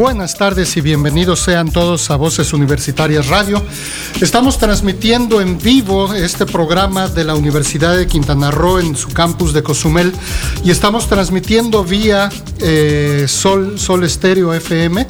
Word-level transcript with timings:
Buenas 0.00 0.34
tardes 0.34 0.78
y 0.78 0.80
bienvenidos 0.80 1.40
sean 1.40 1.70
todos 1.70 2.10
a 2.10 2.16
Voces 2.16 2.54
Universitarias 2.54 3.28
Radio. 3.28 3.62
Estamos 4.22 4.56
transmitiendo 4.56 5.42
en 5.42 5.58
vivo 5.58 6.14
este 6.14 6.46
programa 6.46 7.06
de 7.08 7.22
la 7.22 7.34
Universidad 7.34 7.94
de 7.94 8.06
Quintana 8.06 8.50
Roo 8.50 8.78
en 8.78 8.96
su 8.96 9.08
campus 9.08 9.52
de 9.52 9.62
Cozumel 9.62 10.14
y 10.64 10.70
estamos 10.70 11.06
transmitiendo 11.06 11.84
vía 11.84 12.30
eh, 12.60 13.26
Sol, 13.28 13.78
Sol 13.78 14.02
Estéreo 14.02 14.54
FM. 14.54 15.06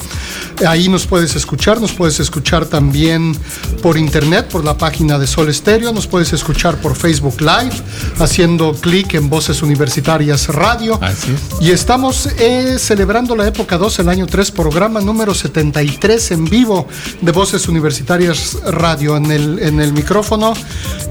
Ahí 0.66 0.88
nos 0.88 1.06
puedes 1.06 1.36
escuchar, 1.36 1.80
nos 1.80 1.92
puedes 1.92 2.18
escuchar 2.18 2.66
también 2.66 3.36
por 3.82 3.96
internet, 3.96 4.48
por 4.48 4.64
la 4.64 4.76
página 4.76 5.20
de 5.20 5.28
Sol 5.28 5.48
Estéreo, 5.48 5.92
nos 5.92 6.08
puedes 6.08 6.32
escuchar 6.32 6.80
por 6.80 6.96
Facebook 6.96 7.40
Live, 7.40 7.80
haciendo 8.18 8.74
clic 8.74 9.14
en 9.14 9.30
Voces 9.30 9.62
Universitarias 9.62 10.48
Radio. 10.48 10.98
Así 11.00 11.30
es. 11.32 11.62
Y 11.64 11.70
estamos 11.70 12.28
eh, 12.40 12.76
celebrando 12.80 13.36
la 13.36 13.46
época 13.46 13.78
2, 13.78 14.00
el 14.00 14.08
año 14.08 14.26
3, 14.26 14.50
programa 14.50 14.79
número 14.88 15.34
73 15.34 16.30
en 16.30 16.44
vivo 16.46 16.88
de 17.20 17.32
Voces 17.32 17.68
Universitarias 17.68 18.56
Radio. 18.64 19.16
En 19.18 19.30
el, 19.30 19.58
en 19.58 19.78
el 19.80 19.92
micrófono, 19.92 20.54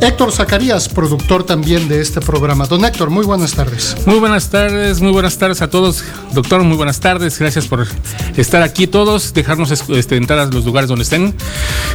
Héctor 0.02 0.32
Zacarías, 0.32 0.90
productor 0.90 1.44
también 1.44 1.88
de 1.88 2.02
este 2.02 2.20
programa. 2.20 2.66
Don 2.66 2.84
Héctor, 2.84 3.12
muy 3.12 3.26
buenas 3.26 3.54
tardes. 3.54 3.96
Muy 4.08 4.18
buenas 4.18 4.50
tardes, 4.50 5.02
muy 5.02 5.12
buenas 5.12 5.38
tardes 5.38 5.62
a 5.62 5.70
todos. 5.70 6.04
Doctor, 6.34 6.64
muy 6.64 6.78
buenas 6.78 7.00
tardes. 7.00 7.38
Gracias 7.38 7.68
por 7.68 7.86
estar 8.38 8.64
aquí 8.64 8.88
todos, 8.88 9.34
dejarnos 9.36 9.70
es- 9.70 9.88
este, 9.90 10.18
entrar 10.18 10.40
a 10.40 10.46
los 10.46 10.66
lugares 10.66 10.88
donde 10.88 11.04
estén. 11.04 11.36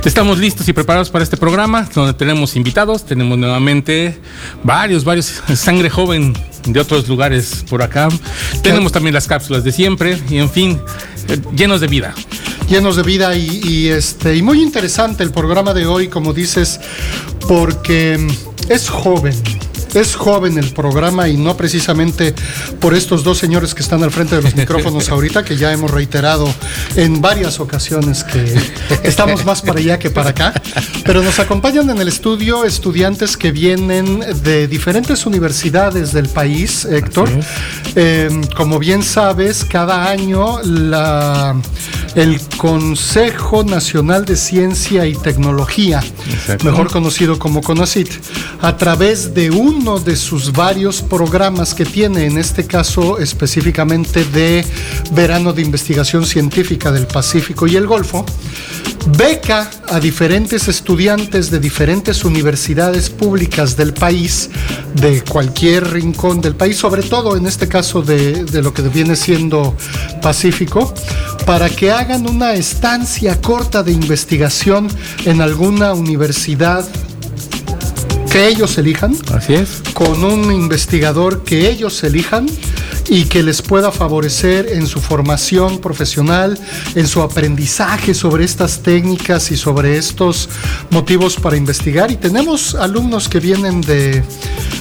Estamos 0.05 0.39
listos 0.39 0.69
y 0.69 0.73
preparados 0.73 1.11
para 1.11 1.25
este 1.25 1.37
programa, 1.37 1.89
donde 1.93 2.13
tenemos 2.15 2.55
invitados. 2.55 3.05
Tenemos 3.05 3.37
nuevamente 3.37 4.21
varios, 4.63 5.03
varios 5.03 5.43
sangre 5.57 5.91
joven 5.91 6.35
de 6.67 6.81
otros 6.81 7.09
lugares 7.09 7.65
por 7.69 7.83
acá. 7.83 8.09
Tenemos 8.63 8.93
también 8.93 9.13
las 9.13 9.27
cápsulas 9.27 9.65
de 9.65 9.73
siempre 9.73 10.19
y, 10.31 10.39
en 10.39 10.49
fin, 10.51 10.81
llenos 11.57 11.81
de 11.81 11.87
vida. 11.87 12.15
llenos 12.69 12.97
de 12.97 13.03
vida 13.03 13.37
y, 13.37 13.89
este 13.89 14.37
y 14.37 14.43
muy 14.43 14.63
interesante 14.63 15.23
el 15.23 15.31
programa 15.31 15.75
de 15.75 15.87
hoy, 15.87 16.09
como 16.09 16.33
dices, 16.33 16.81
porque 17.47 18.19
es 18.69 18.89
joven. 18.89 19.35
Es 19.95 20.17
joven 20.17 20.59
el 20.59 20.73
programa 20.73 21.29
y 21.29 21.37
no 21.37 21.57
precisamente 21.57 22.35
por 22.81 22.95
estos 22.95 23.25
dos 23.25 23.39
señores 23.39 23.75
que 23.75 23.83
están 23.83 24.03
al 24.03 24.11
frente 24.11 24.37
de 24.37 24.43
los 24.43 24.57
micrófonos 24.57 25.09
ahorita, 25.09 25.45
que 25.45 25.57
ya 25.57 25.73
hemos 25.73 25.91
reiterado 25.91 26.53
en 26.97 27.21
varias 27.21 27.61
ocasiones 27.61 28.25
que 28.25 28.55
estamos 29.03 29.45
más 29.45 29.63
para 29.63 29.79
allá 29.79 29.99
que 29.99 30.11
para 30.11 30.31
acá. 30.31 30.53
Pero 31.05 31.23
nos 31.23 31.39
acompañan 31.39 31.89
en 31.91 32.01
el 32.01 32.09
estudio 32.09 32.65
estudiantes 32.65 33.37
que 33.37 33.53
vienen 33.53 34.21
de 34.43 34.69
diferentes 34.69 35.27
universidades 35.27 36.13
del 36.13 36.29
país, 36.29 36.85
Héctor. 36.85 37.29
Eh, 37.95 38.29
como 38.57 38.79
bien 38.79 39.03
sabes, 39.03 39.65
cada 39.65 40.11
año 40.11 40.61
la, 40.63 41.55
el 42.15 42.41
Consejo 42.57 43.65
Nacional 43.65 44.25
de 44.25 44.37
Ciencia 44.37 45.07
y 45.07 45.15
Tecnología, 45.15 46.03
Exacto. 46.31 46.65
mejor 46.65 46.91
conocido 46.91 47.39
como 47.39 47.61
CONACIT, 47.61 48.09
a 48.61 48.77
través 48.77 49.35
de 49.35 49.51
uno 49.85 50.01
de 50.01 50.17
sus 50.17 50.51
varios 50.51 51.03
programas 51.03 51.75
que 51.75 51.85
tiene, 51.85 52.25
en 52.25 52.39
este 52.39 52.67
caso 52.67 53.19
específicamente 53.19 54.25
de 54.25 54.65
verano 55.13 55.53
de 55.53 55.61
investigación 55.61 56.25
científica 56.25 56.91
del 56.91 57.07
Pacífico 57.07 57.67
y 57.67 57.77
el 57.77 57.87
Golfo, 57.87 58.25
beca 59.19 59.71
a 59.91 60.01
diferentes 60.01 60.69
estudiantes 60.69 61.51
de 61.51 61.59
diferentes 61.59 62.25
universidades 62.25 63.11
públicas 63.11 63.77
del 63.77 63.93
país, 63.93 64.49
de 64.95 65.23
cualquier 65.23 65.91
rincón 65.91 66.41
del 66.41 66.55
país, 66.55 66.79
sobre 66.79 67.03
todo 67.03 67.37
en 67.37 67.45
este 67.45 67.69
caso 67.69 68.01
de, 68.01 68.45
de 68.45 68.63
lo 68.63 68.73
que 68.73 68.81
viene 68.81 69.17
siendo 69.17 69.77
Pacífico, 70.23 70.95
para 71.45 71.69
que 71.69 71.91
hagan 71.91 72.27
una 72.27 72.55
estancia 72.55 73.39
corta 73.43 73.83
de 73.83 73.93
investigación 73.93 74.89
en 75.27 75.43
alguna 75.43 75.93
universidad 75.93 76.89
que 78.35 78.49
ellos 78.49 78.77
elijan, 78.79 79.17
Así 79.33 79.55
es. 79.55 79.81
con 79.93 80.25
un 80.25 80.51
investigador 80.53 81.45
que 81.45 81.71
ellos 81.71 82.03
elijan 82.03 82.47
y 83.09 83.27
que 83.27 83.45
les 83.45 83.63
pueda 83.63 83.93
favorecer 83.93 84.67
en 84.73 84.89
su 84.89 85.01
formación 85.01 85.79
profesional, 85.79 86.59
en 86.97 87.07
su 87.07 87.23
aprendizaje 87.23 88.13
sobre 88.13 88.45
estas 88.45 88.83
técnicas 88.83 89.53
y 89.53 89.57
sobre 89.57 89.99
estos 89.99 90.49
motivos 90.91 91.37
para 91.37 91.57
investigar. 91.57 92.11
Y 92.11 92.17
tenemos 92.17 92.75
alumnos 92.75 93.29
que 93.29 93.39
vienen 93.39 93.81
de, 93.83 94.25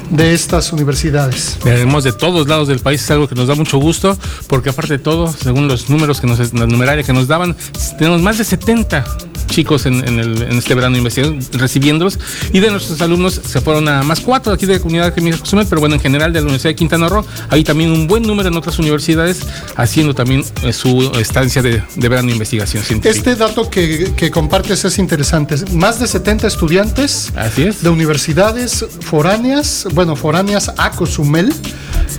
de 0.10 0.34
estas 0.34 0.74
universidades. 0.74 1.60
Tenemos 1.62 2.04
de 2.04 2.12
todos 2.12 2.48
lados 2.48 2.68
del 2.68 2.80
país, 2.80 3.04
es 3.04 3.12
algo 3.12 3.28
que 3.28 3.36
nos 3.36 3.48
da 3.48 3.54
mucho 3.54 3.78
gusto, 3.78 4.18
porque 4.48 4.72
aparte 4.72 4.94
de 4.94 5.00
todo, 5.00 5.32
según 5.32 5.68
los 5.68 5.92
números 5.92 6.20
que 6.20 6.26
nos, 6.26 6.52
la 6.56 6.66
numeraria 6.66 7.04
que 7.04 7.14
nos 7.14 7.28
daban, 7.28 7.56
tenemos 8.00 8.20
más 8.20 8.40
de 8.40 8.46
70 8.46 9.06
chicos 9.54 9.86
en, 9.86 10.08
en 10.08 10.20
el- 10.20 10.42
en 10.44 10.58
este 10.58 10.74
verano 10.76 10.94
de 10.94 11.00
investigación 11.00 11.40
recibiéndolos, 11.54 12.20
y 12.52 12.60
de 12.60 12.72
nuestros 12.72 13.00
alumnos 13.02 13.40
se 13.46 13.62
fueron 13.62 13.88
a 13.88 14.04
más 14.04 14.20
cuatro 14.20 14.52
aquí 14.54 14.66
de 14.66 14.74
la 14.74 14.80
comunidad 14.80 15.14
que 15.14 15.22
Cozumel, 15.38 15.66
pero 15.70 15.80
bueno, 15.80 15.96
en 15.96 16.02
general 16.02 16.34
de 16.34 16.40
la 16.40 16.46
Universidad 16.46 16.72
de 16.72 16.76
Quintana 16.76 17.08
Roo, 17.08 17.26
hay 17.50 17.64
también 17.64 17.92
un 17.92 18.08
buen 18.08 18.24
número 18.24 18.50
en 18.50 18.58
otras 18.58 18.78
universidades 18.80 19.40
haciendo 19.76 20.14
también 20.14 20.44
eh, 20.64 20.74
su 20.74 21.12
estancia 21.20 21.62
de, 21.62 21.82
de 21.96 22.10
verano 22.10 22.28
de 22.28 22.34
investigación 22.34 22.84
científica. 22.84 23.16
Este 23.18 23.36
dato 23.36 23.70
que, 23.70 24.14
que 24.16 24.30
compartes 24.32 24.84
es 24.86 24.98
interesante. 25.00 25.56
Más 25.72 26.00
de 26.00 26.08
70 26.08 26.48
estudiantes 26.48 27.32
Así 27.36 27.64
es. 27.64 27.82
de 27.84 27.90
universidades 27.90 28.86
foráneas, 29.02 29.88
bueno, 29.94 30.16
foráneas 30.16 30.72
a 30.78 30.92
Cozumel, 30.92 31.54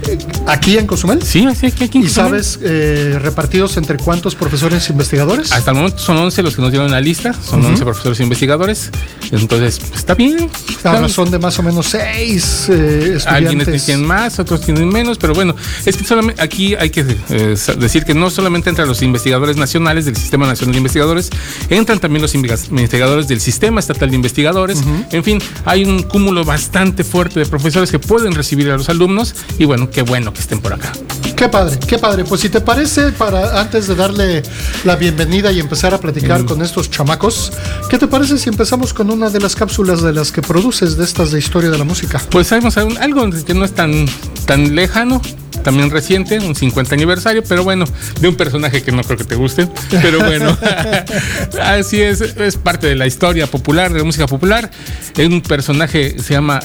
eh, 0.07 0.17
aquí 0.47 0.77
en 0.77 0.87
Cozumel. 0.87 1.21
Sí, 1.21 1.45
así 1.45 1.67
aquí, 1.67 1.83
aquí 1.85 1.97
en 1.99 2.05
¿Y 2.05 2.09
sabes 2.09 2.59
eh, 2.63 3.19
repartidos 3.21 3.77
entre 3.77 3.97
cuántos 3.97 4.35
profesores 4.35 4.89
investigadores? 4.89 5.51
Hasta 5.51 5.71
el 5.71 5.77
momento 5.77 5.97
son 5.99 6.17
11 6.17 6.43
los 6.43 6.55
que 6.55 6.61
nos 6.61 6.71
dieron 6.71 6.89
la 6.91 7.01
lista, 7.01 7.24
son 7.33 7.63
11 7.65 7.83
profesores 7.83 8.19
investigadores, 8.19 8.91
entonces 9.31 9.79
está 9.95 10.13
bien. 10.15 10.49
A 10.49 10.69
está- 10.69 10.99
razón 11.01 11.31
de 11.31 11.39
más 11.39 11.57
o 11.59 11.63
menos 11.63 11.87
seis 11.87 12.67
eh, 12.69 13.17
Algunos 13.25 13.53
estudiantes. 13.61 13.85
tienen 13.85 14.05
más, 14.05 14.39
otros 14.39 14.61
tienen 14.61 14.87
menos, 14.89 15.17
pero 15.17 15.33
bueno, 15.33 15.55
es 15.85 15.95
que 15.97 16.03
solamente 16.03 16.41
aquí 16.41 16.75
hay 16.75 16.89
que 16.89 17.05
eh, 17.29 17.55
decir 17.77 18.03
que 18.05 18.13
no 18.13 18.29
solamente 18.29 18.69
entran 18.69 18.87
los 18.87 19.01
investigadores 19.01 19.57
nacionales 19.57 20.05
del 20.05 20.15
Sistema 20.15 20.45
Nacional 20.47 20.73
de 20.73 20.77
Investigadores, 20.77 21.29
entran 21.69 21.99
también 21.99 22.21
los 22.21 22.35
investiga- 22.35 22.69
investigadores 22.69 23.27
del 23.27 23.39
Sistema 23.41 23.79
Estatal 23.79 24.09
de 24.09 24.15
Investigadores. 24.15 24.79
En 25.11 25.23
fin, 25.23 25.39
hay 25.65 25.83
un 25.83 26.03
cúmulo 26.03 26.43
bastante 26.45 27.03
fuerte 27.03 27.39
de 27.39 27.45
profesores 27.45 27.91
que 27.91 27.99
pueden 27.99 28.33
recibir 28.33 28.69
a 28.71 28.77
los 28.77 28.89
alumnos 28.89 29.33
y 29.57 29.65
bueno, 29.65 29.89
qué 29.89 30.01
bueno 30.01 30.33
que 30.33 30.41
estén 30.41 30.59
por 30.59 30.73
acá. 30.73 30.91
Qué 31.35 31.49
padre, 31.49 31.77
qué 31.85 31.97
padre. 31.97 32.23
Pues 32.23 32.41
si 32.41 32.49
te 32.49 32.61
parece, 32.61 33.11
para 33.11 33.59
antes 33.59 33.87
de 33.87 33.95
darle 33.95 34.41
la 34.85 34.95
bienvenida 34.95 35.51
y 35.51 35.59
empezar 35.59 35.93
a 35.93 35.99
platicar 35.99 36.45
con 36.45 36.61
estos 36.61 36.89
chamacos, 36.89 37.51
¿qué 37.89 37.97
te 37.97 38.07
parece 38.07 38.37
si 38.37 38.49
empezamos 38.49 38.93
con 38.93 39.11
una 39.11 39.29
de 39.29 39.41
las 39.41 39.55
cápsulas 39.55 40.01
de 40.01 40.13
las 40.13 40.31
que 40.31 40.41
produces 40.41 40.95
de 40.95 41.03
estas 41.03 41.31
de 41.31 41.39
historia 41.39 41.69
de 41.69 41.77
la 41.77 41.83
música? 41.83 42.21
Pues 42.29 42.47
sabemos 42.47 42.77
algo 42.77 43.29
que 43.45 43.53
no 43.53 43.65
es 43.65 43.73
tan, 43.73 44.05
tan 44.45 44.75
lejano. 44.75 45.21
También 45.63 45.89
reciente, 45.89 46.37
un 46.39 46.55
50 46.55 46.93
aniversario, 46.93 47.43
pero 47.43 47.63
bueno, 47.63 47.85
de 48.21 48.27
un 48.27 48.35
personaje 48.35 48.83
que 48.83 48.91
no 48.91 49.03
creo 49.03 49.17
que 49.17 49.23
te 49.23 49.33
guste, 49.33 49.67
pero 49.89 50.19
bueno, 50.19 50.55
así 51.61 51.99
es, 52.01 52.21
es 52.21 52.57
parte 52.57 52.85
de 52.85 52.95
la 52.95 53.07
historia 53.07 53.47
popular, 53.47 53.91
de 53.91 53.97
la 53.97 54.05
música 54.05 54.27
popular. 54.27 54.69
Es 55.17 55.27
un 55.27 55.41
personaje, 55.41 56.19
se 56.19 56.35
llama 56.35 56.59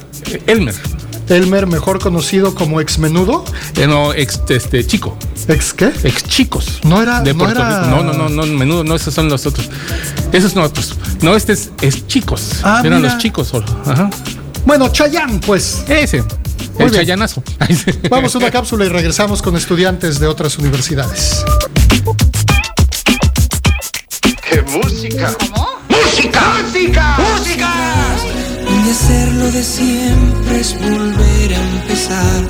Elmer, 0.46 0.75
Elmer, 1.30 1.66
mejor 1.66 1.98
conocido 2.00 2.54
como 2.54 2.80
ex 2.80 2.98
menudo, 2.98 3.44
eh, 3.76 3.86
no, 3.86 4.12
ex, 4.12 4.40
este, 4.48 4.86
chico, 4.86 5.16
ex 5.48 5.72
qué? 5.74 5.92
ex 6.04 6.24
chicos. 6.24 6.80
No 6.84 7.00
era- 7.02 7.20
de 7.20 7.32
no 7.32 7.40
Puerto 7.44 7.60
era- 7.60 7.84
Rico. 7.84 7.96
No, 7.96 8.02
no, 8.12 8.28
no, 8.28 8.28
no, 8.28 8.46
menudo, 8.58 8.84
no, 8.84 8.94
esos 8.96 9.14
son 9.14 9.28
los 9.28 9.46
otros. 9.46 9.68
Esos 10.32 10.52
son 10.52 10.62
otros. 10.64 10.94
No, 11.22 11.34
este 11.36 11.52
es, 11.52 11.70
es 11.80 12.06
chicos. 12.06 12.60
Ah, 12.62 12.82
Eran 12.84 13.00
mira. 13.00 13.14
los 13.14 13.22
chicos 13.22 13.48
solo. 13.48 13.66
Ajá. 13.86 14.10
Bueno, 14.64 14.88
Chayán, 14.88 15.40
pues. 15.40 15.82
Ese. 15.88 16.22
Muy 16.22 16.28
el 16.84 16.90
bien. 16.90 16.92
chayanazo. 17.02 17.42
Vamos 18.10 18.34
a 18.34 18.38
una 18.38 18.50
cápsula 18.50 18.84
y 18.84 18.88
regresamos 18.88 19.42
con 19.42 19.56
estudiantes 19.56 20.18
de 20.20 20.26
otras 20.26 20.58
universidades. 20.58 21.44
¡Qué 24.48 24.62
música! 24.62 25.34
¡Música! 25.88 26.42
¡Música! 26.62 27.16
¡Música! 27.18 27.74
Y 28.90 28.92
hacerlo 28.92 29.52
de 29.52 29.62
siempre 29.62 30.58
es 30.58 30.76
volver 30.81 31.54
a 31.54 31.78
empezar. 31.78 32.42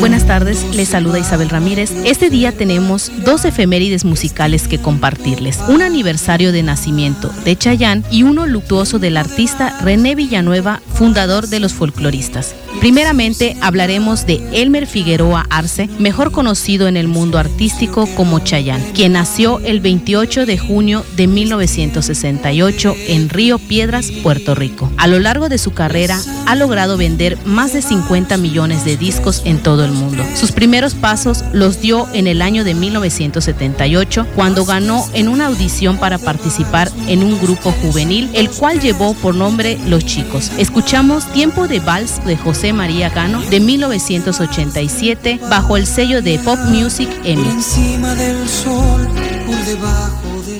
Buenas 0.00 0.26
tardes, 0.26 0.64
les 0.74 0.88
saluda 0.88 1.18
Isabel 1.18 1.48
Ramírez. 1.48 1.90
Este 2.04 2.30
día 2.30 2.52
tenemos 2.52 3.10
dos 3.24 3.44
efemérides 3.44 4.04
musicales 4.04 4.68
que 4.68 4.78
compartirles. 4.78 5.58
Un 5.68 5.82
aniversario 5.82 6.52
de 6.52 6.62
nacimiento 6.62 7.30
de 7.44 7.56
Chayán 7.56 8.04
y 8.10 8.22
uno 8.22 8.46
luctuoso 8.46 8.98
del 8.98 9.16
artista 9.16 9.78
René 9.80 10.14
Villanueva, 10.14 10.80
fundador 10.94 11.48
de 11.48 11.60
los 11.60 11.74
folcloristas. 11.74 12.54
Primeramente 12.80 13.56
hablaremos 13.62 14.26
de 14.26 14.46
Elmer 14.52 14.86
Figueroa 14.86 15.46
Arce, 15.48 15.88
mejor 15.98 16.30
conocido 16.30 16.88
en 16.88 16.96
el 16.96 17.08
mundo 17.08 17.38
artístico 17.38 18.06
como 18.14 18.40
Chayán, 18.40 18.82
quien 18.94 19.12
nació 19.12 19.60
el 19.60 19.80
28 19.80 20.46
de 20.46 20.58
junio 20.58 21.04
de 21.16 21.26
1968 21.26 22.94
en 23.08 23.28
Río 23.30 23.58
Piedras, 23.58 24.10
Puerto 24.22 24.54
Rico. 24.54 24.92
A 24.98 25.06
lo 25.06 25.18
largo 25.18 25.48
de 25.48 25.58
su 25.58 25.72
carrera 25.72 26.20
ha 26.46 26.54
logrado 26.54 26.96
vender 26.96 27.38
más 27.44 27.72
de 27.72 27.82
50 27.82 28.36
millones 28.36 28.84
de 28.84 28.96
discos 28.96 29.42
en 29.44 29.62
todo 29.66 29.84
el 29.84 29.90
mundo. 29.90 30.24
Sus 30.36 30.52
primeros 30.52 30.94
pasos 30.94 31.42
los 31.52 31.80
dio 31.80 32.06
en 32.12 32.28
el 32.28 32.40
año 32.40 32.62
de 32.62 32.72
1978 32.72 34.24
cuando 34.36 34.64
ganó 34.64 35.04
en 35.12 35.26
una 35.26 35.46
audición 35.46 35.98
para 35.98 36.18
participar 36.18 36.88
en 37.08 37.24
un 37.24 37.36
grupo 37.40 37.72
juvenil, 37.82 38.30
el 38.34 38.48
cual 38.48 38.78
llevó 38.78 39.14
por 39.14 39.34
nombre 39.34 39.76
Los 39.88 40.06
Chicos. 40.06 40.52
Escuchamos 40.56 41.26
Tiempo 41.32 41.66
de 41.66 41.80
Vals 41.80 42.24
de 42.24 42.36
José 42.36 42.72
María 42.72 43.08
Gano 43.08 43.42
de 43.42 43.58
1987 43.58 45.40
bajo 45.50 45.76
el 45.76 45.88
sello 45.88 46.22
de 46.22 46.38
Pop 46.38 46.60
Music 46.68 47.08
EMI. 47.24 47.48
encima 47.48 48.14
del 48.14 48.48
sol, 48.48 49.08
por 49.46 49.64
debajo 49.64 50.42
de... 50.46 50.58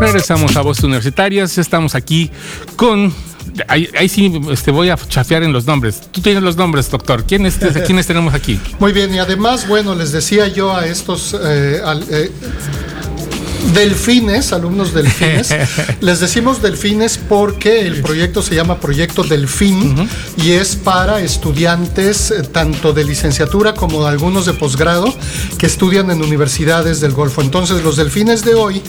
Regresamos 0.00 0.56
a 0.56 0.62
Voces 0.62 0.82
Universitarias. 0.82 1.56
Estamos 1.56 1.94
aquí 1.94 2.32
con. 2.74 3.14
Ahí, 3.68 4.08
sí 4.08 4.40
este, 4.50 4.70
voy 4.70 4.90
a 4.90 4.96
chafear 4.96 5.42
en 5.42 5.52
los 5.52 5.66
nombres. 5.66 6.02
Tú 6.10 6.20
tienes 6.20 6.42
los 6.42 6.56
nombres, 6.56 6.90
doctor. 6.90 7.24
¿Quiénes, 7.24 7.58
¿quiénes 7.86 8.06
tenemos 8.06 8.34
aquí? 8.34 8.60
Muy 8.78 8.92
bien, 8.92 9.14
y 9.14 9.18
además, 9.18 9.66
bueno, 9.68 9.94
les 9.94 10.12
decía 10.12 10.48
yo 10.48 10.74
a 10.74 10.86
estos 10.86 11.34
eh, 11.34 11.80
eh, 12.10 12.30
delfines, 13.74 14.52
alumnos 14.52 14.92
delfines, 14.92 15.54
les 16.00 16.20
decimos 16.20 16.62
delfines 16.62 17.18
porque 17.18 17.86
el 17.86 18.02
proyecto 18.02 18.42
se 18.42 18.54
llama 18.54 18.80
Proyecto 18.80 19.22
Delfín 19.22 20.08
y 20.36 20.52
es 20.52 20.76
para 20.76 21.20
estudiantes 21.20 22.30
eh, 22.30 22.42
tanto 22.42 22.92
de 22.92 23.04
licenciatura 23.04 23.74
como 23.74 24.06
algunos 24.06 24.46
de 24.46 24.52
posgrado 24.52 25.12
que 25.58 25.66
estudian 25.66 26.10
en 26.10 26.22
universidades 26.22 27.00
del 27.00 27.12
Golfo. 27.12 27.42
Entonces, 27.42 27.82
los 27.82 27.96
delfines 27.96 28.44
de 28.44 28.54
hoy, 28.54 28.82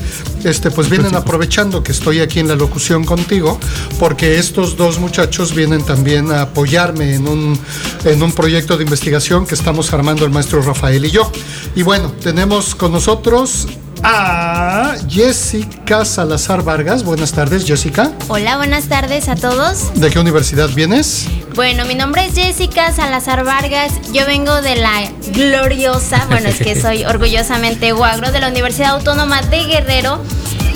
este, 0.44 0.72
pues 0.72 0.90
vienen 0.90 1.16
aprovechando 1.16 1.84
que 1.84 1.92
estoy 1.92 2.20
aquí 2.20 2.40
en 2.40 2.48
la 2.48 2.56
locución 2.56 3.04
contigo, 3.04 3.60
porque 4.00 4.38
estos 4.38 4.78
dos 4.78 5.00
muchachos 5.00 5.56
vienen 5.56 5.84
también 5.84 6.32
a 6.32 6.42
apoyarme 6.42 7.16
en 7.16 7.28
un, 7.28 7.60
en 8.06 8.24
un 8.24 8.32
proyecto 8.32 8.78
de 8.78 8.84
investigación 8.84 9.46
que 9.46 9.56
estamos 9.56 9.94
armando 9.94 10.26
el 10.26 10.32
maestro 10.32 10.62
Rafael 10.62 11.06
y 11.06 11.12
yo. 11.12 11.32
Y 11.76 11.84
bueno, 11.84 12.12
tenemos 12.22 12.76
con 12.76 12.92
nosotros 12.92 13.68
a 14.04 14.96
Jessica 15.10 16.06
Salazar 16.06 16.64
Vargas. 16.64 17.04
Buenas 17.04 17.32
tardes, 17.32 17.66
Jessica. 17.66 18.12
Hola, 18.28 18.58
buenas 18.58 18.86
tardes 18.86 19.30
a 19.30 19.36
todos. 19.36 19.94
¿De 20.00 20.10
qué 20.10 20.20
universidad 20.20 20.70
vienes? 20.70 21.28
Bueno, 21.56 21.86
mi 21.86 21.96
nombre 21.96 22.26
es 22.26 22.36
Jessica 22.36 22.92
Salazar 22.92 23.44
Vargas. 23.44 23.94
Yo 24.14 24.26
vengo 24.26 24.62
de 24.62 24.76
la 24.76 25.10
gloriosa, 25.34 26.26
bueno, 26.30 26.50
es 26.50 26.60
que 26.60 26.76
soy 26.82 27.06
orgullosamente 27.06 27.92
guagro 27.92 28.32
de 28.32 28.40
la 28.40 28.50
Universidad 28.50 28.92
Autónoma 28.92 29.42
de 29.42 29.64
Guerrero. 29.64 30.22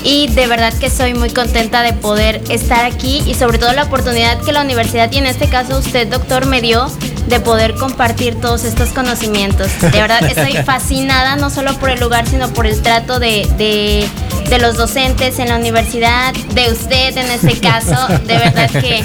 Y 0.03 0.27
de 0.29 0.47
verdad 0.47 0.74
que 0.74 0.89
soy 0.89 1.13
muy 1.13 1.29
contenta 1.29 1.83
de 1.83 1.94
poder 1.94 2.41
estar 2.50 2.85
aquí 2.85 3.21
y 3.27 3.35
sobre 3.35 3.59
todo 3.59 3.71
la 3.74 3.83
oportunidad 3.83 4.41
que 4.41 4.51
la 4.51 4.62
universidad 4.62 5.12
y 5.12 5.17
en 5.17 5.27
este 5.27 5.47
caso 5.47 5.77
usted, 5.77 6.07
doctor, 6.07 6.47
me 6.47 6.59
dio 6.59 6.89
de 7.31 7.39
poder 7.39 7.73
compartir 7.75 8.35
todos 8.39 8.63
estos 8.65 8.89
conocimientos. 8.89 9.69
De 9.81 9.89
verdad 9.89 10.21
estoy 10.23 10.53
fascinada 10.65 11.37
no 11.37 11.49
solo 11.49 11.73
por 11.79 11.89
el 11.89 11.99
lugar, 11.99 12.27
sino 12.27 12.49
por 12.49 12.67
el 12.67 12.79
trato 12.81 13.19
de, 13.19 13.47
de, 13.57 14.05
de 14.49 14.59
los 14.59 14.75
docentes 14.75 15.39
en 15.39 15.47
la 15.49 15.55
universidad, 15.55 16.33
de 16.53 16.69
usted 16.71 17.17
en 17.17 17.31
este 17.31 17.57
caso. 17.59 17.95
De 18.27 18.37
verdad 18.37 18.69
que 18.69 19.03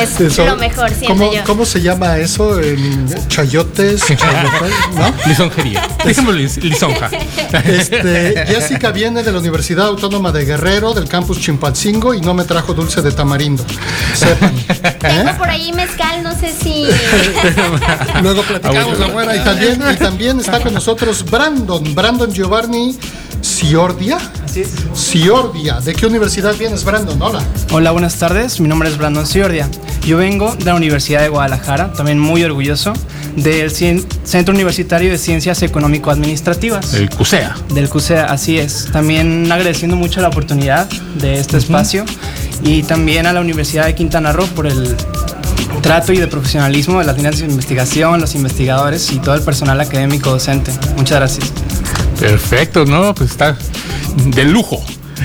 es 0.00 0.18
Eso- 0.20 0.46
lo 0.46 0.56
mejor, 0.56 0.88
siento 0.90 1.08
¿cómo, 1.18 1.32
yo. 1.32 1.44
¿Cómo 1.44 1.66
se 1.66 1.80
llama 1.82 2.16
eso? 2.16 2.60
En 2.60 3.06
chayotes, 3.28 4.00
chayotes, 4.06 4.72
¿no? 4.94 5.12
Lisonjería. 5.26 5.86
Dejémoslo 6.04 6.40
lisonja. 6.40 7.10
Este, 7.66 8.44
Jessica 8.46 8.90
viene 8.90 9.22
de 9.22 9.32
la 9.32 9.38
Universidad 9.38 9.86
Autónoma 9.86 10.32
de 10.32 10.44
Guerrero, 10.44 10.92
del 10.94 11.08
campus 11.08 11.40
Chimpalcingo, 11.40 12.14
y 12.14 12.20
no 12.20 12.32
me 12.34 12.44
trajo 12.44 12.74
dulce 12.74 13.02
de 13.02 13.12
tamarindo. 13.12 13.64
Sepan. 14.14 14.54
Tengo 14.98 15.36
por 15.38 15.48
ahí 15.48 15.72
mezcal, 15.72 16.22
no 16.22 16.32
sé 16.38 16.52
si. 16.52 16.86
Luego 18.22 18.42
platicamos, 18.42 18.98
la 18.98 19.06
buena. 19.08 19.36
Y 19.36 19.40
también, 19.40 19.80
y 19.92 19.96
también 19.96 20.40
está 20.40 20.60
con 20.60 20.74
nosotros 20.74 21.24
Brandon, 21.30 21.94
Brandon 21.94 22.32
Giovanni 22.32 22.96
Ciordia. 23.42 24.18
Así 24.44 24.62
es. 24.62 24.70
Ciordia. 24.94 25.80
¿De 25.80 25.94
qué 25.94 26.06
universidad 26.06 26.54
vienes, 26.56 26.84
Brandon? 26.84 27.20
Hola. 27.20 27.42
Hola, 27.72 27.90
buenas 27.92 28.16
tardes. 28.16 28.60
Mi 28.60 28.68
nombre 28.68 28.88
es 28.88 28.96
Brandon 28.98 29.26
Ciordia. 29.26 29.68
Yo 30.06 30.16
vengo 30.18 30.54
de 30.56 30.64
la 30.64 30.74
Universidad 30.74 31.20
de 31.22 31.28
Guadalajara, 31.28 31.92
también 31.92 32.18
muy 32.18 32.42
orgulloso, 32.44 32.92
del 33.34 33.70
Cien- 33.70 34.06
Centro 34.24 34.54
Universitario 34.54 35.10
de 35.10 35.18
Ciencias 35.18 35.62
Económico-Administrativas. 35.62 36.94
El 36.94 37.10
CUSEA. 37.10 37.54
Del 37.74 37.88
CUSEA, 37.88 38.26
así 38.26 38.58
es. 38.58 38.88
También 38.92 39.50
agradeciendo 39.50 39.96
mucho 39.96 40.20
la 40.20 40.28
oportunidad 40.28 40.88
de 41.20 41.38
este 41.40 41.56
espacio 41.58 42.04
y 42.62 42.82
también 42.84 43.26
a 43.26 43.32
la 43.32 43.40
Universidad 43.40 43.86
de 43.86 43.94
Quintana 43.94 44.32
Roo 44.32 44.46
por 44.46 44.66
el 44.66 44.96
trato 45.82 46.12
y 46.12 46.18
de 46.18 46.26
profesionalismo 46.26 46.98
de 46.98 47.06
las 47.06 47.16
líneas 47.16 47.38
de 47.38 47.46
investigación, 47.46 48.20
los 48.20 48.34
investigadores 48.34 49.12
y 49.12 49.18
todo 49.18 49.34
el 49.34 49.42
personal 49.42 49.80
académico 49.80 50.30
docente. 50.30 50.72
Muchas 50.96 51.18
gracias. 51.18 51.52
Perfecto, 52.18 52.84
¿no? 52.84 53.14
Pues 53.14 53.30
está 53.30 53.56
de 54.16 54.44
lujo. 54.44 54.82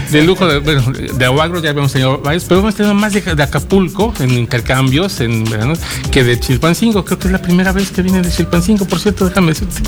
De 0.09 0.23
lujo, 0.23 0.47
de, 0.47 0.59
bueno, 0.59 0.83
de 0.91 1.25
Aguagro 1.25 1.61
ya 1.61 1.69
habíamos 1.69 1.91
tenido 1.91 2.19
varios, 2.19 2.45
pero 2.45 2.61
hemos 2.61 2.75
tenido 2.75 2.93
más 2.93 3.13
de, 3.13 3.43
Acapulco 3.43 4.13
en 4.19 4.31
intercambios 4.31 5.19
en 5.21 5.43
verano 5.45 5.73
que 6.11 6.23
de 6.23 6.39
Chilpancingo. 6.39 7.03
Creo 7.05 7.19
que 7.19 7.27
es 7.27 7.31
la 7.31 7.41
primera 7.41 7.71
vez 7.71 7.91
que 7.91 8.01
viene 8.01 8.21
de 8.21 8.31
Chilpancingo, 8.31 8.85
por 8.85 8.99
cierto, 8.99 9.27
déjame 9.27 9.49
decirte. 9.49 9.81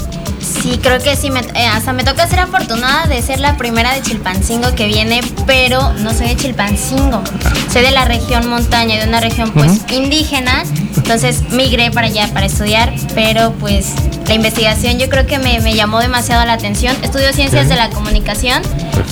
Sí, 0.44 0.80
creo 0.82 1.00
que 1.00 1.16
sí. 1.16 1.30
me- 1.32 1.40
eh, 1.40 1.66
hasta 1.72 1.94
me 1.94 2.04
toca 2.04 2.28
ser 2.28 2.40
afortunada 2.40 3.06
de 3.08 3.22
ser 3.22 3.40
la 3.40 3.58
primera 3.58 3.94
de 3.94 4.02
Chilpancingo 4.02 4.76
que 4.76 4.86
viene, 4.88 5.22
pero 5.46 5.94
no 5.94 6.14
soy 6.14 6.28
de 6.30 6.36
Chilpancingo. 6.36 7.22
Soy 7.72 7.82
de 7.82 7.92
la 7.92 8.06
región 8.06 8.48
montaña, 8.50 9.00
de 9.02 9.08
una 9.08 9.20
región 9.20 9.52
pues 9.52 9.82
indígena. 9.92 10.64
Entonces 10.96 11.42
migré 11.52 11.92
para 11.92 12.08
allá 12.08 12.30
para 12.34 12.46
estudiar, 12.46 12.94
pero 13.16 13.52
pues 13.54 13.88
la 14.28 14.34
investigación 14.36 15.00
yo 15.00 15.10
creo 15.10 15.26
que 15.26 15.38
me, 15.40 15.60
me 15.60 15.74
llamó 15.74 16.00
demasiado 16.00 16.46
la 16.46 16.54
atención. 16.54 16.96
Estudio 17.04 17.34
ciencias 17.34 17.68
de 17.70 17.76
la 17.76 17.90
comunicación 17.90 18.62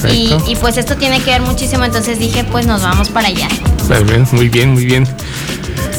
y, 0.10 0.34
y, 0.48 0.56
pues 0.56 0.78
esto 0.78 0.96
tiene 0.96 1.20
que 1.22 1.32
ver 1.32 1.42
muchísimo. 1.42 1.84
Entonces 1.84 2.18
dije, 2.20 2.44
pues 2.46 2.66
nos 2.66 2.82
vamos 2.82 3.10
para 3.10 3.28
allá. 3.28 3.48
Bien, 4.06 4.26
Muy 4.32 4.48
bien, 4.50 4.74
muy 4.74 4.86
bien. 4.86 5.06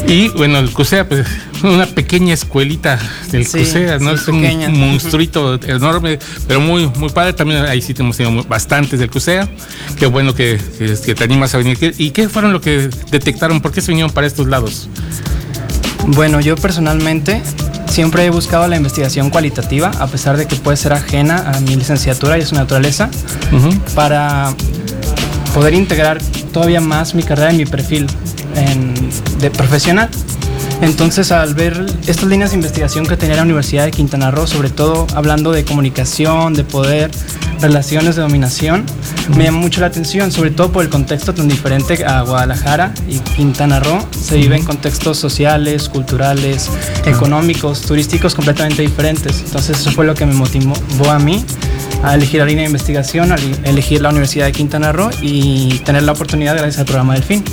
Y 0.07 0.27
bueno, 0.29 0.59
el 0.59 0.71
CUSEA, 0.71 1.07
pues 1.07 1.25
una 1.63 1.85
pequeña 1.85 2.33
escuelita 2.33 2.99
del 3.31 3.45
Sí, 3.45 3.59
CUSEA, 3.59 3.99
¿no? 3.99 4.09
sí, 4.09 4.15
es 4.21 4.27
un 4.27 4.41
pequeña. 4.41 4.69
monstruito 4.69 5.55
enorme, 5.63 6.19
pero 6.47 6.59
muy, 6.59 6.87
muy 6.99 7.09
padre. 7.09 7.33
También 7.33 7.65
ahí 7.65 7.81
sí 7.81 7.93
hemos 7.97 8.17
tenido 8.17 8.43
bastantes 8.43 8.99
del 8.99 9.09
CUSEA. 9.09 9.47
Qué 9.97 10.05
bueno 10.05 10.35
que, 10.35 10.59
que, 10.77 10.95
que 11.03 11.15
te 11.15 11.23
animas 11.23 11.55
a 11.55 11.57
venir. 11.57 11.77
¿Qué- 11.77 11.93
¿Y 11.97 12.11
qué 12.11 12.27
fueron 12.29 12.53
lo 12.53 12.61
que 12.61 12.89
detectaron? 13.11 13.61
¿Por 13.61 13.71
qué 13.71 13.81
se 13.81 13.91
vinieron 13.91 14.11
para 14.11 14.27
estos 14.27 14.47
lados? 14.47 14.89
Bueno, 16.07 16.41
yo 16.41 16.57
personalmente 16.57 17.41
siempre 17.87 18.25
he 18.25 18.29
buscado 18.29 18.67
la 18.67 18.75
investigación 18.75 19.29
cualitativa, 19.29 19.89
a 19.99 20.07
pesar 20.07 20.35
de 20.35 20.47
que 20.47 20.57
puede 20.57 20.75
ser 20.77 20.93
ajena 20.93 21.51
a 21.55 21.59
mi 21.61 21.75
licenciatura 21.77 22.37
y 22.37 22.41
a 22.41 22.45
su 22.45 22.55
naturaleza, 22.55 23.09
para 23.95 24.53
poder 25.53 25.73
integrar 25.75 26.21
todavía 26.51 26.81
más 26.81 27.15
mi 27.15 27.23
carrera 27.23 27.53
y 27.53 27.57
mi 27.57 27.65
perfil 27.65 28.07
en- 28.55 28.93
de 29.39 29.49
profesional. 29.51 30.09
Entonces, 30.81 31.31
al 31.31 31.53
ver 31.53 31.85
estas 32.07 32.25
líneas 32.25 32.51
de 32.51 32.57
investigación 32.57 33.05
que 33.05 33.15
tenía 33.15 33.35
la 33.37 33.43
Universidad 33.43 33.85
de 33.85 33.91
Quintana 33.91 34.31
Roo, 34.31 34.47
sobre 34.47 34.69
todo 34.69 35.07
hablando 35.15 35.51
de 35.51 35.63
comunicación, 35.63 36.53
de 36.53 36.63
poder, 36.63 37.09
relaciones 37.61 38.17
de 38.17 38.21
dominación, 38.21 38.83
me 39.37 39.45
llama 39.45 39.59
mucho 39.59 39.79
la 39.79 39.87
atención, 39.87 40.31
sobre 40.33 40.51
todo 40.51 40.71
por 40.73 40.83
el 40.83 40.89
contexto 40.89 41.33
tan 41.33 41.47
diferente 41.47 42.03
a 42.05 42.21
Guadalajara 42.23 42.93
y 43.07 43.19
Quintana 43.19 43.79
Roo. 43.79 44.05
Se 44.19 44.35
vive 44.35 44.57
en 44.57 44.65
contextos 44.65 45.17
sociales, 45.17 45.87
culturales, 45.87 46.69
económicos, 47.05 47.81
turísticos 47.81 48.35
completamente 48.35 48.81
diferentes. 48.81 49.39
Entonces, 49.45 49.79
eso 49.79 49.91
fue 49.91 50.05
lo 50.05 50.15
que 50.15 50.25
me 50.25 50.33
motivó 50.33 50.75
a 51.09 51.19
mí 51.19 51.45
a 52.03 52.15
elegir 52.15 52.41
la 52.41 52.45
línea 52.45 52.63
de 52.63 52.67
investigación, 52.67 53.31
a 53.31 53.35
elegir 53.63 54.01
la 54.01 54.09
Universidad 54.09 54.47
de 54.47 54.51
Quintana 54.51 54.91
Roo 54.91 55.09
y 55.21 55.79
tener 55.85 56.03
la 56.03 56.11
oportunidad 56.11 56.53
gracias 56.57 56.79
al 56.79 56.85
programa 56.85 57.13
Delfín. 57.13 57.43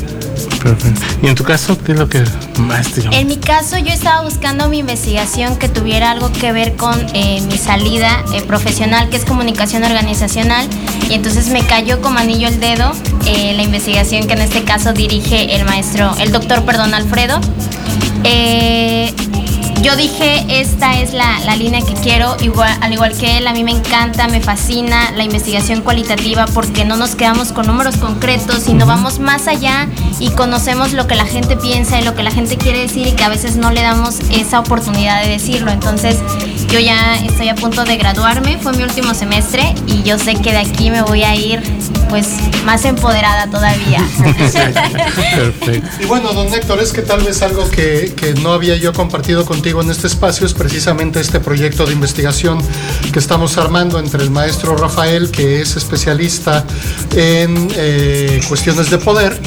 Perfecto. 0.47 1.00
¿Y 1.23 1.26
en 1.28 1.35
tu 1.35 1.44
caso 1.44 1.76
qué 1.85 1.92
es 1.92 1.99
lo 1.99 2.09
que 2.09 2.25
más 2.59 2.90
te 2.92 3.02
llamó? 3.02 3.16
En 3.16 3.26
mi 3.26 3.37
caso, 3.37 3.78
yo 3.78 3.92
estaba 3.92 4.23
buscando 4.23 4.68
mi 4.68 4.78
investigación 4.78 5.56
que 5.56 5.68
tuviera 5.68 6.11
algo 6.11 6.32
que 6.32 6.52
ver 6.52 6.76
con 6.76 6.94
eh, 7.14 7.40
mi 7.42 7.59
salida 7.59 8.25
eh, 8.35 8.42
profesional, 8.42 9.09
que 9.11 9.16
es 9.16 9.25
comunicación 9.25 9.82
organizacional, 9.85 10.68
y 11.09 11.14
entonces 11.14 11.49
me 11.49 11.62
cayó 11.62 12.00
como 12.00 12.18
anillo 12.18 12.49
el 12.49 12.61
dedo 12.61 12.92
eh, 13.26 13.52
la 13.54 13.62
investigación 13.62 14.26
que 14.26 14.35
en 14.35 14.42
este 14.42 14.64
caso 14.64 14.92
dirige 14.92 15.54
el 15.54 15.64
maestro, 15.64 16.14
el 16.18 16.32
doctor, 16.32 16.64
perdón, 16.64 16.94
Alfredo. 16.94 17.40
Yo 19.83 19.97
dije, 19.97 20.45
esta 20.61 21.01
es 21.01 21.15
la, 21.15 21.41
la, 21.41 21.57
línea 21.57 21.81
que 21.81 21.95
quiero, 21.95 22.37
igual, 22.43 22.71
al 22.83 22.93
igual 22.93 23.17
que 23.17 23.39
él, 23.39 23.47
a 23.47 23.55
mí 23.55 23.65
me 23.65 23.71
encanta, 23.71 24.29
me 24.29 24.43
fascina 24.43 25.11
la 25.13 25.25
investigación 25.25 25.81
cualitativa 25.81 26.45
porque 26.53 26.85
no 26.85 26.97
nos 26.97 27.15
quedamos 27.15 27.53
con 27.53 27.67
números 27.67 27.97
concretos, 27.97 28.65
sino 28.65 28.85
vamos 28.85 29.21
más 29.21 29.49
allá 29.49 29.89
y 30.19 30.31
conocemos 30.33 30.93
lo 30.93 31.07
que 31.07 31.15
la 31.15 31.25
gente 31.25 31.57
piensa 31.57 31.99
y 31.99 32.05
lo 32.05 32.15
que 32.15 32.23
la 32.23 32.31
gente 32.31 32.59
quiere 32.59 32.81
decir 32.81 33.07
y 33.07 33.13
que 33.13 33.25
a 33.25 33.31
veces 33.31 33.57
no 33.57 33.71
le 33.71 33.81
damos 33.81 34.19
esa 34.31 34.61
oportunidad 34.61 35.23
de 35.23 35.31
decirlo. 35.31 35.71
Entonces, 35.71 36.19
yo 36.69 36.79
ya 36.79 37.17
estoy 37.17 37.49
a 37.49 37.55
punto 37.55 37.85
de 37.85 37.97
graduarme, 37.97 38.59
fue 38.59 38.75
mi 38.75 38.83
último 38.83 39.15
semestre 39.15 39.75
y 39.87 40.03
yo 40.03 40.19
sé 40.19 40.35
que 40.35 40.53
de 40.53 40.59
aquí 40.59 40.91
me 40.91 41.01
voy 41.01 41.23
a 41.23 41.35
ir 41.35 41.63
pues 42.11 42.29
más 42.65 42.85
empoderada 42.85 43.49
todavía. 43.49 44.01
Perfecto. 45.37 45.89
Y 46.01 46.07
bueno, 46.07 46.33
don 46.33 46.53
Héctor, 46.53 46.81
es 46.81 46.93
que 46.93 47.03
tal 47.03 47.23
vez 47.23 47.41
algo 47.43 47.71
que, 47.71 48.13
que 48.17 48.35
no 48.35 48.53
había 48.53 48.77
yo 48.77 48.93
compartido 48.93 49.47
contigo 49.47 49.70
en 49.79 49.91
este 49.91 50.09
espacio 50.09 50.47
es 50.47 50.53
precisamente 50.53 51.21
este 51.21 51.39
proyecto 51.39 51.87
de 51.87 51.93
investigación 51.93 52.61
que 53.12 53.21
estamos 53.21 53.57
armando 53.57 54.00
entre 54.00 54.23
el 54.23 54.31
maestro 54.31 54.77
Rafael, 54.77 55.31
que 55.31 55.62
es 55.62 55.77
especialista 55.77 56.65
en 57.15 57.69
eh, 57.77 58.41
cuestiones 58.49 58.91
de 58.91 58.99
poder, 58.99 59.39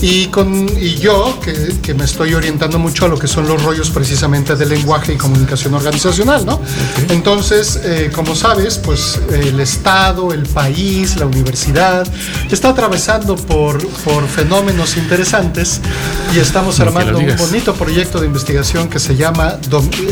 y, 0.00 0.26
con, 0.26 0.68
y 0.80 0.96
yo, 0.96 1.38
que, 1.40 1.74
que, 1.82 1.94
me 1.94 2.04
estoy 2.04 2.34
orientando 2.34 2.78
mucho 2.78 3.06
a 3.06 3.08
lo 3.08 3.18
que 3.18 3.26
son 3.26 3.48
los 3.48 3.62
rollos 3.62 3.90
precisamente 3.90 4.54
de 4.54 4.66
lenguaje 4.66 5.14
y 5.14 5.16
comunicación 5.16 5.74
organizacional, 5.74 6.44
¿no? 6.44 6.54
Okay. 6.54 7.16
Entonces, 7.16 7.80
eh, 7.82 8.10
como 8.14 8.34
sabes, 8.34 8.78
pues 8.78 9.18
el 9.32 9.58
Estado, 9.60 10.32
el 10.32 10.44
país, 10.44 11.16
la 11.16 11.26
universidad, 11.26 12.06
está 12.50 12.70
atravesando 12.70 13.36
por, 13.36 13.86
por 14.04 14.26
fenómenos 14.28 14.96
interesantes 14.96 15.80
y 16.34 16.38
estamos 16.38 16.78
armando 16.80 17.18
un 17.18 17.36
bonito 17.36 17.74
proyecto 17.74 18.20
de 18.20 18.26
investigación 18.26 18.88
que 18.88 18.98
se 18.98 19.16
llama 19.16 19.58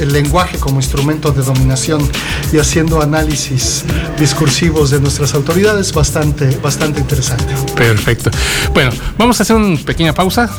el 0.00 0.12
lenguaje 0.12 0.58
como 0.58 0.76
instrumento 0.76 1.32
de 1.32 1.42
dominación 1.42 2.08
y 2.52 2.58
haciendo 2.58 3.02
análisis 3.02 3.84
discursivos 4.18 4.90
de 4.90 5.00
nuestras 5.00 5.34
autoridades 5.34 5.92
bastante, 5.92 6.56
bastante 6.62 7.00
interesante. 7.00 7.54
Perfecto. 7.74 8.30
Bueno, 8.72 8.90
vamos 9.18 9.38
a 9.40 9.42
hacer 9.42 9.56
una 9.64 9.82
pequeña 9.82 10.12
pausa. 10.12 10.50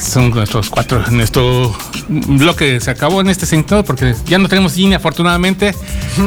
Son 0.00 0.30
nuestros 0.30 0.70
cuatro, 0.70 1.04
nuestro 1.10 1.76
bloque 2.08 2.80
se 2.80 2.90
acabó 2.90 3.20
en 3.20 3.28
este 3.28 3.46
sentido 3.46 3.84
porque 3.84 4.14
ya 4.26 4.38
no 4.38 4.48
tenemos 4.48 4.76
línea 4.76 4.98
afortunadamente. 4.98 5.74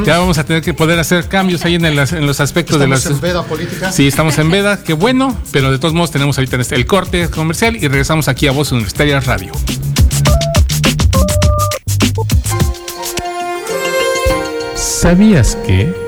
Ya 0.04 0.18
vamos 0.18 0.38
a 0.38 0.44
tener 0.44 0.62
que 0.62 0.74
poder 0.74 0.98
hacer 0.98 1.28
cambios 1.28 1.64
ahí 1.64 1.74
en, 1.74 1.84
el, 1.84 1.98
en 1.98 2.26
los 2.26 2.40
aspectos 2.40 2.76
¿Estamos 2.76 3.04
de 3.04 3.10
las... 3.10 3.16
en 3.16 3.20
veda 3.20 3.42
política? 3.42 3.92
Sí, 3.92 4.06
estamos 4.06 4.38
en 4.38 4.50
veda, 4.50 4.82
qué 4.82 4.92
bueno, 4.92 5.36
pero 5.52 5.70
de 5.70 5.78
todos 5.78 5.94
modos 5.94 6.10
tenemos 6.10 6.38
ahorita 6.38 6.56
el 6.70 6.86
corte 6.86 7.28
comercial 7.28 7.76
y 7.76 7.86
regresamos 7.88 8.28
aquí 8.28 8.46
a 8.46 8.52
Voz 8.52 8.72
Universitaria 8.72 9.20
Radio. 9.20 9.52
¿Sabías 14.74 15.56
que? 15.66 16.05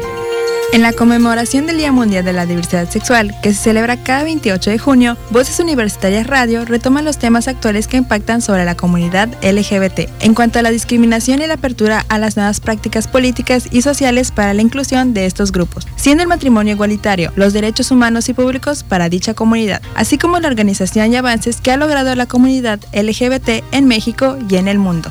En 0.71 0.83
la 0.83 0.93
conmemoración 0.93 1.67
del 1.67 1.79
Día 1.79 1.93
Mundial 1.93 2.27
de 2.27 2.35
la 2.35 2.45
Diversidad 2.45 2.91
Sexual, 2.91 3.35
que 3.43 3.55
se 3.55 3.63
celebra 3.63 3.97
cada 3.97 4.25
28 4.25 4.71
de 4.71 4.79
junio, 4.79 5.17
Voces 5.31 5.59
Universitarias 5.61 6.27
Radio 6.27 6.67
retoma 6.67 7.01
los 7.01 7.19
temas 7.19 7.49
actuales 7.49 7.89
que 7.89 7.97
impactan 7.97 8.43
sobre 8.43 8.67
la 8.67 8.77
comunidad 8.77 9.31
LGBT 9.43 10.11
en 10.21 10.35
cuanto 10.35 10.59
a 10.59 10.63
la 10.63 10.71
discriminación 10.71 11.41
y 11.41 11.47
la 11.47 11.55
apertura 11.55 12.05
a 12.11 12.19
las 12.19 12.37
nuevas 12.37 12.61
prácticas 12.61 13.09
políticas 13.09 13.69
y 13.71 13.81
sociales 13.81 14.31
para 14.31 14.53
la 14.53 14.61
inclusión 14.61 15.15
de 15.15 15.25
estos 15.25 15.53
grupos, 15.53 15.89
siendo 15.97 16.23
el 16.23 16.29
matrimonio 16.29 16.75
igualitario, 16.75 17.33
los 17.35 17.55
derechos 17.55 17.91
humanos 17.91 18.29
y 18.29 18.35
públicos 18.35 18.85
para 18.85 19.09
dicha 19.09 19.33
comunidad, 19.33 19.81
así 19.95 20.19
como 20.19 20.39
la 20.39 20.49
organización 20.49 21.11
y 21.11 21.17
avances 21.17 21.63
que 21.63 21.73
ha 21.73 21.79
logrado 21.79 22.15
la 22.15 22.27
comunidad 22.27 22.79
LGBT 22.93 23.65
en 23.73 23.87
México 23.87 24.37
y 24.51 24.57
en 24.57 24.69
el 24.69 24.79
mundo. 24.79 25.11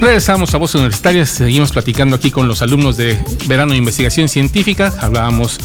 Regresamos 0.00 0.54
a 0.54 0.58
Voz 0.58 0.74
Universitaria, 0.74 1.24
seguimos 1.24 1.72
platicando 1.72 2.16
aquí 2.16 2.30
con 2.30 2.46
los 2.48 2.60
alumnos 2.60 2.96
de 2.96 3.18
verano 3.46 3.72
de 3.72 3.78
investigación 3.78 4.28
científica. 4.28 4.92
Hablábamos 5.00 5.58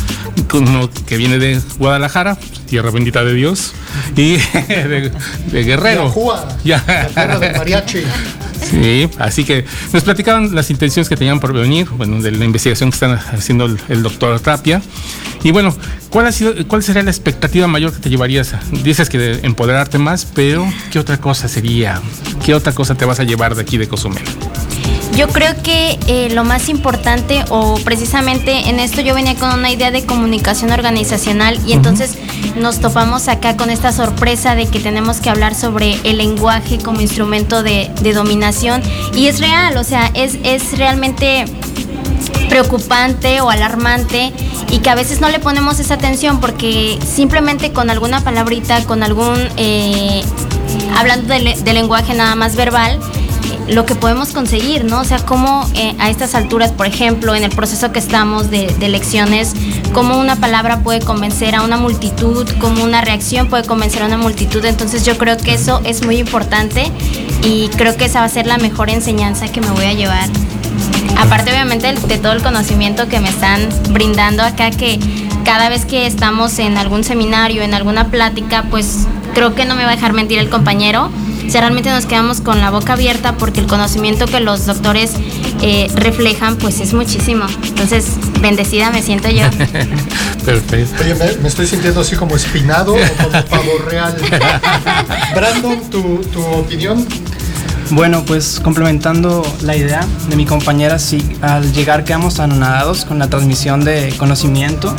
con 0.47 0.67
uno 0.67 0.89
que 1.05 1.17
viene 1.17 1.37
de 1.37 1.59
Guadalajara, 1.77 2.37
tierra 2.67 2.91
bendita 2.91 3.23
de 3.23 3.33
Dios, 3.33 3.73
y 4.15 4.37
de, 4.67 5.11
de 5.51 5.63
Guerrero. 5.63 6.05
Yahua, 6.07 6.47
ya. 6.63 6.83
La 6.87 7.07
tierra 7.07 7.39
del 7.39 7.57
mariachi. 7.57 8.03
Sí, 8.71 9.09
así 9.19 9.43
que 9.43 9.65
nos 9.91 10.03
platicaban 10.03 10.55
las 10.55 10.69
intenciones 10.71 11.09
que 11.09 11.17
tenían 11.17 11.39
por 11.39 11.53
venir, 11.53 11.89
bueno, 11.89 12.21
de 12.21 12.31
la 12.31 12.45
investigación 12.45 12.89
que 12.89 12.95
están 12.95 13.11
haciendo 13.11 13.65
el, 13.65 13.77
el 13.89 14.01
doctor 14.01 14.39
Tapia. 14.39 14.81
Y 15.43 15.51
bueno, 15.51 15.75
¿cuál, 16.09 16.27
ha 16.27 16.31
sido, 16.31 16.53
¿cuál 16.67 16.83
sería 16.83 17.03
la 17.03 17.11
expectativa 17.11 17.67
mayor 17.67 17.91
que 17.91 17.99
te 17.99 18.09
llevarías? 18.09 18.55
Dices 18.83 19.09
que 19.09 19.17
de 19.17 19.45
empoderarte 19.45 19.97
más, 19.97 20.25
pero 20.25 20.65
¿qué 20.91 20.99
otra 20.99 21.17
cosa 21.17 21.47
sería? 21.47 22.01
¿Qué 22.45 22.53
otra 22.53 22.73
cosa 22.73 22.95
te 22.95 23.05
vas 23.05 23.19
a 23.19 23.23
llevar 23.23 23.55
de 23.55 23.61
aquí 23.61 23.77
de 23.77 23.87
Cozumel? 23.87 24.23
Yo 25.15 25.27
creo 25.27 25.61
que 25.61 25.99
eh, 26.07 26.29
lo 26.31 26.43
más 26.43 26.69
importante, 26.69 27.43
o 27.49 27.75
precisamente 27.83 28.69
en 28.69 28.79
esto 28.79 29.01
yo 29.01 29.13
venía 29.13 29.35
con 29.35 29.51
una 29.53 29.69
idea 29.69 29.91
de 29.91 30.05
comunicación 30.05 30.71
organizacional 30.71 31.59
y 31.65 31.73
entonces 31.73 32.15
uh 32.15 32.17
-huh. 32.17 32.55
nos 32.55 32.79
topamos 32.79 33.27
acá 33.27 33.57
con 33.57 33.69
esta 33.69 33.91
sorpresa 33.91 34.55
de 34.55 34.67
que 34.67 34.79
tenemos 34.79 35.19
que 35.19 35.29
hablar 35.29 35.53
sobre 35.53 35.99
el 36.03 36.17
lenguaje 36.17 36.77
como 36.77 37.01
instrumento 37.01 37.61
de, 37.61 37.91
de 38.01 38.13
dominación 38.13 38.81
y 39.15 39.27
es 39.27 39.39
real, 39.39 39.77
o 39.77 39.83
sea, 39.83 40.09
es, 40.13 40.37
es 40.43 40.77
realmente 40.77 41.45
preocupante 42.49 43.41
o 43.41 43.49
alarmante 43.49 44.31
y 44.71 44.79
que 44.79 44.89
a 44.89 44.95
veces 44.95 45.21
no 45.21 45.29
le 45.29 45.39
ponemos 45.39 45.79
esa 45.79 45.95
atención 45.95 46.39
porque 46.39 46.97
simplemente 47.05 47.71
con 47.71 47.89
alguna 47.89 48.21
palabrita, 48.21 48.83
con 48.85 49.03
algún, 49.03 49.37
eh, 49.57 50.23
hablando 50.97 51.33
de, 51.33 51.57
de 51.63 51.73
lenguaje 51.73 52.13
nada 52.13 52.35
más 52.35 52.55
verbal, 52.55 52.99
lo 53.67 53.85
que 53.85 53.95
podemos 53.95 54.31
conseguir, 54.31 54.85
¿no? 54.85 55.01
O 55.01 55.03
sea, 55.03 55.19
cómo 55.19 55.67
eh, 55.73 55.95
a 55.99 56.09
estas 56.09 56.35
alturas, 56.35 56.71
por 56.71 56.87
ejemplo, 56.87 57.35
en 57.35 57.43
el 57.43 57.51
proceso 57.51 57.91
que 57.91 57.99
estamos 57.99 58.49
de, 58.49 58.67
de, 58.67 58.85
elecciones, 58.85 59.53
cómo 59.93 60.17
una 60.19 60.35
palabra 60.35 60.79
puede 60.79 60.99
convencer 60.99 61.55
a 61.55 61.61
una 61.61 61.77
multitud, 61.77 62.47
cómo 62.59 62.83
una 62.83 63.01
reacción 63.01 63.47
puede 63.47 63.63
convencer 63.63 64.03
a 64.03 64.07
una 64.07 64.17
multitud. 64.17 64.63
Entonces 64.65 65.05
yo 65.05 65.17
creo 65.17 65.37
que 65.37 65.53
eso 65.53 65.81
es 65.83 66.05
muy 66.05 66.17
importante 66.17 66.91
y 67.43 67.69
creo 67.77 67.95
que 67.95 68.05
esa 68.05 68.19
va 68.19 68.25
a 68.25 68.29
ser 68.29 68.47
la 68.47 68.57
mejor 68.57 68.89
enseñanza 68.89 69.47
que 69.47 69.61
me 69.61 69.71
voy 69.71 69.85
a 69.85 69.93
llevar. 69.93 70.29
Aparte, 71.17 71.51
obviamente, 71.51 71.93
de 71.93 72.17
todo 72.17 72.33
el 72.33 72.41
conocimiento 72.41 73.07
que 73.07 73.19
me 73.19 73.29
están 73.29 73.69
brindando 73.89 74.43
acá, 74.43 74.71
que 74.71 74.99
cada 75.45 75.69
vez 75.69 75.85
que 75.85 76.07
estamos 76.07 76.57
en 76.59 76.77
algún 76.77 77.03
seminario, 77.03 77.61
en 77.61 77.73
alguna 77.73 78.09
plática, 78.09 78.65
pues 78.69 79.07
creo 79.33 79.53
que 79.53 79.65
no 79.65 79.75
me 79.75 79.83
va 79.83 79.91
a 79.91 79.95
dejar 79.95 80.13
mentir 80.13 80.39
el 80.39 80.49
compañero 80.49 81.11
o 81.45 81.49
sea, 81.49 81.61
realmente 81.61 81.89
nos 81.89 82.05
quedamos 82.05 82.41
con 82.41 82.59
la 82.59 82.69
boca 82.69 82.93
abierta 82.93 83.37
porque 83.37 83.59
el 83.59 83.67
conocimiento 83.67 84.25
que 84.25 84.39
los 84.39 84.65
doctores 84.65 85.13
eh, 85.61 85.89
reflejan 85.95 86.57
pues 86.57 86.79
es 86.79 86.93
muchísimo. 86.93 87.45
Entonces, 87.63 88.05
bendecida 88.41 88.91
me 88.91 89.01
siento 89.01 89.29
yo. 89.29 89.43
Perfecto. 90.45 91.03
Oye, 91.03 91.15
me, 91.15 91.41
me, 91.41 91.47
estoy 91.47 91.67
sintiendo 91.67 92.01
así 92.01 92.15
como 92.15 92.35
espinado 92.35 92.93
o 92.93 92.97
como 92.97 93.45
pavo 93.45 93.77
real. 93.89 94.15
Brandon, 95.35 95.89
¿tu, 95.89 96.21
tu 96.31 96.41
opinión? 96.43 97.05
Bueno, 97.91 98.23
pues 98.25 98.61
complementando 98.63 99.43
la 99.63 99.75
idea 99.75 100.07
de 100.29 100.35
mi 100.37 100.45
compañera, 100.45 100.97
sí, 100.97 101.21
al 101.41 101.73
llegar 101.73 102.05
quedamos 102.05 102.39
anonadados 102.39 103.03
con 103.03 103.19
la 103.19 103.29
transmisión 103.29 103.83
de 103.83 104.13
conocimiento, 104.17 104.95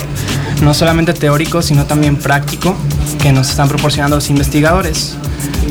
no 0.61 0.75
solamente 0.75 1.15
teórico, 1.15 1.63
sino 1.63 1.87
también 1.87 2.17
práctico, 2.17 2.77
que 3.21 3.33
nos 3.33 3.49
están 3.49 3.69
proporcionando 3.69 4.17
los 4.17 4.29
investigadores. 4.29 5.17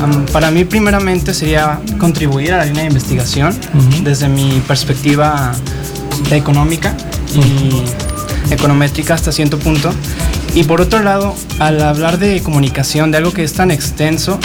Um, 0.02 0.26
para 0.26 0.50
mí, 0.50 0.64
primeramente, 0.64 1.34
sería 1.34 1.80
contribuir 1.98 2.52
a 2.54 2.58
la 2.58 2.64
línea 2.64 2.82
de 2.82 2.88
investigación 2.88 3.54
uh 3.74 3.78
-huh. 3.78 4.02
desde 4.02 4.28
mi 4.28 4.62
perspectiva 4.66 5.52
económica 6.30 6.94
y 7.34 7.38
uh 7.38 7.42
-huh. 7.42 8.52
econométrica 8.52 9.14
hasta 9.14 9.32
cierto 9.32 9.58
punto. 9.58 9.92
Y 10.54 10.64
por 10.64 10.80
otro 10.80 11.02
lado, 11.02 11.34
al 11.58 11.80
hablar 11.82 12.18
de 12.18 12.42
comunicación, 12.42 13.10
de 13.10 13.18
algo 13.18 13.32
que 13.32 13.42
es 13.42 13.54
tan 13.54 13.70
extenso, 13.70 14.38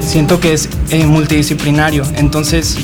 siento 0.00 0.40
que 0.40 0.54
es 0.54 0.68
eh, 0.90 1.04
multidisciplinario. 1.04 2.04
Entonces, 2.16 2.78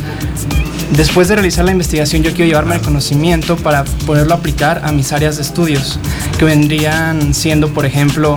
después 0.94 1.28
de 1.28 1.36
realizar 1.36 1.64
la 1.64 1.72
investigación, 1.72 2.22
yo 2.22 2.32
quiero 2.32 2.46
llevarme 2.46 2.74
el 2.74 2.82
conocimiento 2.82 3.56
para 3.56 3.84
poderlo 4.06 4.34
aplicar 4.34 4.82
a 4.84 4.92
mis 4.92 5.12
áreas 5.12 5.36
de 5.36 5.42
estudios, 5.42 5.98
que 6.38 6.44
vendrían 6.44 7.32
siendo, 7.32 7.72
por 7.72 7.86
ejemplo, 7.86 8.36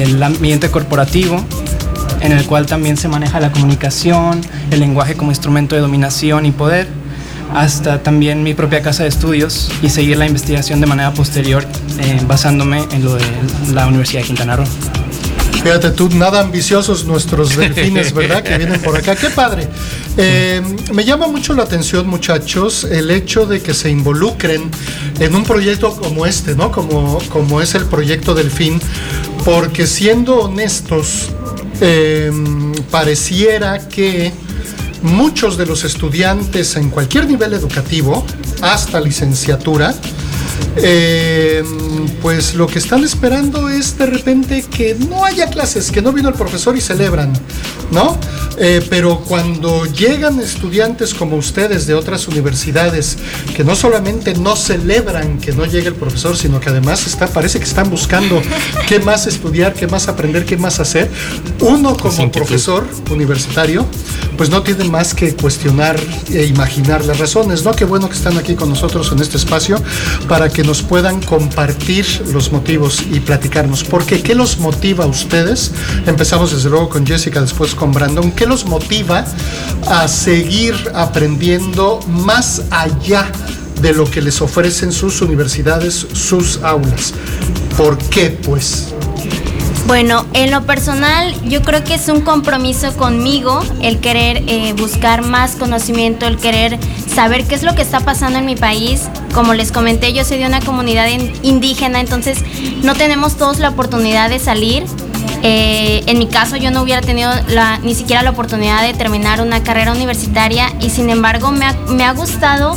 el 0.00 0.22
ambiente 0.22 0.70
corporativo, 0.70 1.42
en 2.22 2.32
el 2.32 2.46
cual 2.46 2.66
también 2.66 2.96
se 2.96 3.08
maneja 3.08 3.40
la 3.40 3.50
comunicación, 3.52 4.40
el 4.70 4.80
lenguaje 4.80 5.14
como 5.14 5.30
instrumento 5.30 5.74
de 5.74 5.80
dominación 5.80 6.46
y 6.46 6.52
poder, 6.52 6.86
hasta 7.54 8.02
también 8.02 8.42
mi 8.42 8.54
propia 8.54 8.80
casa 8.82 9.02
de 9.02 9.08
estudios 9.08 9.70
y 9.82 9.90
seguir 9.90 10.16
la 10.16 10.26
investigación 10.26 10.80
de 10.80 10.86
manera 10.86 11.12
posterior 11.12 11.64
eh, 11.98 12.20
basándome 12.26 12.84
en 12.92 13.04
lo 13.04 13.16
de 13.16 13.24
la 13.74 13.86
Universidad 13.86 14.22
de 14.22 14.26
Quintana 14.26 14.56
Roo. 14.56 14.66
Fíjate 15.62 15.90
tú, 15.92 16.08
nada 16.08 16.40
ambiciosos 16.40 17.04
nuestros 17.04 17.56
delfines, 17.56 18.12
¿verdad? 18.12 18.42
Que 18.42 18.58
vienen 18.58 18.80
por 18.80 18.96
acá. 18.96 19.14
Qué 19.14 19.30
padre. 19.30 19.68
Eh, 20.16 20.60
me 20.92 21.04
llama 21.04 21.28
mucho 21.28 21.54
la 21.54 21.62
atención, 21.62 22.08
muchachos, 22.08 22.84
el 22.84 23.10
hecho 23.10 23.46
de 23.46 23.60
que 23.60 23.72
se 23.72 23.88
involucren 23.88 24.70
en 25.20 25.34
un 25.34 25.44
proyecto 25.44 25.94
como 25.94 26.26
este, 26.26 26.56
¿no? 26.56 26.72
Como, 26.72 27.18
como 27.28 27.60
es 27.60 27.76
el 27.76 27.84
proyecto 27.84 28.34
Delfín, 28.34 28.80
porque 29.44 29.86
siendo 29.86 30.40
honestos, 30.40 31.30
eh, 31.82 32.30
pareciera 32.90 33.88
que 33.88 34.32
muchos 35.02 35.56
de 35.56 35.66
los 35.66 35.82
estudiantes 35.82 36.76
en 36.76 36.90
cualquier 36.90 37.26
nivel 37.26 37.52
educativo, 37.54 38.24
hasta 38.60 39.00
licenciatura, 39.00 39.92
eh, 40.76 41.62
pues 42.20 42.54
lo 42.54 42.66
que 42.66 42.78
están 42.78 43.04
esperando 43.04 43.68
es 43.68 43.98
de 43.98 44.06
repente 44.06 44.64
que 44.70 44.94
no 44.94 45.24
haya 45.24 45.48
clases, 45.48 45.90
que 45.90 46.00
no 46.00 46.12
vino 46.12 46.28
el 46.28 46.34
profesor 46.34 46.76
y 46.76 46.80
celebran, 46.80 47.32
¿no? 47.90 48.18
Eh, 48.58 48.84
pero 48.88 49.20
cuando 49.20 49.86
llegan 49.86 50.38
estudiantes 50.40 51.14
como 51.14 51.36
ustedes 51.36 51.86
de 51.86 51.94
otras 51.94 52.28
universidades, 52.28 53.18
que 53.56 53.64
no 53.64 53.74
solamente 53.74 54.34
no 54.34 54.56
celebran 54.56 55.38
que 55.38 55.52
no 55.52 55.64
llegue 55.64 55.88
el 55.88 55.94
profesor, 55.94 56.36
sino 56.36 56.60
que 56.60 56.68
además 56.68 57.06
está, 57.06 57.26
parece 57.26 57.58
que 57.58 57.64
están 57.64 57.90
buscando 57.90 58.40
qué 58.88 58.98
más 59.00 59.26
estudiar, 59.26 59.74
qué 59.74 59.86
más 59.86 60.08
aprender, 60.08 60.44
qué 60.44 60.56
más 60.56 60.80
hacer, 60.80 61.10
uno 61.60 61.96
como 61.96 62.30
profesor 62.30 62.86
universitario, 63.10 63.86
pues 64.36 64.50
no 64.50 64.62
tiene 64.62 64.84
más 64.84 65.14
que 65.14 65.34
cuestionar 65.34 65.98
e 66.30 66.44
imaginar 66.46 67.04
las 67.04 67.18
razones, 67.18 67.64
¿no? 67.64 67.72
Qué 67.72 67.84
bueno 67.84 68.08
que 68.08 68.14
están 68.14 68.38
aquí 68.38 68.54
con 68.54 68.68
nosotros 68.68 69.10
en 69.12 69.20
este 69.20 69.36
espacio 69.36 69.80
para 70.28 70.41
que 70.48 70.62
nos 70.62 70.82
puedan 70.82 71.20
compartir 71.22 72.06
los 72.32 72.52
motivos 72.52 73.02
y 73.10 73.20
platicarnos. 73.20 73.84
Porque 73.84 74.22
¿qué 74.22 74.34
los 74.34 74.58
motiva 74.58 75.04
a 75.04 75.06
ustedes? 75.06 75.72
Empezamos 76.06 76.52
desde 76.52 76.70
luego 76.70 76.88
con 76.88 77.06
Jessica, 77.06 77.40
después 77.40 77.74
con 77.74 77.92
Brandon. 77.92 78.32
¿Qué 78.32 78.46
los 78.46 78.64
motiva 78.64 79.24
a 79.86 80.08
seguir 80.08 80.74
aprendiendo 80.94 82.00
más 82.08 82.62
allá 82.70 83.30
de 83.80 83.92
lo 83.92 84.10
que 84.10 84.22
les 84.22 84.40
ofrecen 84.40 84.92
sus 84.92 85.20
universidades, 85.22 86.06
sus 86.12 86.60
aulas? 86.62 87.14
¿Por 87.76 87.98
qué 87.98 88.30
pues? 88.30 88.92
Bueno, 89.86 90.24
en 90.32 90.50
lo 90.50 90.62
personal 90.62 91.34
yo 91.48 91.62
creo 91.62 91.82
que 91.82 91.94
es 91.94 92.08
un 92.08 92.20
compromiso 92.20 92.96
conmigo 92.96 93.60
el 93.82 93.98
querer 94.00 94.44
eh, 94.46 94.72
buscar 94.74 95.22
más 95.22 95.56
conocimiento, 95.56 96.26
el 96.26 96.38
querer 96.38 96.78
saber 97.12 97.44
qué 97.44 97.56
es 97.56 97.62
lo 97.62 97.74
que 97.74 97.82
está 97.82 98.00
pasando 98.00 98.38
en 98.38 98.46
mi 98.46 98.56
país. 98.56 99.08
Como 99.34 99.54
les 99.54 99.72
comenté, 99.72 100.12
yo 100.12 100.24
soy 100.24 100.38
de 100.38 100.46
una 100.46 100.60
comunidad 100.60 101.08
indígena, 101.42 102.00
entonces 102.00 102.38
no 102.82 102.94
tenemos 102.94 103.36
todos 103.36 103.58
la 103.58 103.70
oportunidad 103.70 104.30
de 104.30 104.38
salir. 104.38 104.84
Eh, 105.42 106.04
en 106.06 106.18
mi 106.18 106.28
caso 106.28 106.56
yo 106.56 106.70
no 106.70 106.82
hubiera 106.82 107.00
tenido 107.00 107.30
la, 107.48 107.78
ni 107.78 107.96
siquiera 107.96 108.22
la 108.22 108.30
oportunidad 108.30 108.82
de 108.82 108.94
terminar 108.94 109.40
una 109.40 109.64
carrera 109.64 109.90
universitaria 109.90 110.72
y 110.80 110.90
sin 110.90 111.10
embargo 111.10 111.50
me 111.50 111.64
ha, 111.64 111.72
me 111.88 112.04
ha 112.04 112.12
gustado 112.12 112.76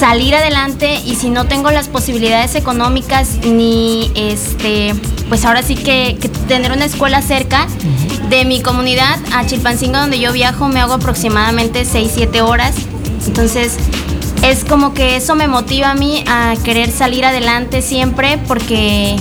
salir 0.00 0.34
adelante 0.34 0.98
y 1.04 1.14
si 1.16 1.28
no 1.28 1.44
tengo 1.44 1.70
las 1.70 1.88
posibilidades 1.88 2.54
económicas 2.54 3.36
ni 3.44 4.10
este 4.14 4.94
pues 5.28 5.44
ahora 5.44 5.62
sí 5.62 5.74
que, 5.74 6.16
tener 6.48 6.72
una 6.72 6.86
escuela 6.86 7.20
cerca 7.20 7.66
de 8.30 8.46
mi 8.46 8.62
comunidad 8.62 9.18
a 9.34 9.44
Chilpancingo 9.44 9.98
donde 9.98 10.18
yo 10.18 10.32
viajo 10.32 10.68
me 10.68 10.80
hago 10.80 10.94
aproximadamente 10.94 11.84
6 11.84 12.12
7 12.14 12.40
horas. 12.40 12.76
Entonces 13.26 13.76
es 14.42 14.64
como 14.64 14.94
que 14.94 15.16
eso 15.16 15.34
me 15.34 15.48
motiva 15.48 15.90
a 15.90 15.94
mí 15.94 16.24
a 16.26 16.54
querer 16.64 16.90
salir 16.90 17.26
adelante 17.26 17.82
siempre 17.82 18.38
porque 18.48 19.16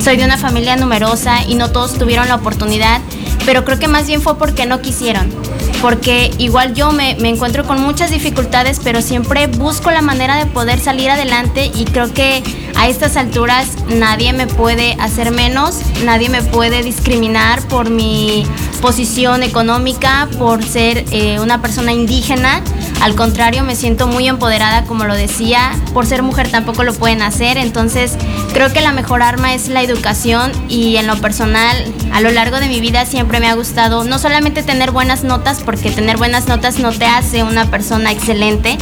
soy 0.00 0.16
de 0.16 0.24
una 0.24 0.38
familia 0.38 0.76
numerosa 0.76 1.42
y 1.42 1.56
no 1.56 1.72
todos 1.72 1.98
tuvieron 1.98 2.28
la 2.28 2.36
oportunidad 2.36 3.00
pero 3.44 3.64
creo 3.64 3.78
que 3.78 3.88
más 3.88 4.06
bien 4.06 4.22
fue 4.22 4.38
porque 4.38 4.64
no 4.64 4.80
quisieron 4.80 5.28
porque 5.84 6.30
igual 6.38 6.72
yo 6.72 6.92
me, 6.92 7.10
encuentro 7.10 7.66
con 7.66 7.78
muchas 7.82 8.10
dificultades, 8.10 8.80
pero 8.82 9.02
siempre 9.02 9.48
busco 9.48 9.90
la 9.90 10.00
manera 10.00 10.36
de 10.42 10.46
poder 10.46 10.80
salir 10.80 11.10
adelante 11.10 11.70
y 11.74 11.84
creo 11.84 12.10
que 12.10 12.42
a 12.76 12.88
estas 12.88 13.16
alturas 13.16 13.68
nadie 13.88 14.32
me 14.32 14.46
puede 14.46 14.96
hacer 15.00 15.30
menos, 15.30 15.80
nadie 16.04 16.28
me 16.28 16.42
puede 16.42 16.82
discriminar 16.82 17.60
por 17.68 17.90
mi 17.90 18.46
posición 18.80 19.42
económica, 19.42 20.28
por 20.38 20.62
ser 20.62 21.04
eh, 21.10 21.40
una 21.40 21.62
persona 21.62 21.92
indígena. 21.92 22.60
Al 23.00 23.14
contrario, 23.14 23.64
me 23.64 23.76
siento 23.76 24.06
muy 24.06 24.28
empoderada, 24.28 24.84
como 24.84 25.04
lo 25.04 25.14
decía, 25.14 25.72
por 25.92 26.06
ser 26.06 26.22
mujer 26.22 26.50
tampoco 26.50 26.84
lo 26.84 26.92
pueden 26.94 27.22
hacer, 27.22 27.56
entonces 27.56 28.16
creo 28.52 28.72
que 28.72 28.80
la 28.80 28.92
mejor 28.92 29.22
arma 29.22 29.54
es 29.54 29.68
la 29.68 29.82
educación 29.82 30.52
y 30.68 30.96
en 30.96 31.06
lo 31.06 31.16
personal, 31.20 31.76
a 32.12 32.20
lo 32.20 32.30
largo 32.30 32.60
de 32.60 32.68
mi 32.68 32.80
vida 32.80 33.06
siempre 33.06 33.40
me 33.40 33.48
ha 33.48 33.54
gustado 33.54 34.04
no 34.04 34.18
solamente 34.18 34.62
tener 34.62 34.90
buenas 34.90 35.24
notas, 35.24 35.62
porque 35.64 35.90
tener 35.90 36.16
buenas 36.16 36.46
notas 36.48 36.78
no 36.78 36.92
te 36.92 37.06
hace 37.06 37.42
una 37.42 37.70
persona 37.70 38.12
excelente, 38.12 38.78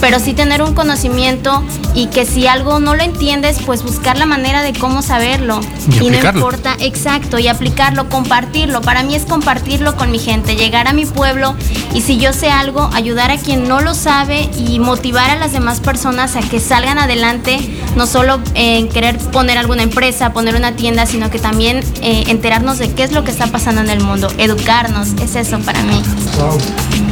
pero 0.00 0.18
sí 0.20 0.34
tener 0.34 0.62
un 0.62 0.74
conocimiento 0.74 1.62
y 1.94 2.06
que 2.08 2.26
si 2.26 2.46
algo 2.46 2.80
no 2.80 2.94
lo 2.94 3.02
entiendes, 3.02 3.58
pues 3.64 3.82
buscar 3.82 4.18
la 4.18 4.26
manera 4.26 4.62
de 4.62 4.72
cómo 4.72 5.02
saberlo. 5.02 5.60
Y, 6.00 6.10
no 6.10 6.16
importa, 6.16 6.76
exacto, 6.80 7.38
y 7.38 7.48
aplicarlo, 7.48 8.08
compartirlo. 8.08 8.80
Para 8.80 9.02
mí 9.02 9.14
es 9.14 9.24
compartirlo 9.24 9.96
con 9.96 10.10
mi 10.10 10.18
gente, 10.18 10.56
llegar 10.56 10.88
a 10.88 10.92
mi 10.92 11.06
pueblo 11.06 11.54
y 11.94 12.00
si 12.00 12.18
yo 12.18 12.32
sé 12.32 12.50
algo, 12.50 12.90
ayudar 12.92 13.30
a 13.30 13.36
quien 13.36 13.68
no 13.68 13.80
lo 13.80 13.94
sabe 13.94 14.50
y 14.58 14.78
motivar 14.78 15.30
a 15.30 15.36
las 15.36 15.52
demás 15.52 15.80
personas 15.80 16.36
a 16.36 16.40
que 16.40 16.60
salgan 16.60 16.98
adelante, 16.98 17.58
no 17.96 18.06
solo 18.06 18.40
en 18.54 18.88
querer 18.88 19.18
poner 19.18 19.58
alguna 19.58 19.82
empresa, 19.82 20.32
poner 20.32 20.56
una 20.56 20.76
tienda, 20.76 21.06
sino 21.06 21.30
que 21.30 21.38
también 21.38 21.84
eh, 22.02 22.24
enterarnos 22.28 22.78
de 22.78 22.92
qué 22.92 23.04
es 23.04 23.12
lo 23.12 23.24
que 23.24 23.30
está 23.30 23.46
pasando 23.46 23.80
en 23.80 23.90
el 23.90 24.00
mundo, 24.00 24.28
educarnos, 24.38 25.08
es 25.22 25.36
eso 25.36 25.58
para 25.60 25.82
mí. 25.82 26.02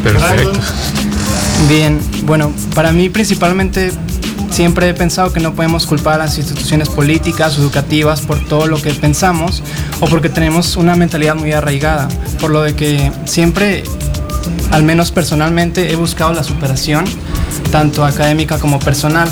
Perfecto. 0.03 0.53
Bien, 1.69 2.01
bueno, 2.25 2.53
para 2.75 2.93
mí 2.93 3.09
principalmente 3.09 3.93
siempre 4.51 4.89
he 4.89 4.95
pensado 4.95 5.33
que 5.33 5.41
no 5.41 5.55
podemos 5.55 5.87
culpar 5.87 6.15
a 6.15 6.25
las 6.25 6.37
instituciones 6.37 6.89
políticas 6.89 7.59
o 7.59 7.63
educativas 7.63 8.21
por 8.21 8.45
todo 8.45 8.67
lo 8.67 8.81
que 8.81 8.93
pensamos 8.93 9.63
o 10.01 10.07
porque 10.07 10.29
tenemos 10.29 10.77
una 10.77 10.95
mentalidad 10.97 11.35
muy 11.35 11.53
arraigada, 11.53 12.09
por 12.41 12.51
lo 12.51 12.63
de 12.63 12.75
que 12.75 13.11
siempre, 13.25 13.85
al 14.71 14.83
menos 14.83 15.11
personalmente, 15.11 15.91
he 15.91 15.97
buscado 15.97 16.33
la 16.35 16.45
superación, 16.45 17.05
tanto 17.71 18.05
académica 18.05 18.59
como 18.59 18.79
personal 18.79 19.31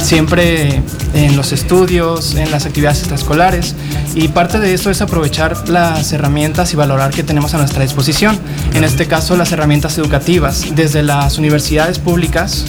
siempre 0.00 0.82
en 1.14 1.36
los 1.36 1.52
estudios, 1.52 2.34
en 2.34 2.50
las 2.50 2.66
actividades 2.66 3.00
extraescolares. 3.00 3.74
Y 4.14 4.28
parte 4.28 4.58
de 4.58 4.74
eso 4.74 4.90
es 4.90 5.00
aprovechar 5.00 5.68
las 5.68 6.12
herramientas 6.12 6.72
y 6.72 6.76
valorar 6.76 7.10
que 7.10 7.22
tenemos 7.22 7.54
a 7.54 7.58
nuestra 7.58 7.82
disposición. 7.82 8.38
En 8.74 8.84
este 8.84 9.06
caso, 9.06 9.36
las 9.36 9.52
herramientas 9.52 9.98
educativas, 9.98 10.64
desde 10.74 11.02
las 11.02 11.38
universidades 11.38 11.98
públicas 11.98 12.64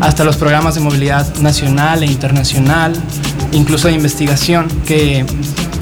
hasta 0.00 0.24
los 0.24 0.36
programas 0.36 0.74
de 0.74 0.80
movilidad 0.80 1.26
nacional 1.36 2.02
e 2.02 2.06
internacional, 2.06 2.92
incluso 3.52 3.88
de 3.88 3.94
investigación, 3.94 4.68
que 4.86 5.24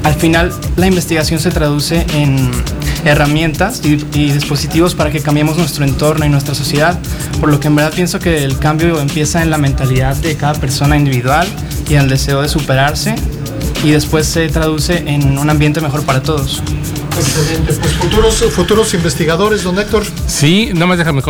al 0.05 0.15
final 0.15 0.53
la 0.77 0.87
investigación 0.87 1.41
se 1.41 1.51
traduce 1.51 2.07
en 2.15 2.51
herramientas 3.05 3.81
y, 3.85 3.97
dispositivos 3.97 4.95
para 4.95 5.11
que 5.11 5.21
cambiemos 5.21 5.57
nuestro 5.57 5.85
entorno 5.85 6.25
y 6.25 6.29
nuestra 6.29 6.55
sociedad, 6.55 6.99
por 7.41 7.51
lo 7.51 7.61
que 7.61 7.69
en 7.69 7.77
verdad 7.77 7.93
pienso 7.93 8.19
que 8.19 8.45
el 8.45 8.59
cambio 8.59 9.01
empieza 9.01 9.43
en 9.43 9.51
la 9.51 9.59
mentalidad 9.59 10.17
de 10.17 10.37
cada 10.37 10.55
persona 10.55 10.97
individual 10.97 11.47
y 11.89 11.95
en 11.95 12.03
el 12.03 12.09
deseo 12.09 12.43
de 12.43 12.49
superarse 12.49 13.15
y 13.85 13.91
después 13.91 14.27
se 14.27 14.49
traduce 14.49 15.05
en 15.07 15.39
un 15.39 15.51
ambiente 15.51 15.81
mejor 15.81 16.03
para 16.05 16.23
todos. 16.23 16.63
Excelente. 17.17 17.73
Pues 17.75 17.93
futuros, 17.95 18.45
futuros 18.53 18.95
investigadores, 18.95 19.63
don 19.63 19.79
Héctor. 19.79 20.05
Sí, 20.27 20.71
nada 20.73 20.87
más 20.87 20.99
déjame. 20.99 21.23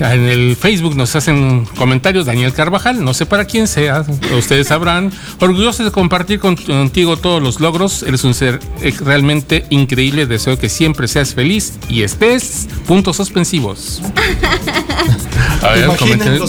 En 0.00 0.24
el 0.24 0.56
Facebook 0.56 0.96
nos 0.96 1.14
hacen 1.16 1.64
comentarios 1.76 2.26
Daniel 2.26 2.52
Carvajal, 2.52 3.04
no 3.04 3.14
sé 3.14 3.26
para 3.26 3.44
quién 3.44 3.68
sea, 3.68 4.04
ustedes 4.36 4.68
sabrán. 4.68 5.12
Orgulloso 5.40 5.84
de 5.84 5.90
compartir 5.90 6.40
contigo 6.40 7.16
todos 7.16 7.42
los 7.42 7.60
logros. 7.60 8.02
Eres 8.02 8.24
un 8.24 8.34
ser 8.34 8.60
realmente 9.00 9.66
increíble. 9.70 10.26
Deseo 10.26 10.58
que 10.58 10.68
siempre 10.68 11.08
seas 11.08 11.34
feliz 11.34 11.74
y 11.88 12.02
estés. 12.02 12.68
Puntos 12.86 13.16
suspensivos. 13.16 14.02
A 15.62 15.70
ver, 15.70 15.86
los 15.86 15.96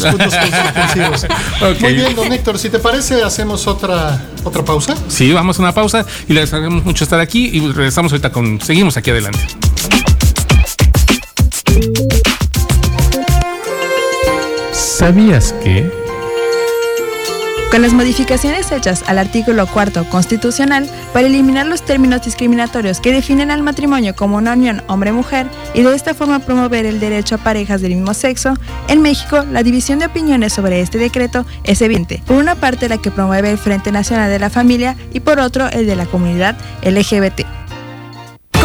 puntos 0.04 0.34
suspensivos. 0.34 1.26
Muy 1.80 1.94
bien, 1.94 2.16
don 2.16 2.32
Héctor, 2.32 2.60
si 2.60 2.70
te 2.70 2.80
parece, 2.80 3.24
hacemos 3.24 3.68
otra, 3.68 4.22
otra 4.44 4.64
pausa. 4.64 4.96
Sí, 5.08 5.32
vamos 5.32 5.60
a 5.60 5.64
una 5.64 5.74
pausa 5.74 6.06
y 6.28 6.34
les 6.34 6.54
agradecemos 6.54 6.86
mucho 6.86 7.04
estar 7.04 7.20
aquí 7.20 7.50
y 7.54 7.60
regresamos 7.72 8.12
ahorita 8.12 8.32
con 8.32 8.60
Seguimos 8.62 8.98
aquí 8.98 9.12
adelante. 9.12 9.40
¿Sabías 14.72 15.54
que? 15.64 16.07
Con 17.72 17.82
las 17.82 17.94
modificaciones 17.94 18.72
hechas 18.72 19.04
al 19.08 19.18
artículo 19.18 19.68
cuarto 19.68 20.08
constitucional 20.10 20.90
para 21.14 21.28
eliminar 21.28 21.68
los 21.68 21.84
términos 21.84 22.22
discriminatorios 22.24 23.02
que 23.02 23.12
definen 23.12 23.52
al 23.52 23.62
matrimonio 23.62 24.16
como 24.16 24.38
una 24.38 24.54
unión 24.54 24.82
hombre-mujer 24.88 25.48
y 25.74 25.82
de 25.82 25.94
esta 25.94 26.14
forma 26.14 26.40
promover 26.40 26.86
el 26.86 27.02
derecho 27.02 27.36
a 27.36 27.40
parejas 27.40 27.82
del 27.82 27.96
mismo 27.96 28.14
sexo, 28.14 28.54
en 28.88 29.02
México 29.02 29.44
la 29.52 29.64
división 29.64 30.00
de 30.00 30.06
opiniones 30.06 30.54
sobre 30.54 30.80
este 30.80 30.98
decreto 30.98 31.46
es 31.66 31.82
evidente. 31.82 32.24
Por 32.26 32.38
una 32.38 32.56
parte 32.56 32.88
la 32.88 33.00
que 33.00 33.12
promueve 33.12 33.52
el 33.52 33.58
Frente 33.58 33.92
Nacional 33.92 34.30
de 34.30 34.40
la 34.40 34.50
Familia 34.50 34.96
y 35.14 35.20
por 35.20 35.40
otro 35.40 35.68
el 35.68 35.86
de 35.86 35.96
la 35.98 36.06
comunidad 36.06 36.56
LGBT. 36.84 37.67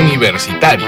Universitario. 0.00 0.86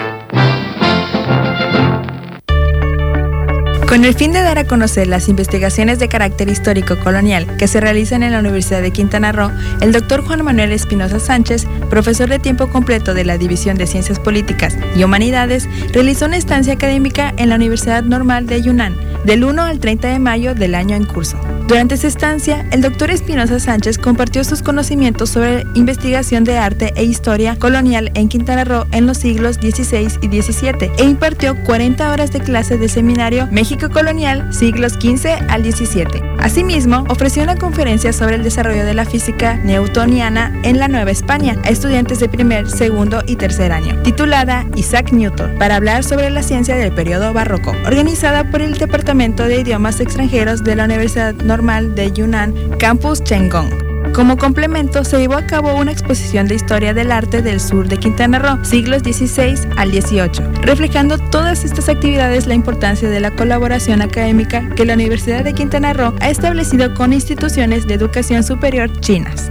Con 3.89 4.05
el 4.05 4.15
fin 4.15 4.33
de 4.33 4.43
dar 4.43 4.59
a 4.59 4.67
conocer 4.67 5.07
las 5.07 5.29
investigaciones 5.29 5.99
de 5.99 6.09
carácter 6.09 6.49
histórico 6.49 6.99
colonial 6.99 7.57
que 7.59 7.69
se 7.69 7.81
realizan 7.81 8.23
en 8.23 8.33
la 8.33 8.41
Universidad 8.41 8.83
de 8.83 8.91
Quintana 8.91 9.31
Roo, 9.31 9.53
el 9.81 9.93
doctor 9.93 10.25
Juan 10.25 10.43
Manuel 10.43 10.73
Espinosa 10.73 11.21
Sánchez, 11.21 11.67
profesor 11.91 12.29
de 12.29 12.39
tiempo 12.39 12.69
completo 12.69 13.15
de 13.15 13.25
la 13.25 13.39
División 13.39 13.77
de 13.77 13.87
Ciencias 13.87 14.19
Políticas 14.19 14.77
y 14.97 15.05
Humanidades, 15.05 15.69
realizó 15.93 16.27
una 16.27 16.39
estancia 16.39 16.73
académica 16.73 17.33
en 17.37 17.51
la 17.51 17.55
Universidad 17.55 18.03
Normal 18.03 18.47
de 18.47 18.63
Yunnan 18.63 18.97
del 19.25 19.45
1 19.45 19.63
al 19.63 19.79
30 19.79 20.09
de 20.09 20.19
mayo 20.19 20.55
del 20.55 20.75
año 20.75 20.97
en 20.97 21.05
curso. 21.05 21.39
Durante 21.67 21.95
esa 21.95 22.09
estancia, 22.09 22.67
el 22.73 22.83
doctor 22.83 23.11
Espinosa 23.11 23.59
Sánchez 23.59 23.97
compartió 23.97 24.45
sus 24.45 24.63
conocimientos 24.63 25.31
sobre 25.31 25.65
investigación 25.75 26.45
de 26.45 26.59
arte 26.59 26.93
e 26.95 27.05
historia 27.05 27.57
colonial 27.57 28.13
en 28.15 28.29
Quintana 28.29 28.65
Roo 28.65 28.85
en 28.93 29.07
los 29.07 29.17
siglos 29.17 29.57
XVI 29.57 30.09
y 30.21 30.43
XVII 30.43 30.91
e 30.99 31.05
impartió 31.05 31.57
40 31.65 32.13
horas 32.13 32.33
de 32.33 32.41
clase 32.41 32.77
de 32.77 32.91
seminario 32.91 33.49
México 33.51 33.89
Colonial 33.89 34.53
siglos 34.53 34.93
XV 34.93 35.27
al 35.49 35.65
XVII. 35.65 36.34
Asimismo, 36.45 37.07
ofreció 37.09 37.43
una 37.43 37.57
conferencia 37.57 38.13
sobre 38.13 38.35
el 38.35 38.43
desarrollo 38.43 38.85
de 38.85 38.93
la 38.93 39.07
física 39.07 39.57
newtoniana 39.57 40.53
en 40.63 40.79
la 40.79 40.89
Nueva 40.89 41.11
España 41.11 41.57
a 41.65 41.71
estudiantes 41.71 42.21
de 42.21 42.29
primer, 42.29 42.69
segundo 42.69 43.23
y 43.27 43.37
tercer 43.37 43.73
año, 43.73 44.03
titulada 44.03 44.67
Isaac 44.77 45.11
Newton, 45.11 45.57
para 45.59 45.77
hablar 45.77 46.05
sobre 46.05 46.29
la 46.29 46.43
ciencia 46.43 46.77
del 46.77 46.93
periodo 46.93 47.33
barroco, 47.33 47.71
organizada 47.87 48.51
por 48.51 48.61
el 48.61 48.77
Departamento 48.77 49.45
de 49.45 49.61
Idiomas 49.61 50.01
Extranjeros 50.01 50.63
de 50.63 50.77
la 50.77 50.85
Universidad 50.85 51.33
Normal 51.33 51.95
de 51.95 52.13
Yunnan, 52.13 52.53
Campus 52.79 53.25
Chengong. 53.25 53.84
Como 54.15 54.37
complemento, 54.37 55.03
se 55.03 55.19
llevó 55.19 55.35
a 55.35 55.45
cabo 55.45 55.75
una 55.75 55.91
exposición 55.91 56.47
de 56.47 56.55
historia 56.55 56.95
del 56.95 57.11
arte 57.11 57.43
del 57.43 57.61
sur 57.61 57.89
de 57.89 57.99
Quintana 57.99 58.39
Roo, 58.39 58.65
siglos 58.65 59.03
XVI 59.03 59.59
al 59.77 59.91
XVIII, 59.91 60.63
reflejando 60.63 61.19
todas 61.19 61.65
estas 61.65 61.89
actividades 61.89 62.47
la 62.47 62.55
importancia 62.55 63.11
de 63.11 63.19
la 63.19 63.33
colaboración 63.33 64.03
académica 64.03 64.71
que 64.77 64.85
la 64.85 64.95
Universidad 64.95 65.43
de 65.43 65.53
Quintana 65.53 65.95
Roo 65.95 66.15
ha 66.21 66.31
establecido 66.31 66.95
con 66.95 67.13
instituciones 67.13 67.89
de 67.89 67.95
educación 67.95 68.45
superior 68.45 68.89
chinas. 69.01 69.51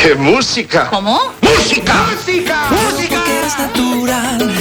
¡Qué 0.00 0.14
música! 0.14 0.88
¿Cómo? 0.88 1.18
¡Música! 1.42 1.94
¡Música! 2.08 2.68
¡Música! 2.70 3.16
Porque 3.16 3.38
eres 3.38 3.58
natural. 3.58 4.54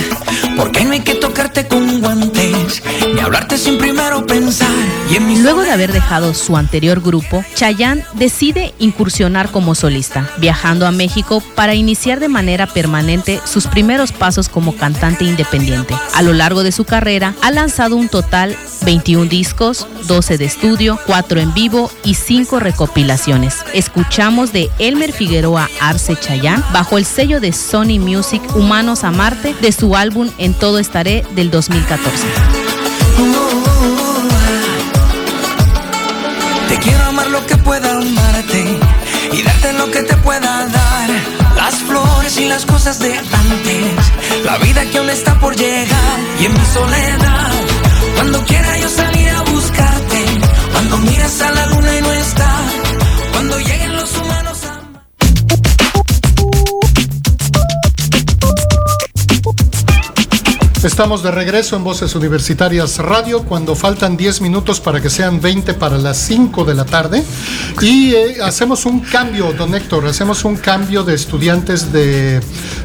Porque 0.57 0.85
no 0.85 0.91
hay 0.93 1.01
que 1.01 1.13
tocarte 1.15 1.67
con 1.67 2.01
guantes. 2.01 2.34
Ni 3.13 3.19
hablarte 3.19 3.57
sin 3.57 3.77
primero 3.77 4.25
pensar. 4.25 4.69
Y 5.09 5.15
en 5.15 5.43
Luego 5.43 5.61
de 5.61 5.71
haber 5.71 5.91
dejado 5.91 6.33
su 6.33 6.57
anterior 6.57 7.01
grupo, 7.01 7.43
Chayanne 7.53 8.03
decide 8.13 8.73
incursionar 8.79 9.51
como 9.51 9.75
solista, 9.75 10.27
viajando 10.37 10.87
a 10.87 10.91
México 10.91 11.43
para 11.55 11.75
iniciar 11.75 12.19
de 12.19 12.29
manera 12.29 12.65
permanente 12.65 13.39
sus 13.45 13.67
primeros 13.67 14.11
pasos 14.11 14.49
como 14.49 14.75
cantante 14.75 15.23
independiente. 15.23 15.95
A 16.15 16.21
lo 16.23 16.33
largo 16.33 16.63
de 16.63 16.71
su 16.71 16.83
carrera, 16.85 17.35
ha 17.41 17.51
lanzado 17.51 17.95
un 17.95 18.09
total 18.09 18.57
21 18.85 19.29
discos, 19.29 19.87
12 20.07 20.37
de 20.37 20.45
estudio, 20.45 20.99
4 21.05 21.39
en 21.39 21.53
vivo 21.53 21.91
y 22.03 22.15
5 22.15 22.59
recopilaciones. 22.59 23.57
Escuchamos 23.73 24.51
de 24.51 24.69
Elmer 24.79 25.11
Figueroa 25.11 25.69
Arce 25.79 26.15
Chayanne 26.15 26.63
bajo 26.73 26.97
el 26.97 27.05
sello 27.05 27.39
de 27.39 27.53
Sony 27.53 27.99
Music 27.99 28.41
Humanos 28.55 29.03
a 29.03 29.11
Marte 29.11 29.53
de 29.61 29.71
su 29.71 29.95
álbum 29.95 30.29
En 30.37 30.53
Todo 30.53 30.79
Estaré 30.79 31.23
del 31.35 31.51
2014. 31.51 32.54
Quiero 36.85 37.03
amar 37.05 37.27
lo 37.27 37.45
que 37.47 37.57
pueda 37.57 37.89
amarte 37.97 38.61
y 39.33 39.41
darte 39.41 39.73
lo 39.73 39.91
que 39.91 40.03
te 40.03 40.15
pueda 40.17 40.51
dar. 40.67 41.09
Las 41.55 41.75
flores 41.87 42.37
y 42.37 42.45
las 42.45 42.65
cosas 42.65 42.99
de 42.99 43.11
antes, 43.17 43.95
la 44.43 44.57
vida 44.57 44.81
que 44.89 44.97
aún 44.99 45.09
está 45.09 45.37
por 45.39 45.55
llegar. 45.55 46.17
Y 46.39 46.45
en 46.45 46.53
mi 46.53 46.65
soledad, 46.77 47.51
cuando 48.15 48.45
quiera 48.45 48.77
yo 48.77 48.89
salir 48.89 49.29
a 49.29 49.41
buscarte, 49.41 50.25
cuando 50.73 50.97
miras 50.99 51.41
a 51.41 51.51
la 51.51 51.65
luna 51.67 51.97
y 51.97 52.01
no 52.01 52.11
está, 52.11 52.54
Estamos 60.85 61.23
de 61.23 61.31
regreso 61.31 61.75
en 61.75 61.83
Voces 61.83 62.13
Universitarias 62.13 62.99
Radio 62.99 63.41
cuando 63.41 63.73
faltan 63.73 64.15
10 64.15 64.41
minutos 64.41 64.79
para 64.79 65.01
que 65.01 65.09
sean 65.09 65.41
20 65.41 65.73
para 65.73 65.97
las 65.97 66.15
5 66.17 66.63
de 66.63 66.75
la 66.75 66.85
tarde 66.85 67.23
y 67.81 68.13
eh, 68.13 68.37
hacemos 68.43 68.85
un 68.85 68.99
cambio, 68.99 69.51
don 69.53 69.73
Héctor, 69.73 70.05
hacemos 70.05 70.45
un 70.45 70.57
cambio 70.57 71.03
de 71.03 71.15
estudiantes 71.15 71.91
de, 71.91 72.39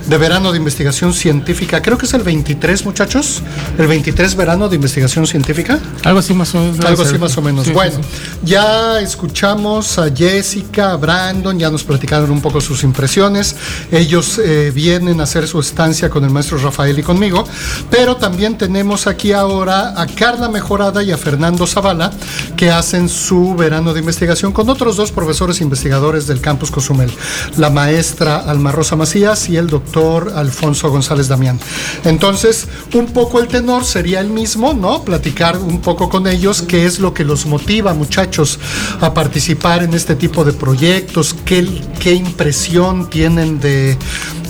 de 0.06 0.18
verano 0.18 0.50
de 0.50 0.56
investigación 0.56 1.12
científica. 1.12 1.82
Creo 1.82 1.98
que 1.98 2.06
es 2.06 2.14
el 2.14 2.22
23, 2.22 2.86
muchachos, 2.86 3.42
el 3.76 3.86
23 3.86 4.34
verano 4.34 4.70
de 4.70 4.76
investigación 4.76 5.26
científica. 5.26 5.78
Algo 6.02 6.20
así 6.20 6.32
más 6.32 6.54
o 6.54 6.58
menos. 6.58 6.80
Algo 6.82 7.02
así 7.02 7.18
más 7.18 7.36
o 7.36 7.42
menos. 7.42 7.66
Sí, 7.66 7.72
bueno, 7.72 7.96
sí, 7.96 8.00
ya 8.44 8.98
escuchamos 9.00 9.98
a 9.98 10.10
Jessica, 10.10 10.92
a 10.92 10.96
Brandon, 10.96 11.58
ya 11.58 11.70
nos 11.70 11.84
platicaron 11.84 12.30
un 12.30 12.40
poco 12.40 12.62
sus 12.62 12.82
impresiones. 12.82 13.56
Ellos 13.92 14.40
eh, 14.42 14.72
vienen 14.74 15.20
a 15.20 15.24
hacer 15.24 15.46
su 15.46 15.60
estancia 15.60 16.08
con 16.08 16.24
el 16.24 16.30
maestro 16.30 16.56
Rafael 16.56 16.98
y 16.98 17.02
conmigo, 17.02 17.44
pero 17.90 18.16
también 18.16 18.56
tenemos 18.56 19.06
aquí 19.06 19.32
ahora 19.32 20.00
a 20.00 20.06
Carla 20.06 20.48
Mejorada 20.48 21.02
y 21.02 21.12
a 21.12 21.18
Fernando 21.18 21.66
Zavala, 21.66 22.10
que 22.56 22.70
hacen 22.70 23.08
su 23.08 23.54
verano 23.54 23.92
de 23.92 24.00
investigación 24.00 24.52
con 24.52 24.68
otros 24.68 24.96
dos 24.96 25.12
profesores 25.12 25.60
investigadores 25.60 26.26
del 26.26 26.40
campus 26.40 26.70
Cozumel, 26.70 27.10
la 27.56 27.70
maestra 27.70 28.38
Alma 28.38 28.72
Rosa 28.72 28.96
Macías 28.96 29.48
y 29.48 29.56
el 29.56 29.66
doctor 29.66 30.32
Alfonso 30.34 30.90
González 30.90 31.28
Damián. 31.28 31.58
Entonces, 32.04 32.68
un 32.94 33.06
poco 33.06 33.40
el 33.40 33.48
tenor 33.48 33.84
sería 33.84 34.20
el 34.20 34.30
mismo, 34.30 34.72
¿no? 34.72 35.02
Platicar 35.04 35.58
un 35.58 35.80
poco 35.80 36.08
con 36.08 36.26
ellos 36.26 36.62
qué 36.62 36.86
es 36.86 36.98
lo 37.00 37.14
que 37.14 37.24
los 37.24 37.46
motiva, 37.46 37.94
muchachos, 37.94 38.58
a 39.00 39.12
participar 39.14 39.82
en 39.82 39.94
este 39.94 40.14
tipo 40.14 40.44
de 40.44 40.52
proyectos, 40.52 41.34
qué, 41.44 41.66
qué 41.98 42.14
impresión 42.14 43.10
tienen 43.10 43.60
de, 43.60 43.96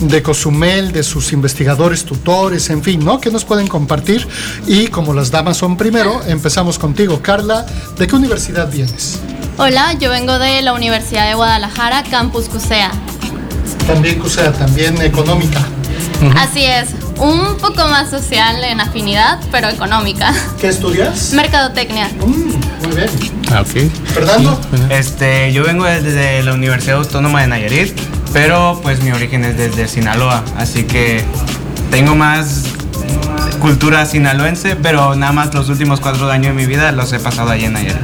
de 0.01 0.23
Cozumel, 0.23 0.91
de 0.91 1.03
sus 1.03 1.31
investigadores, 1.31 2.05
tutores, 2.05 2.69
en 2.69 2.83
fin, 2.83 3.03
¿no? 3.03 3.19
¿Qué 3.19 3.29
nos 3.29 3.45
pueden 3.45 3.67
compartir? 3.67 4.27
Y 4.67 4.87
como 4.87 5.13
las 5.13 5.31
damas 5.31 5.57
son 5.57 5.77
primero, 5.77 6.21
empezamos 6.27 6.79
contigo. 6.79 7.21
Carla, 7.21 7.65
¿de 7.97 8.07
qué 8.07 8.15
universidad 8.15 8.69
vienes? 8.71 9.19
Hola, 9.57 9.93
yo 9.93 10.09
vengo 10.09 10.39
de 10.39 10.61
la 10.63 10.73
Universidad 10.73 11.27
de 11.27 11.35
Guadalajara, 11.35 12.03
Campus 12.09 12.49
CUSEA. 12.49 12.91
También, 13.85 14.19
o 14.21 14.29
sea, 14.29 14.51
también 14.51 14.99
económica. 15.01 15.59
Así 16.35 16.63
es, 16.63 16.89
un 17.17 17.57
poco 17.57 17.87
más 17.87 18.09
social 18.09 18.63
en 18.63 18.79
afinidad, 18.79 19.39
pero 19.51 19.69
económica. 19.69 20.33
¿Qué 20.59 20.69
estudias? 20.69 21.33
Mercadotecnia. 21.33 22.09
Muy 22.19 22.95
bien. 22.95 23.09
Ah, 23.51 23.61
ok. 23.61 23.91
Fernando. 24.13 24.59
Este, 24.89 25.51
yo 25.53 25.63
vengo 25.63 25.85
desde 25.85 26.41
la 26.43 26.53
Universidad 26.53 26.97
Autónoma 26.97 27.41
de 27.41 27.47
Nayarit, 27.47 27.93
pero 28.33 28.79
pues 28.81 29.01
mi 29.03 29.11
origen 29.11 29.45
es 29.45 29.57
desde 29.57 29.87
Sinaloa, 29.87 30.43
así 30.57 30.83
que 30.83 31.23
tengo 31.89 32.15
más 32.15 32.63
cultura 33.59 34.05
sinaloense, 34.05 34.75
pero 34.75 35.15
nada 35.15 35.31
más 35.31 35.53
los 35.53 35.69
últimos 35.69 35.99
cuatro 35.99 36.29
años 36.29 36.47
de 36.47 36.53
mi 36.53 36.65
vida 36.65 36.91
los 36.91 37.11
he 37.13 37.19
pasado 37.19 37.51
allí 37.51 37.65
en 37.65 37.73
Nayarit. 37.73 37.97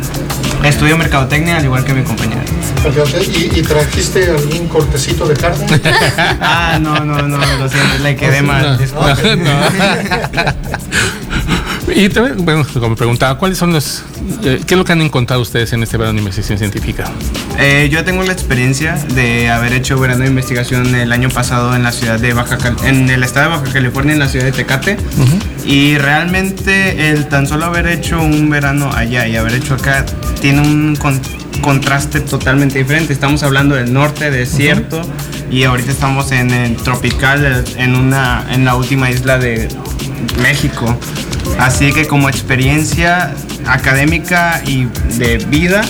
Estudio 0.63 0.97
mercadotecnia 0.97 1.57
al 1.57 1.65
igual 1.65 1.83
que 1.83 1.93
mi 1.93 2.03
compañera. 2.03 2.41
¿Y, 3.33 3.59
y 3.59 3.63
trajiste 3.63 4.29
algún 4.29 4.67
cortecito 4.67 5.27
de 5.27 5.35
carne? 5.35 5.65
ah, 6.41 6.77
no, 6.81 6.99
no, 6.99 7.21
no, 7.21 7.37
lo 7.37 7.69
siento, 7.69 7.97
le 8.01 8.15
quedé 8.15 8.41
mal. 8.41 8.63
no. 8.63 8.77
disculpe. 8.77 9.35
No. 9.37 9.51
Y 11.95 12.09
también, 12.09 12.43
bueno, 12.45 12.65
como 12.73 12.95
preguntaba, 12.95 13.37
¿cuáles 13.39 13.57
son 13.57 13.71
los, 13.71 14.03
eh, 14.43 14.61
qué 14.67 14.73
es 14.73 14.77
lo 14.77 14.83
que 14.83 14.91
han 14.91 15.01
encontrado 15.01 15.41
ustedes 15.41 15.71
en 15.73 15.83
este 15.83 15.95
verano 15.97 16.15
de 16.15 16.19
investigación 16.19 16.57
científica? 16.59 17.05
Eh, 17.57 17.87
yo 17.91 18.03
tengo 18.03 18.23
la 18.23 18.33
experiencia 18.33 18.95
de 19.15 19.49
haber 19.49 19.71
hecho 19.73 19.97
verano 19.97 20.23
de 20.23 20.29
investigación 20.29 20.93
el 20.95 21.11
año 21.13 21.29
pasado 21.29 21.75
en 21.75 21.83
la 21.83 21.91
ciudad 21.93 22.19
de 22.19 22.33
Baja 22.33 22.57
Cal- 22.57 22.75
en 22.83 23.09
el 23.09 23.23
estado 23.23 23.51
de 23.51 23.57
Baja 23.57 23.73
California, 23.73 24.13
en 24.13 24.19
la 24.19 24.27
ciudad 24.27 24.45
de 24.45 24.51
Tecate. 24.51 24.97
Y 25.65 25.97
realmente 25.97 27.09
el 27.09 27.27
tan 27.29 27.47
solo 27.47 27.65
haber 27.65 27.87
hecho 27.87 28.21
un 28.21 28.49
verano 28.49 28.91
allá 28.93 29.25
y 29.27 29.37
haber 29.37 29.53
hecho 29.53 29.73
acá 29.75 30.05
tiene 30.41 30.61
un 30.61 30.95
con- 30.97 31.21
contraste 31.61 32.19
totalmente 32.19 32.77
diferente. 32.79 33.13
Estamos 33.13 33.43
hablando 33.43 33.75
del 33.75 33.91
norte, 33.93 34.29
desierto, 34.29 35.01
y 35.49 35.63
ahorita 35.63 35.91
estamos 35.91 36.31
en 36.33 36.51
el 36.51 36.75
tropical, 36.75 37.63
en, 37.77 37.95
una, 37.95 38.45
en 38.51 38.65
la 38.65 38.75
última 38.75 39.09
isla 39.09 39.37
de 39.39 39.69
México. 40.43 40.97
Así 41.59 41.91
que 41.91 42.05
como 42.07 42.29
experiencia 42.29 43.33
académica 43.65 44.61
y 44.65 44.85
de 45.17 45.37
vida, 45.49 45.81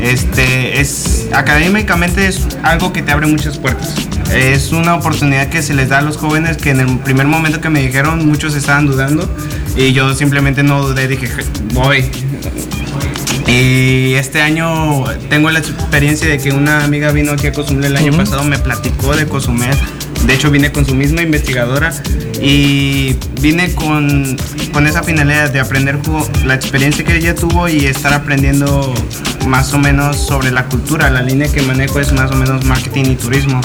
este 0.00 0.80
es 0.80 1.28
académicamente 1.32 2.26
es 2.26 2.46
algo 2.62 2.92
que 2.92 3.02
te 3.02 3.12
abre 3.12 3.26
muchas 3.26 3.58
puertas. 3.58 3.94
Es 4.34 4.72
una 4.72 4.94
oportunidad 4.94 5.48
que 5.48 5.62
se 5.62 5.74
les 5.74 5.90
da 5.90 5.98
a 5.98 6.02
los 6.02 6.16
jóvenes 6.16 6.56
que 6.56 6.70
en 6.70 6.80
el 6.80 6.98
primer 6.98 7.26
momento 7.26 7.60
que 7.60 7.70
me 7.70 7.80
dijeron 7.80 8.26
muchos 8.26 8.54
estaban 8.54 8.86
dudando 8.86 9.28
y 9.76 9.92
yo 9.92 10.14
simplemente 10.14 10.62
no 10.62 10.86
dudé, 10.86 11.08
dije 11.08 11.28
voy. 11.72 12.04
Y 13.46 14.14
este 14.14 14.40
año 14.40 15.04
tengo 15.28 15.50
la 15.50 15.58
experiencia 15.58 16.28
de 16.28 16.38
que 16.38 16.50
una 16.50 16.82
amiga 16.82 17.12
vino 17.12 17.32
aquí 17.32 17.46
a 17.46 17.52
Cozumel 17.52 17.84
el 17.84 17.96
año 17.96 18.16
pasado, 18.16 18.42
me 18.42 18.58
platicó 18.58 19.14
de 19.14 19.26
Cozumel. 19.26 19.76
De 20.26 20.34
hecho, 20.34 20.50
vine 20.50 20.72
con 20.72 20.86
su 20.86 20.94
misma 20.94 21.22
investigadora 21.22 21.92
y 22.40 23.16
vine 23.40 23.74
con, 23.74 24.36
con 24.72 24.86
esa 24.86 25.02
finalidad 25.02 25.50
de 25.50 25.60
aprender 25.60 25.98
la 26.44 26.54
experiencia 26.54 27.04
que 27.04 27.16
ella 27.16 27.34
tuvo 27.34 27.68
y 27.68 27.86
estar 27.86 28.12
aprendiendo 28.12 28.94
más 29.46 29.72
o 29.74 29.78
menos 29.78 30.16
sobre 30.16 30.50
la 30.50 30.66
cultura. 30.66 31.10
La 31.10 31.22
línea 31.22 31.48
que 31.48 31.62
manejo 31.62 32.00
es 32.00 32.12
más 32.12 32.30
o 32.30 32.36
menos 32.36 32.64
marketing 32.64 33.04
y 33.12 33.16
turismo. 33.16 33.60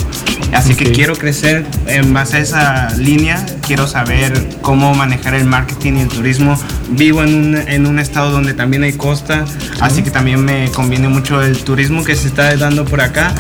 Así 0.54 0.74
que 0.74 0.92
quiero 0.92 1.16
crecer 1.16 1.66
en 1.88 2.14
base 2.14 2.38
a 2.38 2.40
esa 2.40 2.98
línea. 2.98 3.46
Quiero 3.66 3.88
saber 3.88 4.34
cómo 4.62 4.94
manejar 4.96 5.36
el 5.36 5.46
marketing 5.46 5.94
y 5.94 6.02
el 6.02 6.08
turismo. 6.08 6.58
Vivo 6.90 7.24
en 7.24 7.36
un, 7.36 7.56
en 7.56 7.86
un 7.86 8.00
estado 8.00 8.32
donde 8.32 8.54
también 8.54 8.84
hay 8.84 8.94
costa, 8.94 9.46
así 9.80 10.02
que 10.02 10.10
también 10.10 10.44
me 10.44 10.70
conviene 10.72 11.08
mucho 11.08 11.42
el 11.42 11.64
turismo 11.64 12.04
que 12.04 12.16
se 12.16 12.28
está 12.28 12.56
dando 12.58 12.86
por 12.86 13.02
acá. 13.02 13.34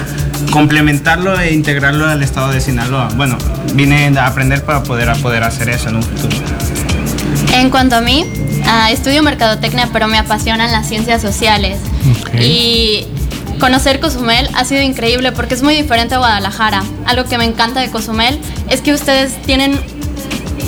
Complementarlo 0.52 1.40
e 1.40 1.54
integrarlo 1.54 2.08
al 2.08 2.24
estado 2.24 2.52
de 2.52 2.62
Sinaloa. 2.62 3.10
Bueno, 3.16 3.38
vine 3.74 4.12
a 4.18 4.28
aprender 4.28 4.64
para 4.64 4.84
poder, 4.84 5.10
a 5.10 5.16
poder 5.16 5.44
hacer 5.44 5.70
eso 5.70 5.90
en 5.90 5.98
un 5.98 6.04
futuro. 6.04 6.36
En 7.54 7.70
cuanto 7.70 7.96
a 7.96 8.02
mí, 8.02 8.26
ah, 8.66 8.92
estudio 8.92 9.22
mercadotecnia, 9.24 9.90
pero 9.92 10.08
me 10.08 10.18
apasionan 10.18 10.72
las 10.72 10.88
ciencias 10.88 11.22
sociales. 11.22 11.80
Y 12.40 13.06
conocer 13.60 14.00
Cozumel 14.00 14.50
ha 14.56 14.66
sido 14.66 14.82
increíble 14.82 15.32
porque 15.32 15.54
es 15.54 15.62
muy 15.62 15.76
diferente 15.76 16.16
a 16.16 16.20
Guadalajara. 16.20 16.84
Algo 17.06 17.26
que 17.26 17.38
me 17.38 17.46
encanta 17.46 17.80
de 17.80 17.90
Cozumel 17.90 18.40
es 18.70 18.82
que 18.82 18.94
ustedes 18.94 19.42
tienen 19.44 19.80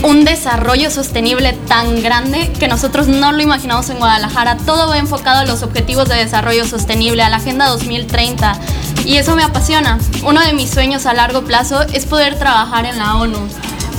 un 0.04 0.26
desarrollo 0.26 0.90
sostenible 0.90 1.54
tan 1.68 2.02
grande 2.02 2.52
que 2.60 2.68
nosotros 2.68 3.08
no 3.08 3.32
lo 3.32 3.42
imaginamos 3.42 3.90
en 3.90 3.98
Guadalajara. 3.98 4.58
Todo 4.58 4.90
va 4.90 4.98
enfocado 4.98 5.40
a 5.40 5.46
los 5.46 5.64
objetivos 5.64 6.10
de 6.10 6.16
desarrollo 6.16 6.66
sostenible, 6.66 7.24
a 7.24 7.30
la 7.30 7.38
Agenda 7.38 7.68
2030. 7.68 8.60
Y 9.06 9.18
eso 9.18 9.36
me 9.36 9.44
apasiona. 9.44 10.00
Uno 10.24 10.42
de 10.42 10.54
mis 10.54 10.70
sueños 10.70 11.06
a 11.06 11.14
largo 11.14 11.44
plazo 11.44 11.82
es 11.94 12.06
poder 12.06 12.38
trabajar 12.38 12.86
en 12.86 12.98
la 12.98 13.16
ONU. 13.16 13.40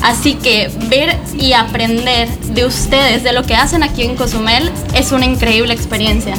Así 0.03 0.35
que 0.35 0.71
ver 0.89 1.17
y 1.39 1.53
aprender 1.53 2.29
de 2.55 2.67
ustedes, 2.67 3.23
de 3.23 3.33
lo 3.33 3.45
que 3.45 3.55
hacen 3.55 3.83
aquí 3.83 4.03
en 4.03 4.17
Cozumel, 4.17 4.71
es 4.95 5.13
una 5.13 5.25
increíble 5.27 5.73
experiencia. 5.73 6.35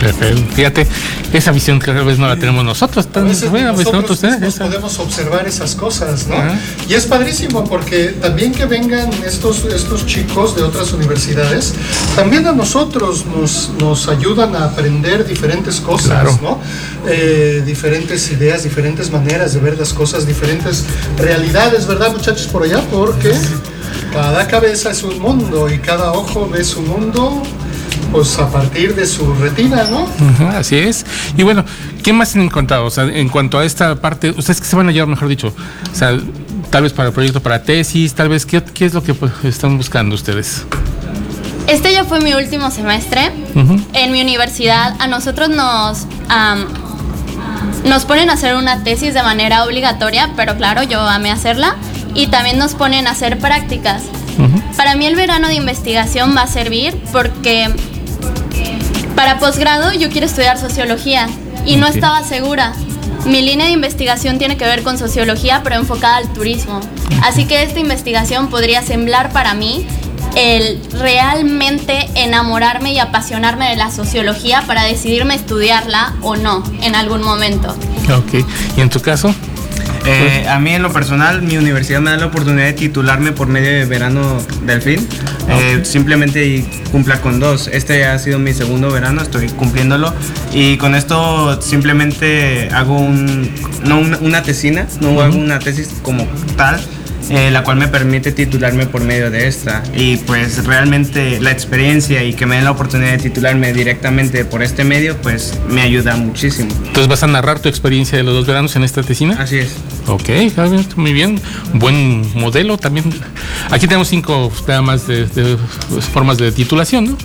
Perfecto. 0.00 0.42
Fíjate, 0.54 0.86
esa 1.32 1.50
visión 1.50 1.78
que 1.80 1.92
tal 1.92 2.04
vez 2.04 2.18
no 2.18 2.28
la 2.28 2.36
tenemos 2.36 2.64
nosotros. 2.64 3.06
Tan 3.08 3.24
A 3.24 3.28
veces 3.28 3.50
buena, 3.50 3.72
pues, 3.72 3.86
nosotros 3.86 4.22
nosotros, 4.22 4.34
¿eh? 4.34 4.44
mismos 4.44 4.68
podemos 4.68 4.98
observar 4.98 5.46
esas 5.48 5.74
cosas, 5.74 6.26
¿no? 6.28 6.36
Ajá. 6.36 6.58
Y 6.88 6.94
es 6.94 7.06
padrísimo 7.06 7.64
porque 7.64 8.08
también 8.20 8.52
que 8.52 8.66
vengan 8.66 9.10
estos, 9.26 9.64
estos 9.64 10.06
chicos 10.06 10.54
de 10.54 10.62
otras 10.62 10.92
universidades, 10.92 11.74
también 12.14 12.46
a 12.46 12.52
nosotros 12.52 13.24
nos, 13.26 13.70
nos 13.80 14.08
ayudan 14.08 14.54
a 14.54 14.64
aprender 14.66 15.26
diferentes 15.26 15.80
cosas, 15.80 16.06
Claro. 16.06 16.38
¿no? 16.42 16.60
Eh, 17.08 17.62
diferentes 17.64 18.30
ideas, 18.30 18.62
diferentes 18.62 19.10
maneras 19.10 19.54
de 19.54 19.60
ver 19.60 19.78
las 19.78 19.92
cosas, 19.92 20.26
diferentes 20.26 20.84
realidades, 21.16 21.86
¿verdad, 21.86 22.12
muchachos, 22.12 22.46
por 22.46 22.62
allá? 22.62 22.80
Porque 23.06 23.32
cada 24.12 24.48
cabeza 24.48 24.90
es 24.90 25.04
un 25.04 25.20
mundo 25.20 25.72
y 25.72 25.78
cada 25.78 26.10
ojo 26.10 26.48
ve 26.50 26.64
su 26.64 26.82
mundo, 26.82 27.40
pues 28.10 28.36
a 28.40 28.50
partir 28.50 28.96
de 28.96 29.06
su 29.06 29.32
retina, 29.34 29.84
¿no? 29.84 30.02
Ujú, 30.02 30.48
así 30.52 30.76
es. 30.76 31.06
Y 31.36 31.44
bueno, 31.44 31.64
¿qué 32.02 32.12
más 32.12 32.34
han 32.34 32.42
encontrado? 32.42 32.84
O 32.84 32.90
sea, 32.90 33.04
en 33.04 33.28
cuanto 33.28 33.60
a 33.60 33.64
esta 33.64 33.94
parte, 33.94 34.30
ustedes 34.30 34.60
que 34.60 34.66
se 34.66 34.74
van 34.74 34.88
a 34.88 34.92
llevar, 34.92 35.06
mejor 35.08 35.28
dicho, 35.28 35.54
o 35.92 35.94
sea, 35.94 36.18
tal 36.70 36.82
vez 36.82 36.92
para 36.92 37.10
el 37.10 37.14
proyecto, 37.14 37.40
para 37.40 37.62
tesis, 37.62 38.12
tal 38.12 38.28
vez, 38.28 38.44
¿qué, 38.44 38.60
qué 38.60 38.86
es 38.86 38.92
lo 38.92 39.04
que 39.04 39.14
pues, 39.14 39.30
están 39.44 39.76
buscando 39.76 40.16
ustedes? 40.16 40.64
Este 41.68 41.92
ya 41.92 42.04
fue 42.04 42.20
mi 42.20 42.34
último 42.34 42.72
semestre. 42.72 43.30
Ujú. 43.54 43.80
En 43.92 44.10
mi 44.10 44.20
universidad 44.20 44.96
a 44.98 45.06
nosotros 45.06 45.48
nos, 45.48 46.06
am, 46.28 46.64
nos 47.84 48.04
ponen 48.04 48.30
a 48.30 48.32
hacer 48.32 48.56
una 48.56 48.82
tesis 48.82 49.14
de 49.14 49.22
manera 49.22 49.62
obligatoria, 49.64 50.32
pero 50.34 50.56
claro, 50.56 50.82
yo 50.82 51.00
amé 51.00 51.30
hacerla. 51.30 51.76
Y 52.16 52.26
también 52.26 52.58
nos 52.58 52.74
ponen 52.74 53.06
a 53.06 53.12
hacer 53.12 53.38
prácticas. 53.38 54.02
Para 54.76 54.96
mí 54.96 55.06
el 55.06 55.14
verano 55.14 55.48
de 55.48 55.54
investigación 55.54 56.34
va 56.36 56.42
a 56.42 56.46
servir 56.46 56.96
porque 57.12 57.70
para 59.14 59.38
posgrado 59.38 59.92
yo 59.92 60.10
quiero 60.10 60.26
estudiar 60.26 60.58
sociología 60.58 61.28
y 61.64 61.76
no 61.76 61.86
estaba 61.86 62.22
segura. 62.24 62.72
Mi 63.26 63.42
línea 63.42 63.66
de 63.66 63.72
investigación 63.72 64.38
tiene 64.38 64.56
que 64.56 64.64
ver 64.64 64.82
con 64.82 64.98
sociología, 64.98 65.62
pero 65.64 65.76
enfocada 65.76 66.16
al 66.16 66.32
turismo. 66.32 66.80
Así 67.22 67.44
que 67.44 67.62
esta 67.62 67.80
investigación 67.80 68.48
podría 68.48 68.82
sembrar 68.82 69.32
para 69.32 69.54
mí 69.54 69.86
el 70.36 70.80
realmente 70.92 72.08
enamorarme 72.14 72.92
y 72.92 72.98
apasionarme 72.98 73.70
de 73.70 73.76
la 73.76 73.90
sociología 73.90 74.62
para 74.66 74.84
decidirme 74.84 75.34
estudiarla 75.34 76.14
o 76.20 76.36
no 76.36 76.62
en 76.82 76.94
algún 76.94 77.22
momento. 77.22 77.74
Ok. 78.14 78.46
¿Y 78.76 78.80
en 78.80 78.90
tu 78.90 79.00
caso? 79.00 79.34
Eh, 80.08 80.46
a 80.48 80.58
mí 80.60 80.72
en 80.72 80.82
lo 80.82 80.92
personal, 80.92 81.42
mi 81.42 81.56
universidad 81.56 82.00
me 82.00 82.10
da 82.10 82.16
la 82.16 82.26
oportunidad 82.26 82.66
de 82.66 82.72
titularme 82.74 83.32
por 83.32 83.48
medio 83.48 83.70
de 83.70 83.84
verano 83.86 84.38
delfín. 84.62 85.06
Eh, 85.48 85.80
simplemente 85.84 86.64
cumpla 86.92 87.20
con 87.20 87.40
dos. 87.40 87.68
Este 87.72 88.04
ha 88.04 88.18
sido 88.18 88.38
mi 88.38 88.52
segundo 88.54 88.90
verano, 88.90 89.22
estoy 89.22 89.48
cumpliéndolo. 89.48 90.14
Y 90.52 90.76
con 90.76 90.94
esto 90.94 91.60
simplemente 91.60 92.68
hago 92.72 92.98
un, 92.98 93.50
no 93.84 93.98
una, 93.98 94.18
una 94.18 94.42
tesina, 94.42 94.86
no 95.00 95.20
hago 95.20 95.36
una 95.36 95.58
tesis 95.58 95.90
como 96.02 96.26
tal. 96.56 96.80
Eh, 97.30 97.50
la 97.50 97.62
cual 97.64 97.76
me 97.78 97.88
permite 97.88 98.32
titularme 98.32 98.86
por 98.86 99.02
medio 99.02 99.30
de 99.30 99.46
esta 99.48 99.82
y 99.94 100.16
pues 100.18 100.64
realmente 100.64 101.40
la 101.40 101.50
experiencia 101.50 102.22
y 102.22 102.34
que 102.34 102.46
me 102.46 102.56
den 102.56 102.64
la 102.64 102.70
oportunidad 102.70 103.12
de 103.12 103.18
titularme 103.18 103.72
directamente 103.72 104.44
por 104.44 104.62
este 104.62 104.84
medio 104.84 105.16
pues 105.22 105.54
me 105.68 105.80
ayuda 105.82 106.16
muchísimo. 106.16 106.70
Entonces 106.78 107.08
vas 107.08 107.22
a 107.22 107.26
narrar 107.26 107.58
tu 107.60 107.68
experiencia 107.68 108.16
de 108.18 108.24
los 108.24 108.34
dos 108.34 108.46
veranos 108.46 108.76
en 108.76 108.84
esta 108.84 109.02
tesina. 109.02 109.36
Así 109.40 109.58
es. 109.58 109.72
Ok, 110.06 110.28
está 110.28 110.64
bien, 110.66 110.86
muy 110.96 111.12
bien. 111.12 111.40
Buen 111.74 112.22
modelo 112.38 112.76
también. 112.78 113.12
Aquí 113.70 113.86
tenemos 113.86 114.08
cinco 114.08 114.52
más 114.82 115.06
de, 115.06 115.26
de, 115.26 115.56
pues, 115.88 116.04
formas 116.06 116.38
de 116.38 116.52
titulación, 116.52 117.04
¿no? 117.06 117.16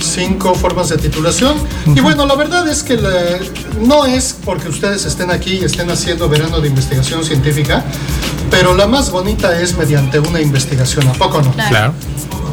cinco 0.00 0.54
formas 0.54 0.88
de 0.90 0.98
titulación. 0.98 1.56
Y 1.94 2.00
bueno, 2.00 2.26
la 2.26 2.34
verdad 2.34 2.66
es 2.68 2.82
que 2.82 2.96
la- 2.96 3.38
no 3.80 4.04
es 4.04 4.36
porque 4.44 4.68
ustedes 4.68 5.04
estén 5.06 5.30
aquí 5.30 5.58
y 5.60 5.64
estén 5.64 5.88
haciendo 5.90 6.28
verano 6.28 6.60
de 6.60 6.68
investigación 6.68 7.24
científica, 7.24 7.84
pero 8.50 8.74
la 8.74 8.86
más 8.86 9.10
bonita 9.10 9.60
es 9.60 9.76
mediante 9.76 10.18
una 10.18 10.40
investigación, 10.40 11.08
¿a 11.08 11.12
poco 11.12 11.42
no? 11.42 11.52
Claro. 11.52 11.94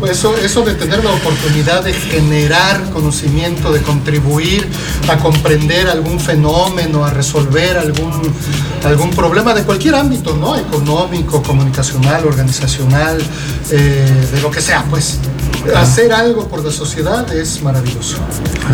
Eso, 0.09 0.35
eso 0.35 0.63
de 0.63 0.73
tener 0.73 1.03
la 1.03 1.11
oportunidad 1.11 1.83
de 1.83 1.93
generar 1.93 2.89
conocimiento, 2.89 3.71
de 3.71 3.81
contribuir 3.81 4.67
a 5.07 5.17
comprender 5.17 5.87
algún 5.89 6.19
fenómeno, 6.19 7.05
a 7.05 7.11
resolver 7.11 7.77
algún, 7.77 8.11
algún 8.83 9.11
problema 9.11 9.53
de 9.53 9.63
cualquier 9.63 9.93
ámbito, 9.93 10.35
¿no? 10.35 10.55
Económico, 10.55 11.43
comunicacional, 11.43 12.25
organizacional, 12.25 13.21
eh, 13.69 14.27
de 14.33 14.41
lo 14.41 14.49
que 14.49 14.61
sea, 14.61 14.83
pues. 14.89 15.19
Hacer 15.75 16.11
algo 16.11 16.47
por 16.47 16.63
la 16.65 16.71
sociedad 16.71 17.31
es 17.33 17.61
maravilloso. 17.61 18.17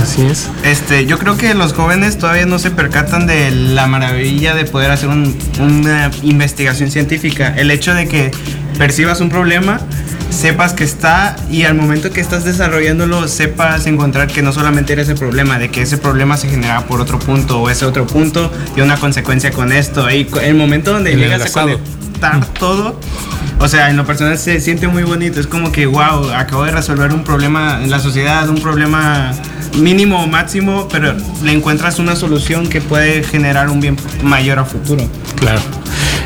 Así 0.02 0.26
es. 0.26 0.48
Este, 0.64 1.06
yo 1.06 1.18
creo 1.20 1.38
que 1.38 1.54
los 1.54 1.74
jóvenes 1.74 2.18
todavía 2.18 2.46
no 2.46 2.60
se 2.60 2.72
percatan 2.72 3.28
de 3.28 3.52
la 3.52 3.88
maravilla 3.88 4.56
de 4.56 4.66
poder 4.66 4.92
hacer 4.92 5.10
un- 5.10 5.38
una 5.60 6.10
investigación 6.24 6.90
científica. 6.92 7.54
El 7.58 7.72
hecho 7.72 7.94
de 7.94 8.08
que 8.08 8.32
percibas 8.78 9.20
un 9.22 9.30
problema, 9.30 9.80
sepas 10.30 10.74
que 10.74 10.84
está 10.84 11.36
y 11.50 11.64
al 11.64 11.76
momento 11.76 12.12
que 12.12 12.22
estás 12.22 12.44
desarrollándolo 12.46 13.28
sepas 13.28 13.86
encontrar 13.88 14.28
que 14.28 14.42
no 14.42 14.54
solamente 14.54 14.94
era 14.94 15.02
ese 15.02 15.16
problema, 15.16 15.58
de 15.58 15.70
que 15.70 15.82
ese 15.82 15.98
problema 15.98 16.38
se 16.38 16.48
genera 16.50 16.86
por 16.86 17.02
otro 17.02 17.18
punto 17.20 17.60
o 17.62 17.70
ese 17.70 17.86
otro 17.86 18.06
punto 18.06 18.52
y 18.76 18.82
una 18.82 18.98
consecuencia 18.98 19.52
con 19.52 19.72
esto. 19.72 20.10
Y 20.12 20.28
el 20.44 20.56
momento 20.56 20.94
donde 20.94 21.14
El 21.14 21.20
llegas 21.20 21.42
a 21.56 21.64
enlazado. 21.64 21.80
Todo. 22.60 23.00
O 23.60 23.68
sea, 23.68 23.90
en 23.90 23.98
lo 23.98 24.06
personal 24.06 24.38
se 24.38 24.60
siente 24.60 24.88
muy 24.88 25.04
bonito. 25.04 25.40
Es 25.40 25.48
como 25.48 25.72
que, 25.72 25.86
wow, 25.88 26.30
acabo 26.36 26.64
de 26.64 26.72
resolver 26.72 27.12
un 27.12 27.24
problema 27.24 27.82
en 27.84 27.90
la 27.90 28.00
sociedad, 28.00 28.48
un 28.50 28.62
problema 28.62 29.32
mínimo 29.78 30.24
o 30.24 30.28
máximo, 30.28 30.88
pero 30.92 31.16
le 31.44 31.52
encuentras 31.52 32.00
una 32.00 32.16
solución 32.16 32.68
que 32.68 32.82
puede 32.82 33.24
generar 33.24 33.70
un 33.70 33.80
bien 33.80 33.98
mayor 34.24 34.60
a 34.60 34.66
futuro. 34.66 35.08
Claro. 35.36 35.62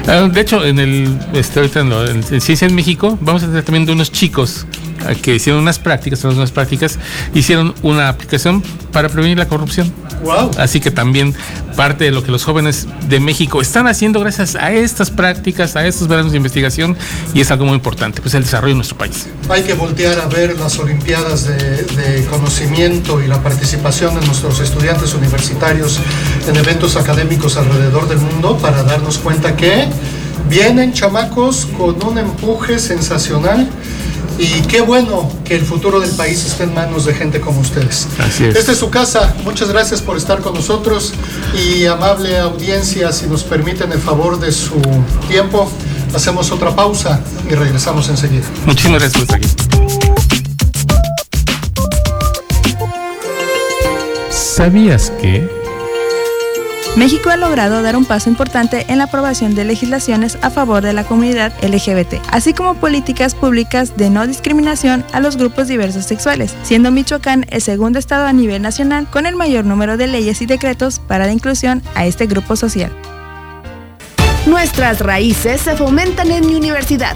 Ah, 0.07 0.27
De 0.31 0.41
hecho, 0.41 0.63
en 0.65 0.79
el, 0.79 1.19
este, 1.33 1.59
ahorita 1.59 1.81
en 1.81 1.91
en 1.91 2.41
Ciencia 2.41 2.67
en 2.67 2.75
México, 2.75 3.17
vamos 3.21 3.43
a 3.43 3.47
tener 3.47 3.63
también 3.63 3.85
de 3.85 3.93
unos 3.93 4.11
chicos 4.11 4.65
ah, 5.05 5.13
que 5.13 5.35
hicieron 5.35 5.61
unas 5.61 5.79
prácticas, 5.79 6.23
unas 6.23 6.51
prácticas, 6.51 6.99
hicieron 7.33 7.73
una 7.81 8.09
aplicación 8.09 8.63
para 8.91 9.09
prevenir 9.09 9.37
la 9.37 9.47
corrupción. 9.47 9.91
Wow. 10.23 10.51
Así 10.57 10.79
que 10.79 10.91
también 10.91 11.33
parte 11.75 12.03
de 12.03 12.11
lo 12.11 12.23
que 12.23 12.31
los 12.31 12.43
jóvenes 12.43 12.87
de 13.07 13.19
México 13.19 13.61
están 13.61 13.87
haciendo 13.87 14.19
gracias 14.19 14.55
a 14.55 14.71
estas 14.71 15.09
prácticas, 15.09 15.75
a 15.75 15.85
estos 15.85 16.07
veranos 16.07 16.31
de 16.31 16.37
investigación, 16.37 16.97
y 17.33 17.41
es 17.41 17.51
algo 17.51 17.65
muy 17.65 17.75
importante, 17.75 18.21
pues 18.21 18.33
el 18.33 18.43
desarrollo 18.43 18.73
de 18.73 18.77
nuestro 18.77 18.97
país. 18.97 19.27
Hay 19.49 19.63
que 19.63 19.73
voltear 19.73 20.19
a 20.19 20.27
ver 20.27 20.57
las 20.59 20.77
Olimpiadas 20.79 21.47
de, 21.47 21.83
de 21.83 22.25
conocimiento 22.25 23.21
y 23.21 23.27
la 23.27 23.41
participación 23.41 24.19
de 24.19 24.25
nuestros 24.25 24.59
estudiantes 24.59 25.13
universitarios 25.13 25.99
en 26.47 26.55
eventos 26.55 26.95
académicos 26.95 27.57
alrededor 27.57 28.07
del 28.07 28.19
mundo 28.19 28.57
para 28.57 28.83
darnos 28.83 29.17
cuenta 29.17 29.55
que 29.55 29.87
vienen 30.49 30.93
chamacos 30.93 31.67
con 31.77 32.03
un 32.03 32.17
empuje 32.17 32.79
sensacional 32.79 33.69
y 34.37 34.61
qué 34.63 34.81
bueno 34.81 35.31
que 35.45 35.55
el 35.55 35.65
futuro 35.65 35.99
del 35.99 36.11
país 36.11 36.45
esté 36.45 36.63
en 36.63 36.73
manos 36.73 37.05
de 37.05 37.13
gente 37.13 37.39
como 37.39 37.61
ustedes. 37.61 38.07
Así 38.19 38.45
es. 38.45 38.55
Esta 38.55 38.71
es 38.71 38.77
su 38.77 38.89
casa. 38.89 39.35
Muchas 39.43 39.69
gracias 39.69 40.01
por 40.01 40.17
estar 40.17 40.41
con 40.41 40.53
nosotros 40.53 41.13
y 41.55 41.85
amable 41.85 42.37
audiencia, 42.39 43.11
si 43.11 43.27
nos 43.27 43.43
permiten 43.43 43.91
el 43.91 43.99
favor 43.99 44.39
de 44.39 44.51
su 44.51 44.79
tiempo, 45.27 45.71
hacemos 46.13 46.51
otra 46.51 46.75
pausa 46.75 47.21
y 47.49 47.55
regresamos 47.55 48.09
enseguida. 48.09 48.45
Muchísimas 48.65 49.01
gracias 49.01 49.25
por 49.25 49.37
estar 49.37 49.37
aquí. 49.37 49.71
¿Sabías 54.29 55.11
que? 55.21 55.60
México 56.97 57.29
ha 57.29 57.37
logrado 57.37 57.81
dar 57.81 57.95
un 57.95 58.03
paso 58.03 58.29
importante 58.29 58.85
en 58.89 58.97
la 58.97 59.05
aprobación 59.05 59.55
de 59.55 59.63
legislaciones 59.63 60.37
a 60.41 60.49
favor 60.49 60.83
de 60.83 60.91
la 60.91 61.05
comunidad 61.05 61.53
LGBT, 61.63 62.15
así 62.29 62.53
como 62.53 62.75
políticas 62.75 63.33
públicas 63.33 63.95
de 63.95 64.09
no 64.09 64.27
discriminación 64.27 65.05
a 65.13 65.21
los 65.21 65.37
grupos 65.37 65.69
diversos 65.69 66.05
sexuales, 66.05 66.53
siendo 66.63 66.91
Michoacán 66.91 67.45
el 67.49 67.61
segundo 67.61 67.97
estado 67.97 68.27
a 68.27 68.33
nivel 68.33 68.61
nacional 68.61 69.09
con 69.09 69.25
el 69.25 69.37
mayor 69.37 69.63
número 69.63 69.95
de 69.95 70.07
leyes 70.07 70.41
y 70.41 70.45
decretos 70.45 70.99
para 70.99 71.25
la 71.25 71.31
inclusión 71.31 71.81
a 71.95 72.05
este 72.05 72.27
grupo 72.27 72.57
social. 72.57 72.91
Nuestras 74.45 74.99
raíces 74.99 75.61
se 75.61 75.77
fomentan 75.77 76.29
en 76.29 76.45
mi 76.45 76.55
universidad. 76.55 77.15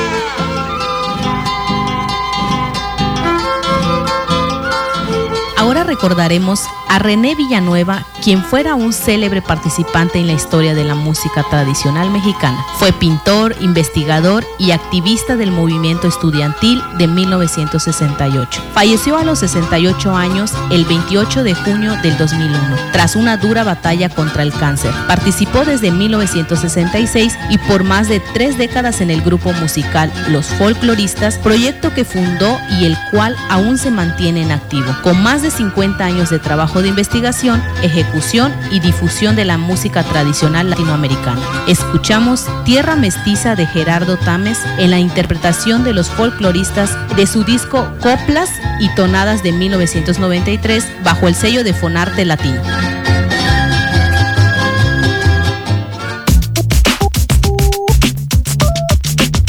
Ahora 5.61 5.83
recordaremos 5.83 6.63
a 6.89 6.97
René 6.97 7.35
Villanueva, 7.35 8.03
quien 8.23 8.43
fuera 8.43 8.73
un 8.73 8.91
célebre 8.91 9.43
participante 9.43 10.17
en 10.19 10.25
la 10.25 10.33
historia 10.33 10.73
de 10.73 10.83
la 10.83 10.95
música 10.95 11.45
tradicional 11.51 12.09
mexicana. 12.09 12.65
Fue 12.79 12.91
pintor, 12.91 13.55
investigador 13.61 14.43
y 14.57 14.71
activista 14.71 15.35
del 15.35 15.51
movimiento 15.51 16.07
estudiantil 16.07 16.81
de 16.97 17.07
1968. 17.07 18.61
Falleció 18.73 19.17
a 19.17 19.23
los 19.23 19.37
68 19.39 20.15
años 20.15 20.51
el 20.71 20.83
28 20.85 21.43
de 21.43 21.53
junio 21.53 21.95
del 22.01 22.17
2001, 22.17 22.75
tras 22.91 23.15
una 23.15 23.37
dura 23.37 23.63
batalla 23.63 24.09
contra 24.09 24.41
el 24.41 24.51
cáncer. 24.51 24.91
Participó 25.07 25.63
desde 25.63 25.91
1966 25.91 27.37
y 27.51 27.59
por 27.59 27.83
más 27.83 28.09
de 28.09 28.19
tres 28.33 28.57
décadas 28.57 28.99
en 28.99 29.11
el 29.11 29.21
grupo 29.21 29.53
musical 29.53 30.11
Los 30.27 30.47
Folcloristas, 30.47 31.37
proyecto 31.37 31.93
que 31.93 32.03
fundó 32.03 32.59
y 32.79 32.85
el 32.85 32.97
cual 33.11 33.35
aún 33.49 33.77
se 33.77 33.91
mantiene 33.91 34.41
en 34.41 34.51
activo, 34.51 34.91
con 35.03 35.21
más 35.21 35.43
50 35.51 36.03
años 36.03 36.29
de 36.29 36.39
trabajo 36.39 36.81
de 36.81 36.89
investigación, 36.89 37.61
ejecución 37.83 38.53
y 38.71 38.79
difusión 38.79 39.35
de 39.35 39.45
la 39.45 39.57
música 39.57 40.03
tradicional 40.03 40.69
latinoamericana. 40.69 41.41
Escuchamos 41.67 42.45
Tierra 42.65 42.95
Mestiza 42.95 43.55
de 43.55 43.65
Gerardo 43.65 44.17
Tames 44.17 44.59
en 44.77 44.91
la 44.91 44.99
interpretación 44.99 45.83
de 45.83 45.93
los 45.93 46.09
folcloristas 46.09 46.97
de 47.15 47.27
su 47.27 47.43
disco 47.43 47.87
Coplas 48.01 48.49
y 48.79 48.89
Tonadas 48.95 49.43
de 49.43 49.51
1993 49.51 50.85
bajo 51.03 51.27
el 51.27 51.35
sello 51.35 51.63
de 51.63 51.73
Fonarte 51.73 52.25
Latino. 52.25 52.61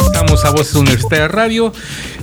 Estamos 0.07 0.45
a 0.45 0.51
Voces 0.51 0.75
Universitarias 0.75 1.31
Radio. 1.31 1.73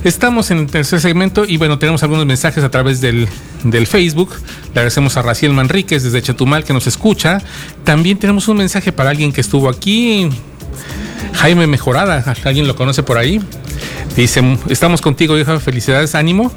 Estamos 0.02 0.50
en 0.50 0.58
el 0.58 0.66
tercer 0.66 1.00
segmento 1.00 1.44
y 1.44 1.58
bueno, 1.58 1.78
tenemos 1.78 2.02
algunos 2.02 2.24
mensajes 2.24 2.64
a 2.64 2.70
través 2.70 3.00
del, 3.00 3.28
del 3.64 3.86
Facebook. 3.86 4.30
Le 4.72 4.80
agradecemos 4.80 5.16
a 5.16 5.22
Raciel 5.22 5.52
Manríquez 5.52 6.02
desde 6.02 6.22
Chetumal 6.22 6.64
que 6.64 6.72
nos 6.72 6.86
escucha. 6.86 7.42
También 7.84 8.18
tenemos 8.18 8.48
un 8.48 8.56
mensaje 8.56 8.92
para 8.92 9.10
alguien 9.10 9.32
que 9.32 9.42
estuvo 9.42 9.68
aquí. 9.68 10.30
Jaime 11.34 11.66
Mejorada, 11.66 12.34
¿alguien 12.44 12.66
lo 12.66 12.76
conoce 12.76 13.02
por 13.02 13.18
ahí? 13.18 13.40
Dice, 14.16 14.58
estamos 14.68 15.00
contigo, 15.00 15.38
hija, 15.38 15.60
felicidades, 15.60 16.14
ánimo. 16.14 16.50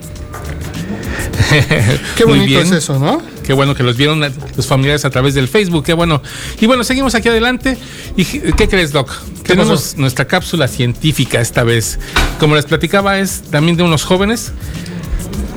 Qué 2.17 2.25
bonito 2.25 2.61
es 2.61 2.71
eso, 2.71 2.97
¿no? 2.97 3.32
Qué 3.43 3.53
bueno 3.53 3.75
que 3.75 3.83
los 3.83 3.97
vieron 3.97 4.21
los 4.55 4.67
familiares 4.67 5.05
a 5.05 5.09
través 5.09 5.33
del 5.33 5.47
Facebook, 5.47 5.83
qué 5.83 5.93
bueno. 5.93 6.21
Y 6.59 6.65
bueno, 6.65 6.83
seguimos 6.83 7.13
aquí 7.15 7.29
adelante. 7.29 7.77
¿Y 8.15 8.23
qué 8.25 8.67
crees, 8.67 8.91
Doc? 8.91 9.11
Tenemos 9.43 9.81
pasó? 9.81 9.97
nuestra 9.97 10.25
cápsula 10.25 10.67
científica 10.67 11.41
esta 11.41 11.63
vez. 11.63 11.99
Como 12.39 12.55
les 12.55 12.65
platicaba, 12.65 13.19
es 13.19 13.43
también 13.51 13.77
de 13.77 13.83
unos 13.83 14.03
jóvenes 14.03 14.51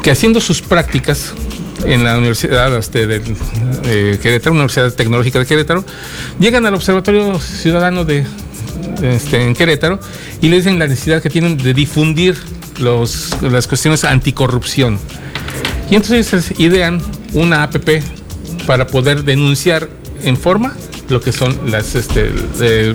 que 0.02 0.10
haciendo 0.10 0.40
sus 0.40 0.62
prácticas 0.62 1.32
en 1.84 2.04
la 2.04 2.16
Universidad 2.16 2.76
este, 2.76 3.06
de 3.06 3.22
eh, 3.84 4.18
Querétaro, 4.20 4.52
Universidad 4.52 4.92
Tecnológica 4.92 5.38
de 5.38 5.46
Querétaro, 5.46 5.84
llegan 6.38 6.66
al 6.66 6.74
Observatorio 6.74 7.38
Ciudadano 7.38 8.04
de, 8.04 8.24
este, 9.02 9.44
en 9.44 9.54
Querétaro 9.54 10.00
y 10.40 10.48
le 10.48 10.56
dicen 10.56 10.78
la 10.78 10.86
necesidad 10.86 11.22
que 11.22 11.30
tienen 11.30 11.56
de 11.56 11.74
difundir 11.74 12.36
los, 12.78 13.40
las 13.42 13.66
cuestiones 13.66 14.04
anticorrupción. 14.04 14.98
Y 15.90 15.96
entonces 15.96 16.52
idean 16.58 17.00
una 17.36 17.62
app 17.62 17.76
para 18.66 18.86
poder 18.86 19.22
denunciar 19.22 19.88
en 20.22 20.36
forma 20.36 20.74
lo 21.08 21.20
que 21.20 21.32
son 21.32 21.70
las, 21.70 21.94
este, 21.94 22.30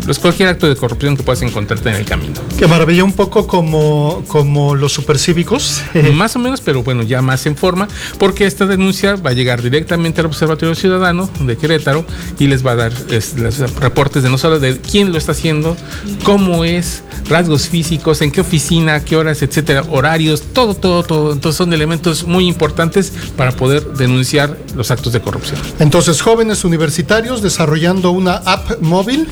pues 0.06 0.20
cualquier 0.20 0.50
acto 0.50 0.68
de 0.68 0.76
corrupción 0.76 1.16
que 1.16 1.24
puedas 1.24 1.42
encontrarte 1.42 1.90
en 1.90 1.96
el 1.96 2.06
camino. 2.06 2.34
Qué 2.58 2.68
maravilla, 2.68 3.04
un 3.04 3.14
poco 3.14 3.48
como, 3.48 4.24
como 4.28 4.76
los 4.76 4.94
supercívicos. 4.94 5.82
Más 6.14 6.36
o 6.36 6.40
menos, 6.40 6.62
pero 6.62 6.84
bueno, 6.84 7.04
ya 7.04 7.22
más 7.22 7.46
en 7.46 7.56
forma, 7.56 7.88
porque 8.18 8.46
esta 8.46 8.66
denuncia 8.66 9.16
va 9.16 9.32
a 9.32 9.34
llegar 9.34 9.62
directamente 9.62 10.22
al 10.22 10.28
Observatorio 10.28 10.76
Ciudadano 10.76 11.30
de 11.40 11.58
Querétaro 11.58 12.06
y 12.40 12.48
les 12.48 12.66
va 12.66 12.72
a 12.72 12.76
dar 12.76 12.94
es, 13.10 13.38
los 13.38 13.60
reportes 13.76 14.24
de 14.24 14.30
no 14.30 14.38
solo 14.38 14.60
de 14.60 14.80
quién 14.80 15.12
lo 15.12 15.18
está 15.18 15.32
haciendo, 15.32 15.78
cómo 16.24 16.66
es, 16.66 17.04
rasgos 17.30 17.68
físicos, 17.68 18.22
en 18.22 18.32
qué 18.32 18.42
oficina, 18.42 19.04
qué 19.04 19.16
horas, 19.16 19.42
etcétera, 19.42 19.84
horarios, 19.90 20.42
todo, 20.54 20.74
todo, 20.74 21.04
todo. 21.04 21.34
Entonces 21.34 21.58
son 21.58 21.74
elementos 21.74 22.26
muy 22.26 22.48
importantes 22.48 23.14
para 23.38 23.52
poder 23.52 23.94
denunciar 23.94 24.58
los 24.76 24.92
actos 24.92 25.14
de 25.14 25.22
corrupción. 25.22 25.60
Entonces, 25.80 26.22
jóvenes 26.22 26.64
universitarios 26.64 27.42
desarrollando 27.42 28.01
una 28.10 28.38
app 28.38 28.82
móvil 28.82 29.28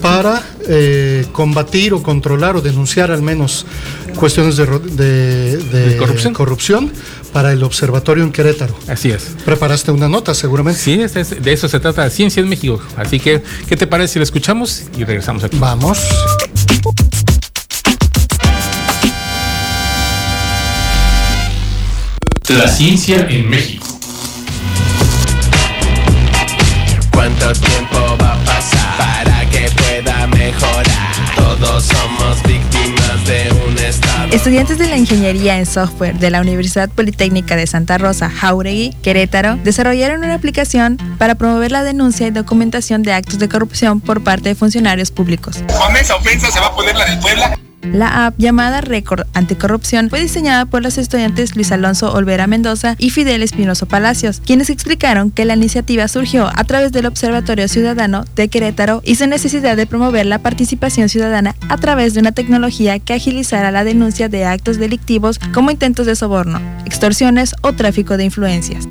para 0.00 0.40
eh, 0.68 1.26
combatir 1.32 1.92
o 1.92 2.02
controlar 2.02 2.56
o 2.56 2.60
denunciar 2.62 3.10
al 3.10 3.20
menos 3.22 3.66
cuestiones 4.14 4.56
de, 4.56 4.64
ro- 4.64 4.78
de- 4.78 5.56
de 5.58 5.88
¿De 5.90 5.96
corrupción? 5.96 6.32
corrupción 6.32 6.92
para 7.32 7.52
el 7.52 7.62
observatorio 7.64 8.22
en 8.24 8.32
Querétaro. 8.32 8.74
Así 8.88 9.10
es. 9.10 9.34
Preparaste 9.44 9.90
una 9.90 10.08
nota, 10.08 10.34
seguramente. 10.34 10.80
Sí, 10.80 11.00
es- 11.02 11.16
es- 11.16 11.42
de 11.42 11.52
eso 11.52 11.68
se 11.68 11.80
trata 11.80 12.08
Ciencia 12.08 12.40
en 12.40 12.48
México. 12.48 12.80
Así 12.96 13.18
que, 13.20 13.42
¿qué 13.68 13.76
te 13.76 13.86
parece 13.86 14.14
si 14.14 14.18
lo 14.20 14.22
escuchamos 14.22 14.84
y 14.96 15.04
regresamos 15.04 15.42
aquí? 15.44 15.58
Vamos. 15.58 15.98
La 22.48 22.68
ciencia 22.68 23.26
en 23.28 23.48
México. 23.50 23.85
Estudiantes 34.46 34.78
de 34.78 34.86
la 34.86 34.96
Ingeniería 34.96 35.58
en 35.58 35.66
Software 35.66 36.20
de 36.20 36.30
la 36.30 36.40
Universidad 36.40 36.88
Politécnica 36.88 37.56
de 37.56 37.66
Santa 37.66 37.98
Rosa, 37.98 38.30
Jauregui, 38.30 38.94
Querétaro, 39.02 39.56
desarrollaron 39.56 40.22
una 40.22 40.34
aplicación 40.34 40.98
para 41.18 41.34
promover 41.34 41.72
la 41.72 41.82
denuncia 41.82 42.28
y 42.28 42.30
documentación 42.30 43.02
de 43.02 43.12
actos 43.12 43.40
de 43.40 43.48
corrupción 43.48 44.00
por 44.00 44.22
parte 44.22 44.50
de 44.50 44.54
funcionarios 44.54 45.10
públicos. 45.10 45.64
Con 45.66 45.96
esa 45.96 46.14
ofensa 46.14 46.48
se 46.52 46.60
va 46.60 46.66
a 46.66 46.76
poner 46.76 46.94
la 46.94 47.06
del 47.06 47.18
Puebla. 47.18 47.58
La 47.92 48.26
app 48.26 48.34
llamada 48.38 48.80
Record 48.80 49.26
Anticorrupción 49.34 50.10
fue 50.10 50.20
diseñada 50.20 50.66
por 50.66 50.82
los 50.82 50.98
estudiantes 50.98 51.56
Luis 51.56 51.72
Alonso 51.72 52.12
Olvera 52.12 52.46
Mendoza 52.46 52.96
y 52.98 53.10
Fidel 53.10 53.42
Espinoso 53.42 53.86
Palacios, 53.86 54.40
quienes 54.44 54.70
explicaron 54.70 55.30
que 55.30 55.44
la 55.44 55.54
iniciativa 55.54 56.08
surgió 56.08 56.48
a 56.54 56.64
través 56.64 56.92
del 56.92 57.06
Observatorio 57.06 57.68
Ciudadano 57.68 58.24
de 58.34 58.48
Querétaro 58.48 59.02
y 59.04 59.16
su 59.16 59.26
necesidad 59.26 59.76
de 59.76 59.86
promover 59.86 60.26
la 60.26 60.40
participación 60.40 61.08
ciudadana 61.08 61.54
a 61.68 61.76
través 61.76 62.14
de 62.14 62.20
una 62.20 62.32
tecnología 62.32 62.98
que 62.98 63.14
agilizara 63.14 63.70
la 63.70 63.84
denuncia 63.84 64.28
de 64.28 64.44
actos 64.44 64.78
delictivos 64.78 65.38
como 65.52 65.70
intentos 65.70 66.06
de 66.06 66.16
soborno, 66.16 66.60
extorsiones 66.84 67.54
o 67.62 67.72
tráfico 67.72 68.16
de 68.16 68.24
influencias. 68.24 68.88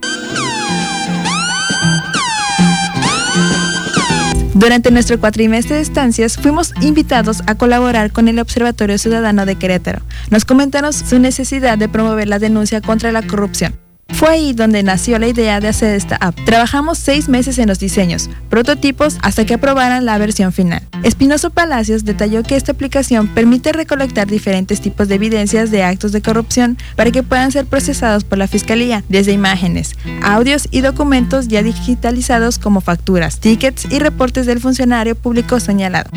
Durante 4.55 4.89
nuestro 4.89 5.19
cuatrimestre 5.19 5.75
de 5.75 5.81
estancias 5.81 6.37
fuimos 6.37 6.71
invitados 6.79 7.43
a 7.45 7.55
colaborar 7.55 8.13
con 8.13 8.29
el 8.29 8.39
Observatorio 8.39 8.97
Ciudadano 8.97 9.45
de 9.45 9.57
Querétaro. 9.57 9.99
Nos 10.29 10.45
comentaron 10.45 10.93
su 10.93 11.19
necesidad 11.19 11.77
de 11.77 11.89
promover 11.89 12.29
la 12.29 12.39
denuncia 12.39 12.79
contra 12.79 13.11
la 13.11 13.21
corrupción. 13.21 13.75
Fue 14.09 14.29
ahí 14.29 14.53
donde 14.53 14.81
nació 14.81 15.19
la 15.19 15.27
idea 15.27 15.59
de 15.59 15.67
hacer 15.67 15.93
esta 15.93 16.15
app. 16.15 16.37
Trabajamos 16.45 16.97
seis 16.97 17.27
meses 17.27 17.59
en 17.59 17.67
los 17.67 17.79
diseños, 17.79 18.29
prototipos, 18.49 19.17
hasta 19.21 19.45
que 19.45 19.55
aprobaran 19.55 20.05
la 20.05 20.17
versión 20.17 20.53
final. 20.53 20.81
Espinoso 21.03 21.49
Palacios 21.49 22.05
detalló 22.05 22.41
que 22.41 22.55
esta 22.55 22.71
aplicación 22.71 23.27
permite 23.27 23.73
recolectar 23.73 24.27
diferentes 24.27 24.79
tipos 24.79 25.09
de 25.09 25.15
evidencias 25.15 25.69
de 25.69 25.83
actos 25.83 26.13
de 26.13 26.21
corrupción 26.21 26.77
para 26.95 27.11
que 27.11 27.23
puedan 27.23 27.51
ser 27.51 27.65
procesados 27.65 28.23
por 28.23 28.37
la 28.37 28.47
Fiscalía, 28.47 29.03
desde 29.09 29.33
imágenes, 29.33 29.95
audios 30.23 30.69
y 30.71 30.81
documentos 30.81 31.49
ya 31.49 31.61
digitalizados 31.61 32.57
como 32.57 32.79
facturas, 32.81 33.39
tickets 33.39 33.85
y 33.91 33.99
reportes 33.99 34.45
del 34.45 34.61
funcionario 34.61 35.15
público 35.15 35.59
señalado. 35.59 36.09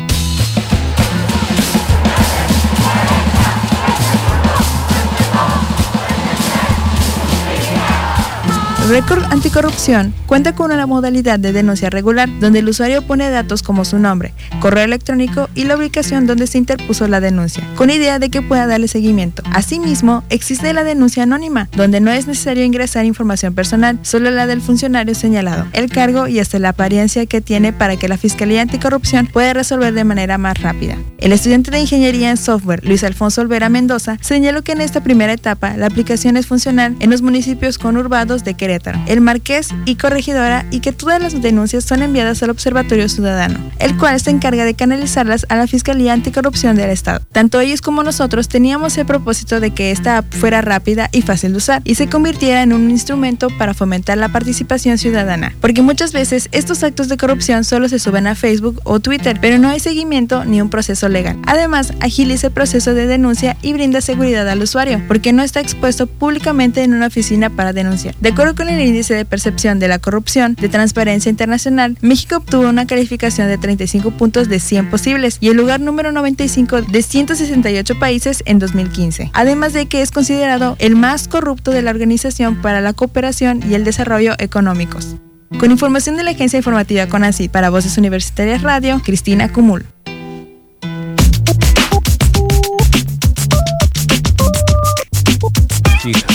Record 8.89 9.23
Anticorrupción 9.25 10.15
cuenta 10.25 10.55
con 10.55 10.71
una 10.71 10.87
modalidad 10.87 11.37
de 11.37 11.53
denuncia 11.53 11.91
regular 11.91 12.27
donde 12.39 12.57
el 12.57 12.69
usuario 12.69 13.03
pone 13.03 13.29
datos 13.29 13.61
como 13.61 13.85
su 13.85 13.99
nombre, 13.99 14.33
correo 14.59 14.83
electrónico 14.83 15.47
y 15.53 15.65
la 15.65 15.77
ubicación 15.77 16.25
donde 16.25 16.47
se 16.47 16.57
interpuso 16.57 17.07
la 17.07 17.19
denuncia, 17.19 17.63
con 17.75 17.91
idea 17.91 18.17
de 18.17 18.31
que 18.31 18.41
pueda 18.41 18.65
darle 18.65 18.87
seguimiento. 18.87 19.43
Asimismo, 19.53 20.23
existe 20.31 20.73
la 20.73 20.83
denuncia 20.83 21.21
anónima, 21.21 21.69
donde 21.75 22.01
no 22.01 22.09
es 22.09 22.25
necesario 22.25 22.63
ingresar 22.63 23.05
información 23.05 23.53
personal, 23.53 23.99
solo 24.01 24.31
la 24.31 24.47
del 24.47 24.59
funcionario 24.59 25.13
señalado, 25.13 25.67
el 25.73 25.91
cargo 25.91 26.27
y 26.27 26.39
hasta 26.39 26.57
la 26.57 26.69
apariencia 26.69 27.27
que 27.27 27.41
tiene 27.41 27.73
para 27.73 27.95
que 27.95 28.07
la 28.07 28.17
Fiscalía 28.17 28.63
Anticorrupción 28.63 29.27
pueda 29.27 29.53
resolver 29.53 29.93
de 29.93 30.03
manera 30.03 30.39
más 30.39 30.59
rápida. 30.59 30.97
El 31.19 31.31
estudiante 31.31 31.69
de 31.69 31.79
Ingeniería 31.79 32.31
en 32.31 32.37
Software, 32.37 32.83
Luis 32.83 33.03
Alfonso 33.03 33.41
Olvera 33.41 33.69
Mendoza, 33.69 34.17
señaló 34.21 34.63
que 34.63 34.71
en 34.71 34.81
esta 34.81 35.03
primera 35.03 35.33
etapa 35.33 35.77
la 35.77 35.85
aplicación 35.85 36.37
es 36.37 36.47
funcional 36.47 36.95
en 36.99 37.11
los 37.11 37.21
municipios 37.21 37.77
conurbados 37.77 38.43
de 38.43 38.55
Querétaro 38.55 38.78
el 39.07 39.21
Marqués 39.21 39.69
y 39.85 39.95
Corregidora 39.95 40.65
y 40.71 40.79
que 40.79 40.91
todas 40.91 41.21
las 41.21 41.41
denuncias 41.41 41.83
son 41.83 42.01
enviadas 42.01 42.41
al 42.43 42.49
Observatorio 42.49 43.09
Ciudadano, 43.09 43.59
el 43.79 43.97
cual 43.97 44.19
se 44.19 44.31
encarga 44.31 44.65
de 44.65 44.73
canalizarlas 44.73 45.45
a 45.49 45.55
la 45.55 45.67
Fiscalía 45.67 46.13
Anticorrupción 46.13 46.75
del 46.75 46.89
Estado. 46.89 47.21
Tanto 47.31 47.59
ellos 47.59 47.81
como 47.81 48.03
nosotros 48.03 48.47
teníamos 48.47 48.97
el 48.97 49.05
propósito 49.05 49.59
de 49.59 49.71
que 49.71 49.91
esta 49.91 50.17
app 50.17 50.33
fuera 50.33 50.61
rápida 50.61 51.09
y 51.11 51.21
fácil 51.21 51.51
de 51.51 51.57
usar 51.57 51.81
y 51.83 51.95
se 51.95 52.07
convirtiera 52.07 52.63
en 52.63 52.73
un 52.73 52.89
instrumento 52.89 53.49
para 53.57 53.73
fomentar 53.73 54.17
la 54.17 54.29
participación 54.29 54.97
ciudadana, 54.97 55.53
porque 55.61 55.81
muchas 55.81 56.13
veces 56.13 56.49
estos 56.51 56.83
actos 56.83 57.09
de 57.09 57.17
corrupción 57.17 57.63
solo 57.63 57.89
se 57.89 57.99
suben 57.99 58.27
a 58.27 58.35
Facebook 58.35 58.81
o 58.83 58.99
Twitter, 58.99 59.37
pero 59.41 59.57
no 59.57 59.69
hay 59.69 59.79
seguimiento 59.79 60.45
ni 60.45 60.61
un 60.61 60.69
proceso 60.69 61.09
legal. 61.09 61.37
Además, 61.45 61.93
agiliza 61.99 62.47
el 62.47 62.53
proceso 62.53 62.93
de 62.93 63.07
denuncia 63.07 63.57
y 63.61 63.73
brinda 63.73 64.01
seguridad 64.01 64.47
al 64.47 64.61
usuario, 64.61 65.01
porque 65.07 65.33
no 65.33 65.43
está 65.43 65.59
expuesto 65.59 66.07
públicamente 66.07 66.83
en 66.83 66.93
una 66.93 67.07
oficina 67.07 67.49
para 67.49 67.73
denunciar. 67.73 68.15
De 68.19 68.29
acuerdo 68.29 68.55
con 68.55 68.68
el 68.69 68.87
índice 68.87 69.13
de 69.13 69.25
percepción 69.25 69.79
de 69.79 69.87
la 69.87 69.99
corrupción 69.99 70.55
de 70.55 70.69
Transparencia 70.69 71.29
Internacional, 71.29 71.97
México 72.01 72.37
obtuvo 72.37 72.69
una 72.69 72.85
calificación 72.85 73.47
de 73.47 73.57
35 73.57 74.11
puntos 74.11 74.49
de 74.49 74.59
100 74.59 74.89
posibles 74.89 75.37
y 75.39 75.49
el 75.49 75.57
lugar 75.57 75.79
número 75.79 76.11
95 76.11 76.83
de 76.83 77.01
168 77.01 77.99
países 77.99 78.43
en 78.45 78.59
2015. 78.59 79.31
Además 79.33 79.73
de 79.73 79.87
que 79.87 80.01
es 80.01 80.11
considerado 80.11 80.75
el 80.79 80.95
más 80.95 81.27
corrupto 81.27 81.71
de 81.71 81.81
la 81.81 81.91
Organización 81.91 82.61
para 82.61 82.81
la 82.81 82.93
Cooperación 82.93 83.61
y 83.69 83.73
el 83.73 83.83
Desarrollo 83.83 84.33
Económicos. 84.37 85.15
Con 85.57 85.71
información 85.71 86.15
de 86.15 86.23
la 86.23 86.31
agencia 86.31 86.57
informativa 86.57 87.07
CONACYT 87.07 87.51
para 87.51 87.71
Voces 87.71 87.97
Universitarias 87.97 88.61
Radio, 88.61 89.01
Cristina 89.03 89.51
Cumul. 89.51 89.85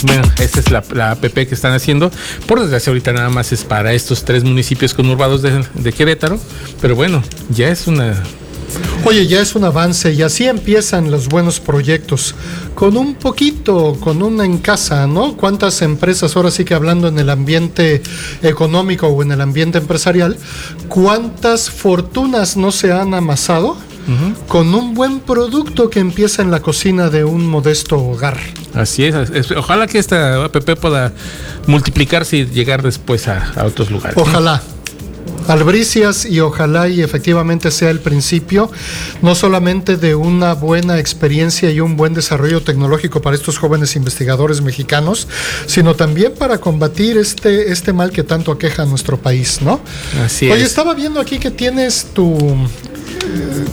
Bueno, 0.06 0.22
esta 0.38 0.60
es 0.60 0.70
la, 0.70 0.84
la 0.92 1.12
app 1.12 1.24
que 1.24 1.48
están 1.50 1.72
haciendo. 1.72 2.10
Por 2.46 2.60
desgracia, 2.60 2.90
ahorita 2.90 3.12
nada 3.12 3.30
más 3.30 3.52
es 3.52 3.64
para 3.64 3.92
estos 3.92 4.24
tres 4.24 4.44
municipios 4.44 4.94
conurbados 4.94 5.42
de, 5.42 5.64
de 5.74 5.92
Querétaro. 5.92 6.38
Pero 6.80 6.94
bueno, 6.96 7.22
ya 7.50 7.68
es 7.68 7.86
una 7.86 8.22
Oye, 9.04 9.26
ya 9.26 9.40
es 9.40 9.54
un 9.54 9.64
avance 9.64 10.12
y 10.12 10.22
así 10.22 10.46
empiezan 10.46 11.10
los 11.10 11.28
buenos 11.28 11.60
proyectos. 11.60 12.34
Con 12.74 12.96
un 12.96 13.14
poquito, 13.14 13.96
con 14.00 14.22
una 14.22 14.44
en 14.44 14.58
casa, 14.58 15.06
¿no? 15.06 15.36
¿Cuántas 15.36 15.82
empresas, 15.82 16.34
ahora 16.36 16.50
sí 16.50 16.64
que 16.64 16.74
hablando 16.74 17.08
en 17.08 17.18
el 17.18 17.28
ambiente 17.28 18.02
económico 18.42 19.06
o 19.08 19.22
en 19.22 19.32
el 19.32 19.40
ambiente 19.40 19.78
empresarial, 19.78 20.36
cuántas 20.88 21.70
fortunas 21.70 22.56
no 22.56 22.72
se 22.72 22.92
han 22.92 23.14
amasado? 23.14 23.76
Con 24.48 24.74
un 24.74 24.94
buen 24.94 25.20
producto 25.20 25.88
que 25.90 26.00
empieza 26.00 26.42
en 26.42 26.50
la 26.50 26.60
cocina 26.60 27.10
de 27.10 27.24
un 27.24 27.46
modesto 27.46 27.96
hogar. 27.98 28.38
Así 28.74 29.04
es, 29.04 29.14
es- 29.30 29.50
ojalá 29.52 29.86
que 29.86 29.98
esta 29.98 30.44
app 30.44 30.56
pueda 30.80 31.12
multiplicarse 31.66 32.36
y 32.38 32.46
llegar 32.46 32.82
después 32.82 33.28
a, 33.28 33.52
a 33.56 33.64
otros 33.64 33.90
lugares. 33.90 34.16
Ojalá. 34.18 34.62
Albricias 35.46 36.24
y 36.24 36.40
ojalá 36.40 36.88
y 36.88 37.02
efectivamente 37.02 37.70
sea 37.70 37.90
el 37.90 38.00
principio 38.00 38.70
no 39.20 39.34
solamente 39.34 39.98
de 39.98 40.14
una 40.14 40.54
buena 40.54 40.98
experiencia 40.98 41.70
y 41.70 41.80
un 41.80 41.98
buen 41.98 42.14
desarrollo 42.14 42.62
tecnológico 42.62 43.20
para 43.20 43.36
estos 43.36 43.58
jóvenes 43.58 43.94
investigadores 43.94 44.62
mexicanos, 44.62 45.28
sino 45.66 45.94
también 45.96 46.32
para 46.38 46.58
combatir 46.58 47.18
este, 47.18 47.70
este 47.72 47.92
mal 47.92 48.10
que 48.10 48.22
tanto 48.22 48.52
aqueja 48.52 48.84
a 48.84 48.86
nuestro 48.86 49.18
país, 49.18 49.60
¿no? 49.60 49.80
Así 50.24 50.50
Oye, 50.50 50.62
es. 50.62 50.68
estaba 50.68 50.94
viendo 50.94 51.20
aquí 51.20 51.38
que 51.38 51.50
tienes 51.50 52.06
tu... 52.14 52.56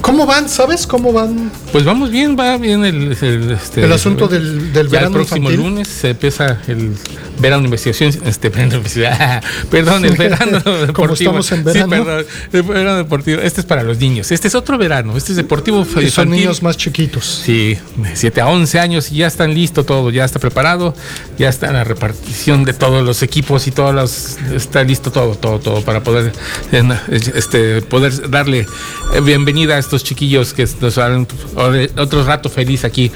¿Cómo 0.01 0.25
van? 0.25 0.49
¿Sabes 0.49 0.87
cómo 0.87 1.13
van? 1.13 1.51
Pues 1.71 1.85
vamos 1.85 2.11
bien, 2.11 2.35
va 2.37 2.57
bien 2.57 2.83
el, 2.83 3.15
el, 3.21 3.51
este, 3.51 3.85
El 3.85 3.93
asunto 3.93 4.27
del- 4.27 4.73
del 4.73 4.87
ya 4.87 4.91
verano 4.99 5.07
el 5.19 5.25
próximo 5.25 5.49
infantil. 5.51 5.69
lunes 5.71 5.87
se 5.87 6.09
empieza 6.09 6.59
el 6.67 6.91
verano 7.39 7.61
de 7.61 7.67
investigación, 7.67 8.13
este, 8.25 8.49
verano 8.49 8.75
investigación, 8.75 9.41
perdón, 9.71 10.03
el 10.03 10.17
verano 10.17 10.59
deportivo. 10.85 10.93
Como 11.31 11.39
estamos 11.39 11.51
en 11.53 11.57
Sí, 11.59 11.63
verano. 11.63 11.89
perdón, 11.89 12.25
el 12.51 12.63
verano 12.63 12.97
deportivo. 12.97 13.39
Este 13.41 13.61
es 13.61 13.65
para 13.65 13.83
los 13.83 13.97
niños. 13.99 14.31
Este 14.33 14.49
es 14.49 14.55
otro 14.55 14.77
verano. 14.77 15.15
Este 15.15 15.31
es 15.31 15.37
deportivo 15.37 15.87
Y 16.01 16.09
son 16.09 16.29
niños 16.29 16.61
más 16.61 16.75
chiquitos. 16.75 17.23
Sí, 17.45 17.77
de 17.95 18.15
7 18.17 18.41
a 18.41 18.47
11 18.47 18.77
años 18.77 19.09
y 19.11 19.15
ya 19.17 19.27
están 19.27 19.53
listo 19.53 19.85
todo, 19.85 20.09
ya 20.11 20.25
está 20.25 20.39
preparado, 20.39 20.93
ya 21.39 21.47
está 21.47 21.71
la 21.71 21.85
repartición 21.85 22.65
de 22.65 22.73
todos 22.73 23.01
los 23.05 23.23
equipos 23.23 23.65
y 23.67 23.71
todos 23.71 23.95
los 23.95 24.37
está 24.53 24.83
listo 24.83 25.09
todo, 25.13 25.35
todo, 25.35 25.59
todo 25.59 25.81
para 25.85 26.03
poder 26.03 26.33
este 27.33 27.81
poder 27.81 28.29
darle 28.29 28.67
eh, 29.15 29.21
bienvenida 29.21 29.75
a 29.75 29.79
estos 29.79 30.03
chiquillos 30.03 30.53
que 30.53 30.67
nos 30.81 30.97
harán 30.97 31.27
otro 31.97 32.23
rato 32.23 32.49
feliz 32.49 32.83
aquí. 32.85 33.11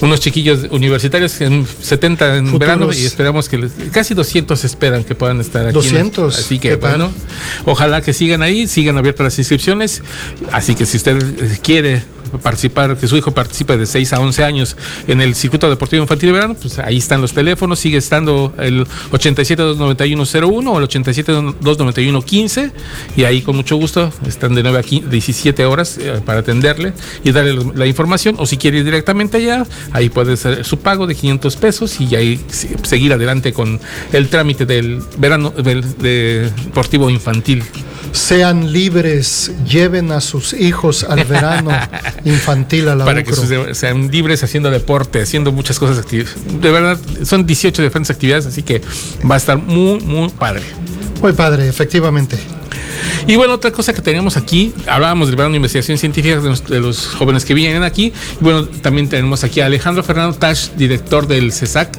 Unos 0.00 0.20
chiquillos 0.20 0.66
universitarios 0.70 1.40
en 1.40 1.66
70 1.66 2.36
en 2.36 2.46
Futuros. 2.46 2.60
verano 2.60 2.92
y 2.92 3.04
esperamos 3.04 3.48
que 3.48 3.58
les- 3.58 3.72
casi 3.92 4.14
200 4.14 4.64
esperan 4.64 5.04
que 5.04 5.14
puedan 5.14 5.40
estar 5.40 5.64
aquí. 5.66 5.74
200, 5.74 6.38
Así 6.38 6.58
que 6.58 6.76
bueno, 6.76 7.10
ojalá 7.64 8.00
que 8.00 8.12
sigan 8.12 8.42
ahí, 8.42 8.66
sigan 8.66 8.96
abiertas 8.98 9.24
las 9.24 9.38
inscripciones. 9.38 10.02
Así 10.52 10.74
que 10.74 10.86
si 10.86 10.96
usted 10.98 11.18
quiere 11.62 12.02
participar, 12.28 12.96
que 12.96 13.06
su 13.08 13.16
hijo 13.16 13.32
participe 13.32 13.76
de 13.76 13.86
6 13.86 14.12
a 14.12 14.20
11 14.20 14.44
años 14.44 14.76
en 15.06 15.20
el 15.20 15.34
circuito 15.34 15.68
deportivo 15.68 16.02
infantil 16.02 16.28
de 16.28 16.32
verano, 16.32 16.54
pues 16.54 16.78
ahí 16.78 16.98
están 16.98 17.20
los 17.20 17.32
teléfonos, 17.32 17.78
sigue 17.78 17.98
estando 17.98 18.54
el 18.58 18.86
87-291-01 19.12 20.68
o 20.68 20.78
el 20.78 20.88
87-291-15 20.88 22.72
y 23.16 23.24
ahí 23.24 23.42
con 23.42 23.56
mucho 23.56 23.76
gusto 23.76 24.12
están 24.26 24.54
de 24.54 24.62
9 24.62 24.78
a 24.78 24.82
15 24.82 25.08
17 25.08 25.64
horas 25.64 25.98
eh, 25.98 26.20
para 26.24 26.40
atenderle 26.40 26.92
y 27.24 27.32
darle 27.32 27.58
la 27.74 27.86
información 27.86 28.36
o 28.38 28.46
si 28.46 28.56
quiere 28.56 28.78
ir 28.78 28.84
directamente 28.84 29.38
allá, 29.38 29.66
ahí 29.92 30.08
puede 30.08 30.36
ser 30.36 30.64
su 30.64 30.78
pago 30.78 31.06
de 31.06 31.14
500 31.14 31.56
pesos 31.56 32.00
y 32.00 32.14
ahí 32.14 32.40
seguir 32.82 33.12
adelante 33.12 33.52
con 33.52 33.80
el 34.12 34.28
trámite 34.28 34.66
del 34.66 35.02
verano 35.18 35.50
del 35.50 35.98
de 35.98 36.50
deportivo 36.78 37.10
infantil. 37.10 37.64
sean 38.12 38.72
libres, 38.72 39.52
lleven 39.68 40.12
a 40.12 40.20
sus 40.20 40.52
hijos 40.52 41.04
al 41.04 41.24
verano 41.24 41.70
infantil 42.24 42.88
a 42.88 42.94
la 42.94 43.04
Para 43.04 43.22
que 43.22 43.32
sean 43.74 44.10
libres 44.10 44.42
haciendo 44.42 44.70
deporte, 44.70 45.20
haciendo 45.20 45.52
muchas 45.52 45.78
cosas 45.78 45.98
activas. 45.98 46.34
De 46.60 46.70
verdad, 46.70 46.98
son 47.24 47.46
18 47.46 47.82
diferentes 47.82 48.10
actividades, 48.10 48.46
así 48.46 48.62
que 48.62 48.82
va 49.28 49.34
a 49.34 49.38
estar 49.38 49.58
muy, 49.58 50.00
muy 50.00 50.28
padre. 50.30 50.62
Muy 51.22 51.32
padre, 51.32 51.68
efectivamente. 51.68 52.38
Y 53.26 53.36
bueno, 53.36 53.54
otra 53.54 53.70
cosa 53.70 53.92
que 53.92 54.00
teníamos 54.00 54.36
aquí, 54.36 54.72
hablábamos 54.86 55.28
del 55.28 55.36
verano 55.36 55.52
de 55.52 55.56
investigación 55.56 55.98
científica 55.98 56.40
de 56.40 56.48
los, 56.48 56.66
de 56.66 56.80
los, 56.80 57.06
jóvenes 57.08 57.44
que 57.44 57.54
vienen 57.54 57.82
aquí. 57.82 58.12
Y 58.40 58.44
bueno, 58.44 58.66
también 58.66 59.08
tenemos 59.08 59.44
aquí 59.44 59.60
a 59.60 59.66
Alejandro 59.66 60.02
Fernando 60.02 60.36
Tash, 60.36 60.70
director 60.76 61.26
del 61.26 61.52
CESAC, 61.52 61.98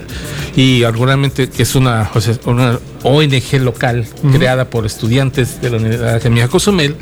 y 0.55 0.81
seguramente 0.81 1.49
que 1.49 1.63
es 1.63 1.75
una, 1.75 2.09
una 2.45 2.79
ONG 3.03 3.59
local 3.61 3.99
uh 3.99 4.27
-huh. 4.27 4.37
creada 4.37 4.69
por 4.69 4.85
estudiantes 4.85 5.61
de 5.61 5.69
la 5.69 5.77
Universidad 5.77 6.15
Academia 6.15 6.47
Cozumel. 6.47 6.95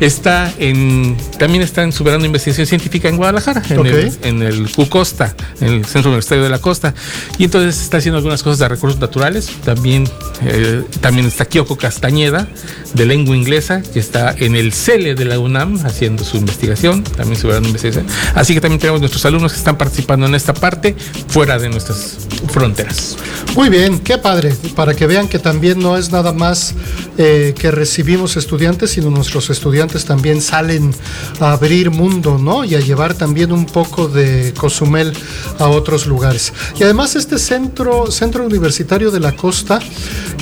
Está 0.00 0.52
en, 0.58 1.16
también 1.38 1.62
está 1.62 1.82
en 1.82 1.92
su 1.92 2.04
verano 2.04 2.22
de 2.22 2.26
investigación 2.26 2.66
científica 2.66 3.08
en 3.08 3.16
Guadalajara, 3.16 3.62
en, 3.68 3.78
okay. 3.78 3.92
el, 3.92 4.18
en 4.22 4.42
el 4.42 4.70
CUCOSTA, 4.70 5.34
en 5.60 5.68
el 5.68 5.84
Centro 5.84 6.10
Universitario 6.10 6.44
de 6.44 6.50
la 6.50 6.58
Costa. 6.58 6.94
Y 7.38 7.44
entonces 7.44 7.80
está 7.80 7.98
haciendo 7.98 8.18
algunas 8.18 8.42
cosas 8.42 8.58
de 8.58 8.68
recursos 8.68 9.00
naturales. 9.00 9.50
También, 9.64 10.08
eh, 10.44 10.82
también 11.00 11.26
está 11.26 11.44
Kyoko 11.44 11.76
Castañeda, 11.76 12.48
de 12.94 13.06
lengua 13.06 13.36
inglesa, 13.36 13.82
que 13.82 14.00
está 14.00 14.34
en 14.38 14.56
el 14.56 14.72
CELE 14.72 15.14
de 15.14 15.24
la 15.24 15.38
UNAM 15.38 15.80
haciendo 15.84 16.24
su 16.24 16.36
investigación, 16.36 17.02
también 17.04 17.40
su 17.40 17.46
verano 17.46 17.64
de 17.64 17.68
investigación. 17.68 18.06
Así 18.34 18.54
que 18.54 18.60
también 18.60 18.80
tenemos 18.80 19.00
nuestros 19.00 19.24
alumnos 19.24 19.52
que 19.52 19.58
están 19.58 19.76
participando 19.76 20.26
en 20.26 20.34
esta 20.34 20.54
parte 20.54 20.94
fuera 21.28 21.58
de 21.58 21.68
nuestras 21.68 22.18
fronteras. 22.48 23.16
Muy 23.54 23.68
bien, 23.68 23.98
qué 24.00 24.18
padre, 24.18 24.54
para 24.74 24.94
que 24.94 25.06
vean 25.06 25.28
que 25.38 25.44
también 25.44 25.78
no 25.78 25.96
es 25.96 26.10
nada 26.10 26.32
más 26.32 26.74
eh, 27.16 27.54
que 27.56 27.70
recibimos 27.70 28.36
estudiantes, 28.36 28.90
sino 28.90 29.10
nuestros 29.10 29.50
estudiantes 29.50 30.04
también 30.04 30.40
salen 30.40 30.92
a 31.38 31.52
abrir 31.52 31.90
mundo, 31.90 32.38
¿no? 32.38 32.64
Y 32.64 32.74
a 32.74 32.80
llevar 32.80 33.14
también 33.14 33.52
un 33.52 33.64
poco 33.64 34.08
de 34.08 34.52
Cozumel 34.58 35.12
a 35.58 35.68
otros 35.68 36.06
lugares. 36.06 36.52
Y 36.78 36.82
además 36.82 37.14
este 37.14 37.38
centro, 37.38 38.10
centro 38.10 38.44
universitario 38.44 39.10
de 39.10 39.20
la 39.20 39.36
costa 39.36 39.78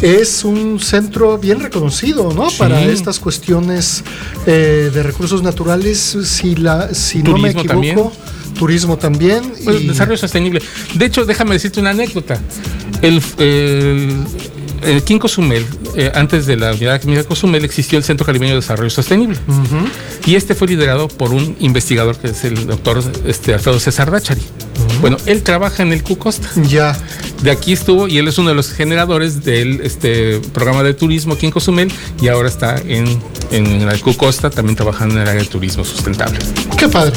es 0.01 0.45
un 0.45 0.81
centro 0.81 1.37
bien 1.37 1.61
reconocido, 1.61 2.33
¿no? 2.33 2.49
Sí. 2.49 2.57
Para 2.59 2.83
estas 2.83 3.19
cuestiones 3.19 4.03
eh, 4.47 4.91
de 4.93 5.03
recursos 5.03 5.43
naturales, 5.43 6.17
si, 6.25 6.57
la, 6.57 6.95
si 6.95 7.23
no 7.23 7.37
me 7.37 7.51
equivoco. 7.51 7.69
También 7.69 8.01
turismo 8.57 8.97
también. 8.97 9.53
Pues, 9.63 9.83
y... 9.83 9.89
Desarrollo 9.89 10.17
sostenible. 10.17 10.63
De 10.95 11.05
hecho, 11.05 11.27
déjame 11.27 11.53
decirte 11.53 11.81
una 11.81 11.91
anécdota. 11.91 12.41
El, 13.03 13.21
el, 13.39 14.25
el 14.83 15.03
King 15.03 15.19
Cozumel, 15.19 15.65
eh, 15.95 16.11
antes 16.15 16.47
de 16.47 16.57
la 16.57 16.73
unidad 16.73 17.01
química 17.01 17.25
Cozumel, 17.25 17.65
existió 17.65 17.99
el 17.99 18.05
Centro 18.05 18.27
Caribeño 18.27 18.53
de 18.53 18.61
Desarrollo 18.61 18.91
Sostenible. 18.91 19.39
Uh 19.47 19.53
-huh. 19.53 19.91
Y 20.27 20.35
este 20.35 20.55
fue 20.55 20.69
liderado 20.69 21.09
por 21.09 21.33
un 21.33 21.57
investigador 21.61 22.17
que 22.17 22.29
es 22.29 22.45
el 22.45 22.67
doctor 22.67 23.03
este, 23.27 23.55
Alfredo 23.55 23.81
César 23.81 24.11
Dachari. 24.11 24.43
Uh 24.77 24.81
-huh. 24.81 25.01
Bueno, 25.01 25.17
él 25.27 25.43
trabaja 25.43 25.83
en 25.83 25.93
el 25.93 26.03
Cucosta. 26.03 26.49
Ya. 26.69 26.97
De 27.43 27.51
aquí 27.51 27.73
estuvo 27.73 28.09
y 28.09 28.19
él 28.19 28.29
es 28.29 28.39
uno 28.39 28.49
de 28.49 28.55
los 28.55 28.73
generadores 28.73 29.45
del 29.45 29.81
este, 29.83 30.41
programa 30.53 30.83
de 30.83 30.95
turismo 30.95 31.35
aquí 31.35 31.47
en 31.47 31.53
Cozumel 31.53 31.93
y 32.21 32.29
ahora 32.29 32.49
está 32.49 32.77
en, 32.79 33.21
en 33.51 33.67
el 33.67 34.01
Cucosta 34.01 34.49
también 34.51 34.75
trabajando 34.75 35.17
en 35.17 35.23
el 35.23 35.29
área 35.29 35.43
de 35.43 35.49
turismo 35.49 35.85
sustentable. 35.85 36.39
Qué 36.79 36.89
padre. 36.89 37.13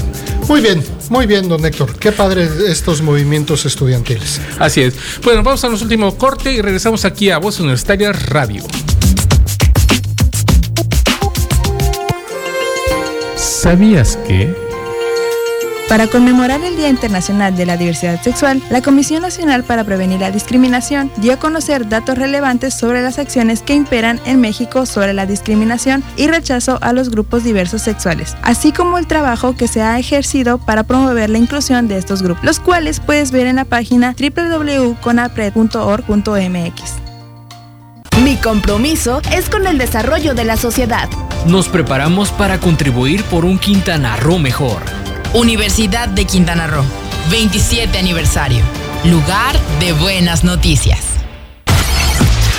Muy 0.47 0.61
bien, 0.61 0.83
muy 1.09 1.25
bien, 1.25 1.47
don 1.47 1.63
Héctor. 1.65 1.95
Qué 1.99 2.11
padre 2.11 2.49
estos 2.67 3.01
movimientos 3.01 3.65
estudiantiles. 3.65 4.41
Así 4.57 4.81
es. 4.81 4.93
Bueno, 5.23 5.43
vamos 5.43 5.63
a 5.63 5.67
nuestro 5.67 5.85
último 5.85 6.17
corte 6.17 6.51
y 6.51 6.61
regresamos 6.61 7.05
aquí 7.05 7.29
a 7.29 7.37
Voz 7.37 7.59
Universitaria 7.59 8.11
Radio. 8.11 8.63
¿Sabías 13.35 14.17
que? 14.27 14.68
Para 15.89 16.07
conmemorar 16.07 16.63
el 16.63 16.77
Día 16.77 16.87
Internacional 16.87 17.57
de 17.57 17.65
la 17.65 17.75
Diversidad 17.75 18.21
Sexual, 18.21 18.61
la 18.69 18.83
Comisión 18.83 19.23
Nacional 19.23 19.63
para 19.63 19.83
Prevenir 19.83 20.19
la 20.19 20.29
Discriminación 20.29 21.11
dio 21.17 21.33
a 21.33 21.37
conocer 21.37 21.89
datos 21.89 22.15
relevantes 22.15 22.75
sobre 22.75 23.01
las 23.01 23.17
acciones 23.17 23.63
que 23.63 23.73
imperan 23.73 24.21
en 24.25 24.39
México 24.39 24.85
sobre 24.85 25.13
la 25.13 25.25
discriminación 25.25 26.03
y 26.15 26.27
rechazo 26.27 26.77
a 26.81 26.93
los 26.93 27.09
grupos 27.09 27.43
diversos 27.43 27.81
sexuales, 27.81 28.37
así 28.43 28.71
como 28.71 28.99
el 28.99 29.07
trabajo 29.07 29.55
que 29.55 29.67
se 29.67 29.81
ha 29.81 29.97
ejercido 29.97 30.59
para 30.59 30.83
promover 30.83 31.31
la 31.31 31.39
inclusión 31.39 31.87
de 31.87 31.97
estos 31.97 32.21
grupos, 32.21 32.43
los 32.43 32.59
cuales 32.59 32.99
puedes 32.99 33.31
ver 33.31 33.47
en 33.47 33.55
la 33.55 33.65
página 33.65 34.13
www.conapred.org.mx. 34.13 36.83
Mi 38.23 38.35
compromiso 38.35 39.23
es 39.33 39.49
con 39.49 39.65
el 39.65 39.79
desarrollo 39.79 40.35
de 40.35 40.45
la 40.45 40.55
sociedad. 40.55 41.09
Nos 41.47 41.67
preparamos 41.67 42.31
para 42.31 42.59
contribuir 42.59 43.23
por 43.23 43.43
un 43.43 43.57
Quintana 43.57 44.17
Roo 44.17 44.37
mejor. 44.37 44.83
Universidad 45.33 46.09
de 46.09 46.25
Quintana 46.25 46.65
Roo, 46.65 46.83
27 47.29 47.99
aniversario. 47.99 48.63
Lugar 49.03 49.55
de 49.79 49.93
buenas 49.93 50.43
noticias. 50.43 50.99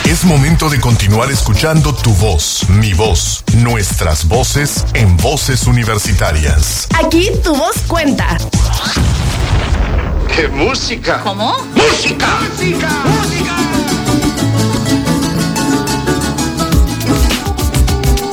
Es 0.05 0.25
momento 0.25 0.71
de 0.71 0.81
continuar 0.81 1.33
escuchando 1.33 1.93
tu 1.93 2.15
voz, 2.15 2.69
mi 2.69 2.95
voz, 2.95 3.43
nuestras 3.57 4.27
voces 4.29 4.85
en 4.95 5.17
voces 5.17 5.67
universitarias. 5.67 6.87
Aquí 7.05 7.31
tu 7.43 7.57
voz 7.57 7.77
cuenta. 7.89 8.39
¡Qué 10.35 10.47
música! 10.47 11.23
¿Cómo? 11.25 11.57
¡Música! 11.75 12.27
¡Música! 12.53 12.89
¡Música! 13.05 13.57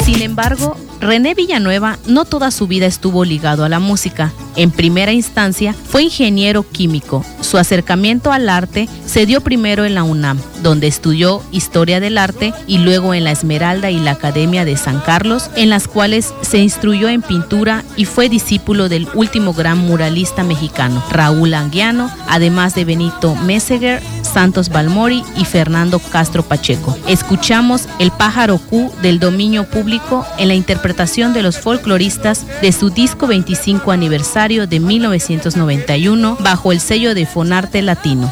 Sin 0.05 0.21
embargo, 0.21 0.77
René 0.99 1.35
Villanueva 1.35 1.99
no 2.07 2.25
toda 2.25 2.51
su 2.51 2.67
vida 2.67 2.85
estuvo 2.85 3.23
ligado 3.23 3.63
a 3.63 3.69
la 3.69 3.79
música. 3.79 4.31
En 4.55 4.71
primera 4.71 5.13
instancia 5.13 5.73
fue 5.73 6.03
ingeniero 6.03 6.63
químico. 6.63 7.23
Su 7.41 7.57
acercamiento 7.57 8.31
al 8.31 8.49
arte 8.49 8.89
se 9.05 9.25
dio 9.25 9.41
primero 9.41 9.85
en 9.85 9.93
la 9.93 10.03
UNAM, 10.03 10.39
donde 10.63 10.87
estudió 10.87 11.43
historia 11.51 11.99
del 11.99 12.17
arte 12.17 12.53
y 12.65 12.79
luego 12.79 13.13
en 13.13 13.23
la 13.23 13.31
Esmeralda 13.31 13.91
y 13.91 13.99
la 13.99 14.11
Academia 14.11 14.65
de 14.65 14.75
San 14.75 14.99
Carlos, 14.99 15.51
en 15.55 15.69
las 15.69 15.87
cuales 15.87 16.33
se 16.41 16.57
instruyó 16.57 17.07
en 17.09 17.21
pintura 17.21 17.83
y 17.95 18.05
fue 18.05 18.29
discípulo 18.29 18.89
del 18.89 19.07
último 19.13 19.53
gran 19.53 19.77
muralista 19.77 20.43
mexicano, 20.43 21.03
Raúl 21.11 21.53
Anguiano, 21.53 22.09
además 22.27 22.73
de 22.73 22.85
Benito 22.85 23.35
Meseguer, 23.35 24.01
Santos 24.37 24.69
Balmori 24.69 25.23
y 25.35 25.45
Fernando 25.45 25.97
Castro 25.97 26.43
Pacheco. 26.43 26.95
Escuchamos 27.07 27.89
El 27.97 28.11
pájaro 28.11 28.59
Q 28.59 28.93
del 29.01 29.19
dominio 29.19 29.63
público 29.63 30.27
en 30.37 30.47
la 30.49 30.53
interpretación 30.53 31.33
de 31.33 31.41
los 31.41 31.57
folcloristas 31.57 32.45
de 32.61 32.71
su 32.71 32.91
disco 32.91 33.25
25 33.25 33.89
aniversario 33.89 34.67
de 34.67 34.79
1991 34.79 36.37
bajo 36.39 36.71
el 36.71 36.79
sello 36.79 37.15
de 37.15 37.25
Fonarte 37.25 37.81
Latino. 37.81 38.31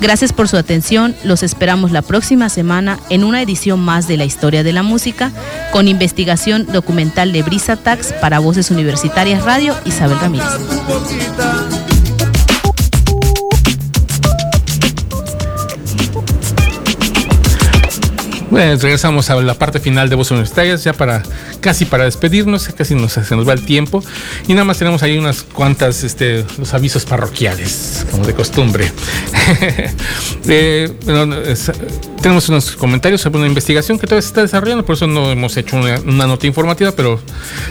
Gracias 0.00 0.32
por 0.32 0.46
su 0.46 0.56
atención, 0.56 1.16
los 1.24 1.42
esperamos 1.42 1.90
la 1.90 2.02
próxima 2.02 2.48
semana 2.48 3.00
en 3.08 3.24
una 3.24 3.42
edición 3.42 3.80
más 3.80 4.06
de 4.06 4.18
la 4.18 4.26
historia 4.26 4.62
de 4.62 4.72
la 4.72 4.84
música 4.84 5.32
con 5.72 5.88
investigación 5.88 6.64
documental 6.66 7.32
de 7.32 7.42
Brisa 7.42 7.74
Tax 7.74 8.12
para 8.20 8.38
Voces 8.38 8.70
Universitarias 8.70 9.44
Radio 9.44 9.74
Isabel 9.84 10.20
Ramírez. 10.20 10.46
Bueno, 18.50 18.76
regresamos 18.80 19.30
a 19.30 19.36
la 19.36 19.54
parte 19.54 19.78
final 19.78 20.08
de 20.08 20.16
Voz 20.16 20.32
Universitarias, 20.32 20.82
ya 20.82 20.92
para 20.92 21.22
casi 21.60 21.84
para 21.84 22.04
despedirnos, 22.04 22.68
casi 22.76 22.96
nos, 22.96 23.12
se 23.12 23.36
nos 23.36 23.48
va 23.48 23.52
el 23.52 23.64
tiempo. 23.64 24.02
Y 24.48 24.54
nada 24.54 24.64
más 24.64 24.78
tenemos 24.78 25.04
ahí 25.04 25.16
unas 25.18 25.44
cuantas, 25.44 26.02
este, 26.02 26.44
los 26.58 26.74
avisos 26.74 27.04
parroquiales, 27.04 28.04
como 28.10 28.26
de 28.26 28.34
costumbre. 28.34 28.90
eh, 30.48 30.92
bueno, 31.04 31.36
tenemos 32.20 32.48
unos 32.48 32.72
comentarios 32.72 33.20
sobre 33.20 33.38
una 33.38 33.46
investigación 33.46 33.98
que 34.00 34.08
todavía 34.08 34.22
se 34.22 34.28
está 34.28 34.42
desarrollando, 34.42 34.84
por 34.84 34.96
eso 34.96 35.06
no 35.06 35.30
hemos 35.30 35.56
hecho 35.56 35.76
una, 35.76 36.00
una, 36.00 36.26
nota 36.26 36.46
informativa, 36.48 36.90
pero 36.92 37.20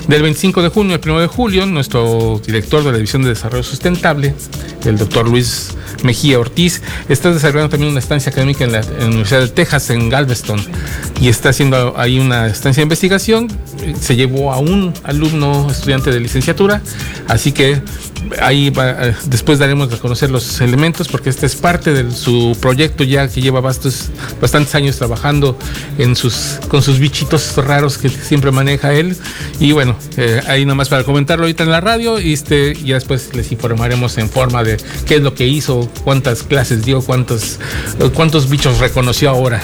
del 0.08 0.22
25 0.22 0.62
de 0.62 0.70
junio 0.70 0.96
al 0.96 1.10
1 1.10 1.20
de 1.20 1.28
julio, 1.28 1.66
nuestro 1.66 2.42
director 2.46 2.84
de 2.86 2.92
la 2.92 2.98
División 2.98 3.22
de 3.24 3.30
Desarrollo 3.30 3.64
Sustentable, 3.64 4.34
el 4.86 4.98
doctor 4.98 5.28
Luis 5.28 5.72
Mejía 6.04 6.40
Ortiz, 6.40 6.82
está 7.10 7.32
desarrollando 7.32 7.70
también 7.70 7.92
una 7.92 8.00
estancia 8.00 8.32
académica 8.32 8.64
en 8.64 8.72
la, 8.72 8.80
en 8.80 9.00
la 9.00 9.06
Universidad 9.08 9.42
de 9.42 9.50
Texas, 9.50 9.90
en 9.90 10.10
Galveston 10.10 10.69
y 11.22 11.28
está 11.28 11.50
haciendo 11.50 11.96
ahí 11.98 12.20
una 12.20 12.48
estancia 12.48 12.82
de 12.82 12.84
investigación. 12.84 13.48
Se 14.00 14.16
llevó 14.16 14.54
a 14.54 14.58
un 14.58 14.94
alumno 15.04 15.70
estudiante 15.70 16.12
de 16.12 16.20
licenciatura, 16.20 16.82
así 17.28 17.52
que 17.52 17.82
ahí 18.42 18.72
después 19.26 19.60
daremos 19.60 19.92
a 19.94 19.98
conocer 19.98 20.30
los 20.30 20.62
elementos 20.62 21.08
porque 21.08 21.30
este 21.30 21.46
es 21.46 21.56
parte 21.56 21.94
de 21.94 22.12
su 22.12 22.56
proyecto 22.60 23.04
ya 23.04 23.28
que 23.28 23.42
lleva 23.42 23.62
bastos, 23.62 24.10
bastantes 24.42 24.76
años 24.76 24.98
trabajando 24.98 25.58
en 25.98 26.16
sus, 26.16 26.60
con 26.68 26.82
sus 26.82 27.00
bichitos 27.00 27.56
raros 27.58 27.98
que 27.98 28.10
siempre 28.10 28.52
maneja 28.52 28.94
él. 28.94 29.16
Y 29.60 29.72
bueno, 29.72 29.96
eh, 30.18 30.42
ahí 30.48 30.66
nomás 30.66 30.90
para 30.90 31.04
comentarlo 31.04 31.46
ahorita 31.46 31.64
en 31.64 31.72
la 31.72 31.82
radio 31.82 32.20
y 32.20 32.34
este, 32.34 32.76
ya 32.76 32.96
después 32.96 33.34
les 33.34 33.52
informaremos 33.52 34.18
en 34.18 34.30
forma 34.30 34.64
de 34.64 34.78
qué 35.06 35.16
es 35.16 35.22
lo 35.22 35.34
que 35.34 35.48
hizo, 35.48 35.90
cuántas 36.04 36.44
clases 36.44 36.86
dio, 36.86 37.02
cuántos, 37.02 37.60
cuántos 38.14 38.50
bichos 38.50 38.80
reconoció 38.80 39.30
ahora. 39.30 39.62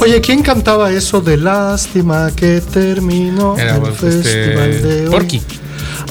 Oye, 0.00 0.20
¿quién 0.20 0.42
cantaba 0.42 0.92
eso 0.92 1.20
de 1.20 1.36
lástima 1.36 2.30
que 2.34 2.60
terminó 2.60 3.58
Era, 3.58 3.76
el 3.76 3.80
pues, 3.80 4.02
este, 4.02 4.22
festival 4.22 4.82
de 4.82 5.06
hoy? 5.06 5.10
Porky. 5.10 5.42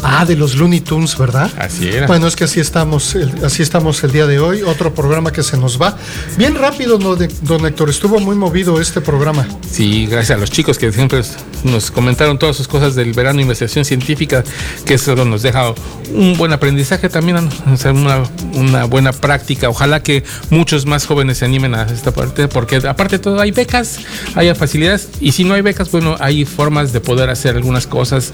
Ah, 0.03 0.25
de 0.25 0.35
los 0.35 0.55
Looney 0.55 0.81
Tunes, 0.81 1.17
¿verdad? 1.17 1.51
Así 1.57 1.87
era. 1.89 2.07
Bueno, 2.07 2.27
es 2.27 2.35
que 2.35 2.43
así 2.45 2.59
estamos, 2.59 3.15
el- 3.15 3.43
así 3.43 3.63
estamos 3.63 4.03
el 4.03 4.11
día 4.11 4.25
de 4.27 4.39
hoy. 4.39 4.61
Otro 4.63 4.93
programa 4.93 5.31
que 5.31 5.43
se 5.43 5.57
nos 5.57 5.81
va. 5.81 5.97
Bien 6.37 6.55
rápido, 6.55 6.99
¿no, 6.99 7.15
de- 7.15 7.29
don 7.41 7.65
Héctor. 7.65 7.89
Estuvo 7.89 8.19
muy 8.19 8.35
movido 8.35 8.79
este 8.79 9.01
programa. 9.01 9.47
Sí, 9.69 10.05
gracias 10.05 10.37
a 10.37 10.39
los 10.39 10.51
chicos 10.51 10.77
que 10.77 10.91
siempre 10.91 11.21
nos 11.63 11.91
comentaron 11.91 12.37
todas 12.37 12.55
sus 12.55 12.67
cosas 12.67 12.95
del 12.95 13.13
verano 13.13 13.41
investigación 13.41 13.85
científica, 13.85 14.43
que 14.85 14.95
eso 14.95 15.15
nos 15.25 15.41
deja 15.41 15.73
un 16.13 16.37
buen 16.37 16.53
aprendizaje 16.53 17.09
también, 17.09 17.37
una, 17.85 18.23
una 18.53 18.83
buena 18.85 19.11
práctica. 19.11 19.69
Ojalá 19.69 20.03
que 20.03 20.23
muchos 20.49 20.85
más 20.85 21.05
jóvenes 21.05 21.39
se 21.39 21.45
animen 21.45 21.75
a 21.75 21.83
esta 21.83 22.11
parte, 22.11 22.47
porque 22.47 22.77
aparte 22.77 23.17
de 23.17 23.23
todo 23.23 23.39
hay 23.39 23.51
becas, 23.51 23.99
hay 24.35 24.53
facilidades, 24.53 25.09
y 25.19 25.31
si 25.31 25.43
no 25.43 25.53
hay 25.53 25.61
becas, 25.61 25.91
bueno, 25.91 26.15
hay 26.19 26.45
formas 26.45 26.93
de 26.93 26.99
poder 27.01 27.29
hacer 27.29 27.55
algunas 27.55 27.87
cosas. 27.87 28.31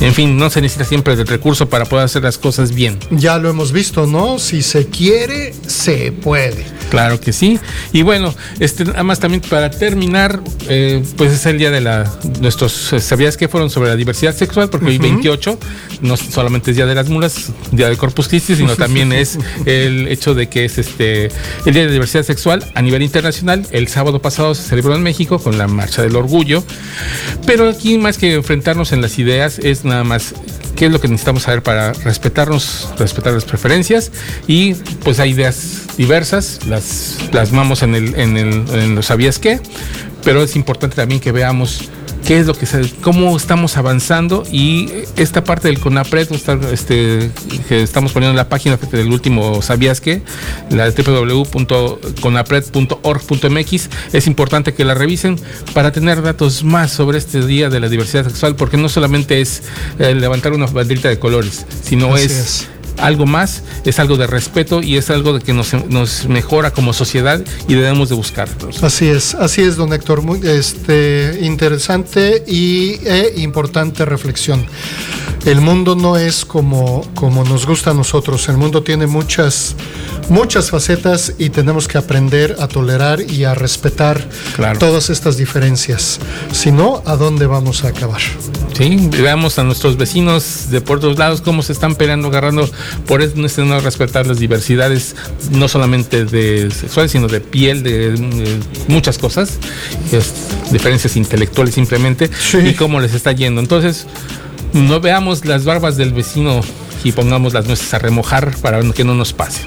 En 0.00 0.12
fin, 0.14 0.36
no 0.36 0.50
se 0.50 0.60
necesita 0.60 0.84
siempre 0.84 1.03
del 1.12 1.26
recurso 1.26 1.68
para 1.68 1.84
poder 1.84 2.06
hacer 2.06 2.22
las 2.22 2.38
cosas 2.38 2.74
bien. 2.74 2.98
Ya 3.10 3.38
lo 3.38 3.50
hemos 3.50 3.72
visto, 3.72 4.06
¿no? 4.06 4.38
Si 4.38 4.62
se 4.62 4.86
quiere, 4.86 5.54
se 5.66 6.12
puede. 6.12 6.64
Claro 6.90 7.20
que 7.20 7.32
sí. 7.32 7.58
Y 7.92 8.02
bueno, 8.02 8.34
este, 8.60 8.84
nada 8.84 9.02
más 9.02 9.20
también 9.20 9.42
para 9.42 9.70
terminar, 9.70 10.40
eh, 10.68 11.02
pues 11.16 11.32
es 11.32 11.44
el 11.46 11.58
día 11.58 11.70
de 11.70 11.80
la 11.80 12.10
nuestros 12.40 12.92
eh, 12.92 13.00
sabías 13.00 13.36
que 13.36 13.48
fueron 13.48 13.70
sobre 13.70 13.88
la 13.88 13.96
diversidad 13.96 14.34
sexual, 14.34 14.70
porque 14.70 14.86
hoy 14.86 14.96
Ujú. 14.96 15.02
28 15.02 15.58
no 16.02 16.16
solamente 16.16 16.70
es 16.70 16.76
día 16.76 16.86
de 16.86 16.94
las 16.94 17.08
mulas, 17.08 17.52
día 17.72 17.88
de 17.88 17.96
Corpus 17.96 18.28
Christi, 18.28 18.56
sino 18.56 18.76
también 18.76 19.12
es 19.12 19.38
el 19.66 20.08
hecho 20.08 20.34
de 20.34 20.48
que 20.48 20.64
es 20.64 20.78
este 20.78 21.26
el 21.66 21.74
día 21.74 21.82
de 21.82 21.86
la 21.86 21.92
diversidad 21.92 22.22
sexual 22.22 22.64
a 22.74 22.82
nivel 22.82 23.02
internacional. 23.02 23.66
El 23.70 23.88
sábado 23.88 24.20
pasado 24.20 24.54
se 24.54 24.62
celebró 24.62 24.94
en 24.94 25.02
México 25.02 25.38
con 25.38 25.58
la 25.58 25.66
marcha 25.66 26.02
del 26.02 26.16
orgullo, 26.16 26.64
pero 27.46 27.68
aquí 27.68 27.98
más 27.98 28.18
que 28.18 28.34
enfrentarnos 28.34 28.92
en 28.92 29.02
las 29.02 29.18
ideas 29.18 29.58
es 29.58 29.84
nada 29.84 30.04
más 30.04 30.34
qué 30.74 30.86
es 30.86 30.92
lo 30.92 31.00
que 31.00 31.08
necesitamos 31.08 31.44
saber 31.44 31.62
para 31.62 31.92
respetarnos, 31.92 32.88
respetar 32.98 33.32
las 33.32 33.44
preferencias. 33.44 34.10
Y 34.46 34.74
pues 35.04 35.20
hay 35.20 35.30
ideas 35.30 35.82
diversas, 35.96 36.60
las 36.66 37.18
plasmamos 37.30 37.82
en 37.82 37.94
el 37.94 38.14
en 38.14 38.94
los 38.94 39.06
sabías 39.06 39.38
qué, 39.38 39.60
pero 40.22 40.42
es 40.42 40.56
importante 40.56 40.96
también 40.96 41.20
que 41.20 41.32
veamos 41.32 41.88
qué 42.24 42.38
es 42.38 42.46
lo 42.46 42.54
que 42.54 42.64
se, 42.66 42.88
cómo 43.02 43.36
estamos 43.36 43.76
avanzando 43.76 44.44
y 44.50 44.88
esta 45.16 45.44
parte 45.44 45.68
del 45.68 45.78
CONAPRED 45.78 46.32
este, 46.72 47.30
que 47.68 47.82
estamos 47.82 48.12
poniendo 48.12 48.30
en 48.30 48.36
la 48.36 48.48
página 48.48 48.76
del 48.76 49.12
último 49.12 49.60
sabías 49.62 50.00
que 50.00 50.22
la 50.70 50.90
www.conapred.org.mx 50.90 53.90
es 54.12 54.26
importante 54.26 54.74
que 54.74 54.84
la 54.84 54.94
revisen 54.94 55.38
para 55.72 55.92
tener 55.92 56.20
datos 56.22 56.64
más 56.64 56.90
sobre 56.92 57.18
este 57.18 57.46
día 57.46 57.68
de 57.68 57.78
la 57.80 57.88
diversidad 57.88 58.24
sexual 58.24 58.56
porque 58.56 58.76
no 58.76 58.88
solamente 58.88 59.40
es 59.40 59.62
eh, 59.98 60.14
levantar 60.14 60.52
una 60.52 60.66
banderita 60.66 61.08
de 61.08 61.18
colores 61.18 61.66
sino 61.82 62.16
es. 62.16 62.68
Algo 62.98 63.26
más 63.26 63.62
es 63.84 63.98
algo 63.98 64.16
de 64.16 64.26
respeto 64.26 64.82
y 64.82 64.96
es 64.96 65.10
algo 65.10 65.32
de 65.32 65.40
que 65.40 65.52
nos, 65.52 65.74
nos 65.88 66.26
mejora 66.26 66.70
como 66.70 66.92
sociedad 66.92 67.40
y 67.68 67.74
debemos 67.74 68.08
de 68.08 68.14
buscar 68.14 68.48
Así 68.82 69.06
es, 69.06 69.34
así 69.34 69.62
es, 69.62 69.76
don 69.76 69.92
Héctor. 69.92 70.22
Muy 70.22 70.40
este, 70.46 71.38
interesante 71.42 72.44
y 72.46 72.98
e 73.04 73.34
importante 73.36 74.04
reflexión. 74.04 74.66
El 75.44 75.60
mundo 75.60 75.94
no 75.94 76.16
es 76.16 76.44
como, 76.44 77.06
como 77.14 77.44
nos 77.44 77.66
gusta 77.66 77.90
a 77.90 77.94
nosotros. 77.94 78.48
El 78.48 78.56
mundo 78.56 78.82
tiene 78.82 79.06
muchas, 79.06 79.74
muchas 80.28 80.70
facetas 80.70 81.34
y 81.38 81.50
tenemos 81.50 81.88
que 81.88 81.98
aprender 81.98 82.56
a 82.58 82.68
tolerar 82.68 83.20
y 83.20 83.44
a 83.44 83.54
respetar 83.54 84.26
todas 84.78 85.10
estas 85.10 85.36
diferencias. 85.36 86.20
Si 86.52 86.72
no, 86.72 87.02
¿a 87.06 87.16
dónde 87.16 87.46
vamos 87.46 87.84
a 87.84 87.88
acabar? 87.88 88.20
Sí, 88.76 89.08
veamos 89.20 89.58
a 89.58 89.64
nuestros 89.64 89.96
vecinos 89.96 90.70
de 90.70 90.80
por 90.80 90.98
todos 90.98 91.16
lados 91.16 91.40
cómo 91.40 91.62
se 91.62 91.72
están 91.72 91.94
peleando, 91.94 92.28
agarrando 92.28 92.68
por 93.06 93.22
eso 93.22 93.64
no, 93.64 93.80
respetar 93.80 94.26
las 94.26 94.38
diversidades, 94.40 95.14
no 95.52 95.68
solamente 95.68 96.24
de 96.24 96.70
sexuales, 96.72 97.12
sino 97.12 97.28
de 97.28 97.40
piel, 97.40 97.84
de, 97.84 98.12
de 98.12 98.58
muchas 98.88 99.18
cosas, 99.18 99.58
es, 100.10 100.32
diferencias 100.72 101.16
intelectuales 101.16 101.74
simplemente, 101.74 102.30
y 102.64 102.72
cómo 102.74 103.00
les 103.00 103.14
está 103.14 103.30
yendo. 103.32 103.60
Entonces, 103.60 104.06
no 104.72 105.00
veamos 105.00 105.44
las 105.44 105.64
barbas 105.64 105.96
del 105.96 106.12
vecino 106.12 106.60
y 107.04 107.12
pongamos 107.12 107.52
las 107.52 107.66
nuestras 107.66 107.94
a 107.94 107.98
remojar 107.98 108.56
para 108.62 108.82
que 108.92 109.04
no 109.04 109.14
nos 109.14 109.34
pase. 109.34 109.60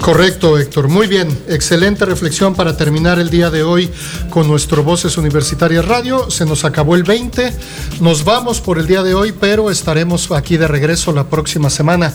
Correcto, 0.00 0.58
Héctor. 0.58 0.88
Muy 0.88 1.06
bien. 1.06 1.26
Excelente 1.48 2.04
reflexión 2.04 2.54
para 2.54 2.76
terminar 2.76 3.18
el 3.18 3.30
día 3.30 3.50
de 3.50 3.62
hoy 3.62 3.90
con 4.28 4.46
nuestro 4.46 4.84
Voces 4.84 5.16
Universitarias 5.16 5.84
Radio. 5.86 6.30
Se 6.30 6.44
nos 6.44 6.64
acabó 6.66 6.94
el 6.94 7.02
20. 7.02 7.52
Nos 8.00 8.24
vamos 8.24 8.60
por 8.60 8.78
el 8.78 8.86
día 8.86 9.02
de 9.02 9.14
hoy, 9.14 9.32
pero 9.32 9.70
estaremos 9.70 10.30
aquí 10.30 10.58
de 10.58 10.68
regreso 10.68 11.12
la 11.12 11.24
próxima 11.24 11.70
semana, 11.70 12.12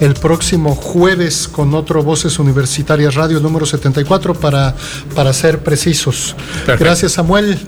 el 0.00 0.12
próximo 0.12 0.74
jueves, 0.74 1.48
con 1.48 1.74
otro 1.74 2.02
Voces 2.02 2.38
Universitarias 2.38 3.14
Radio 3.14 3.40
número 3.40 3.64
74 3.64 4.34
para, 4.34 4.74
para 5.14 5.32
ser 5.32 5.60
precisos. 5.60 6.36
Perfecto. 6.66 6.84
Gracias, 6.84 7.12
Samuel, 7.12 7.58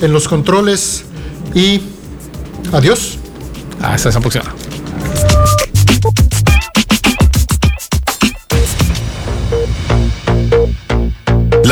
en 0.00 0.12
los 0.12 0.28
controles 0.28 1.04
y 1.54 1.82
adiós. 2.72 3.18
Hasta 3.82 4.10
esa 4.10 4.20
próxima. 4.20 4.67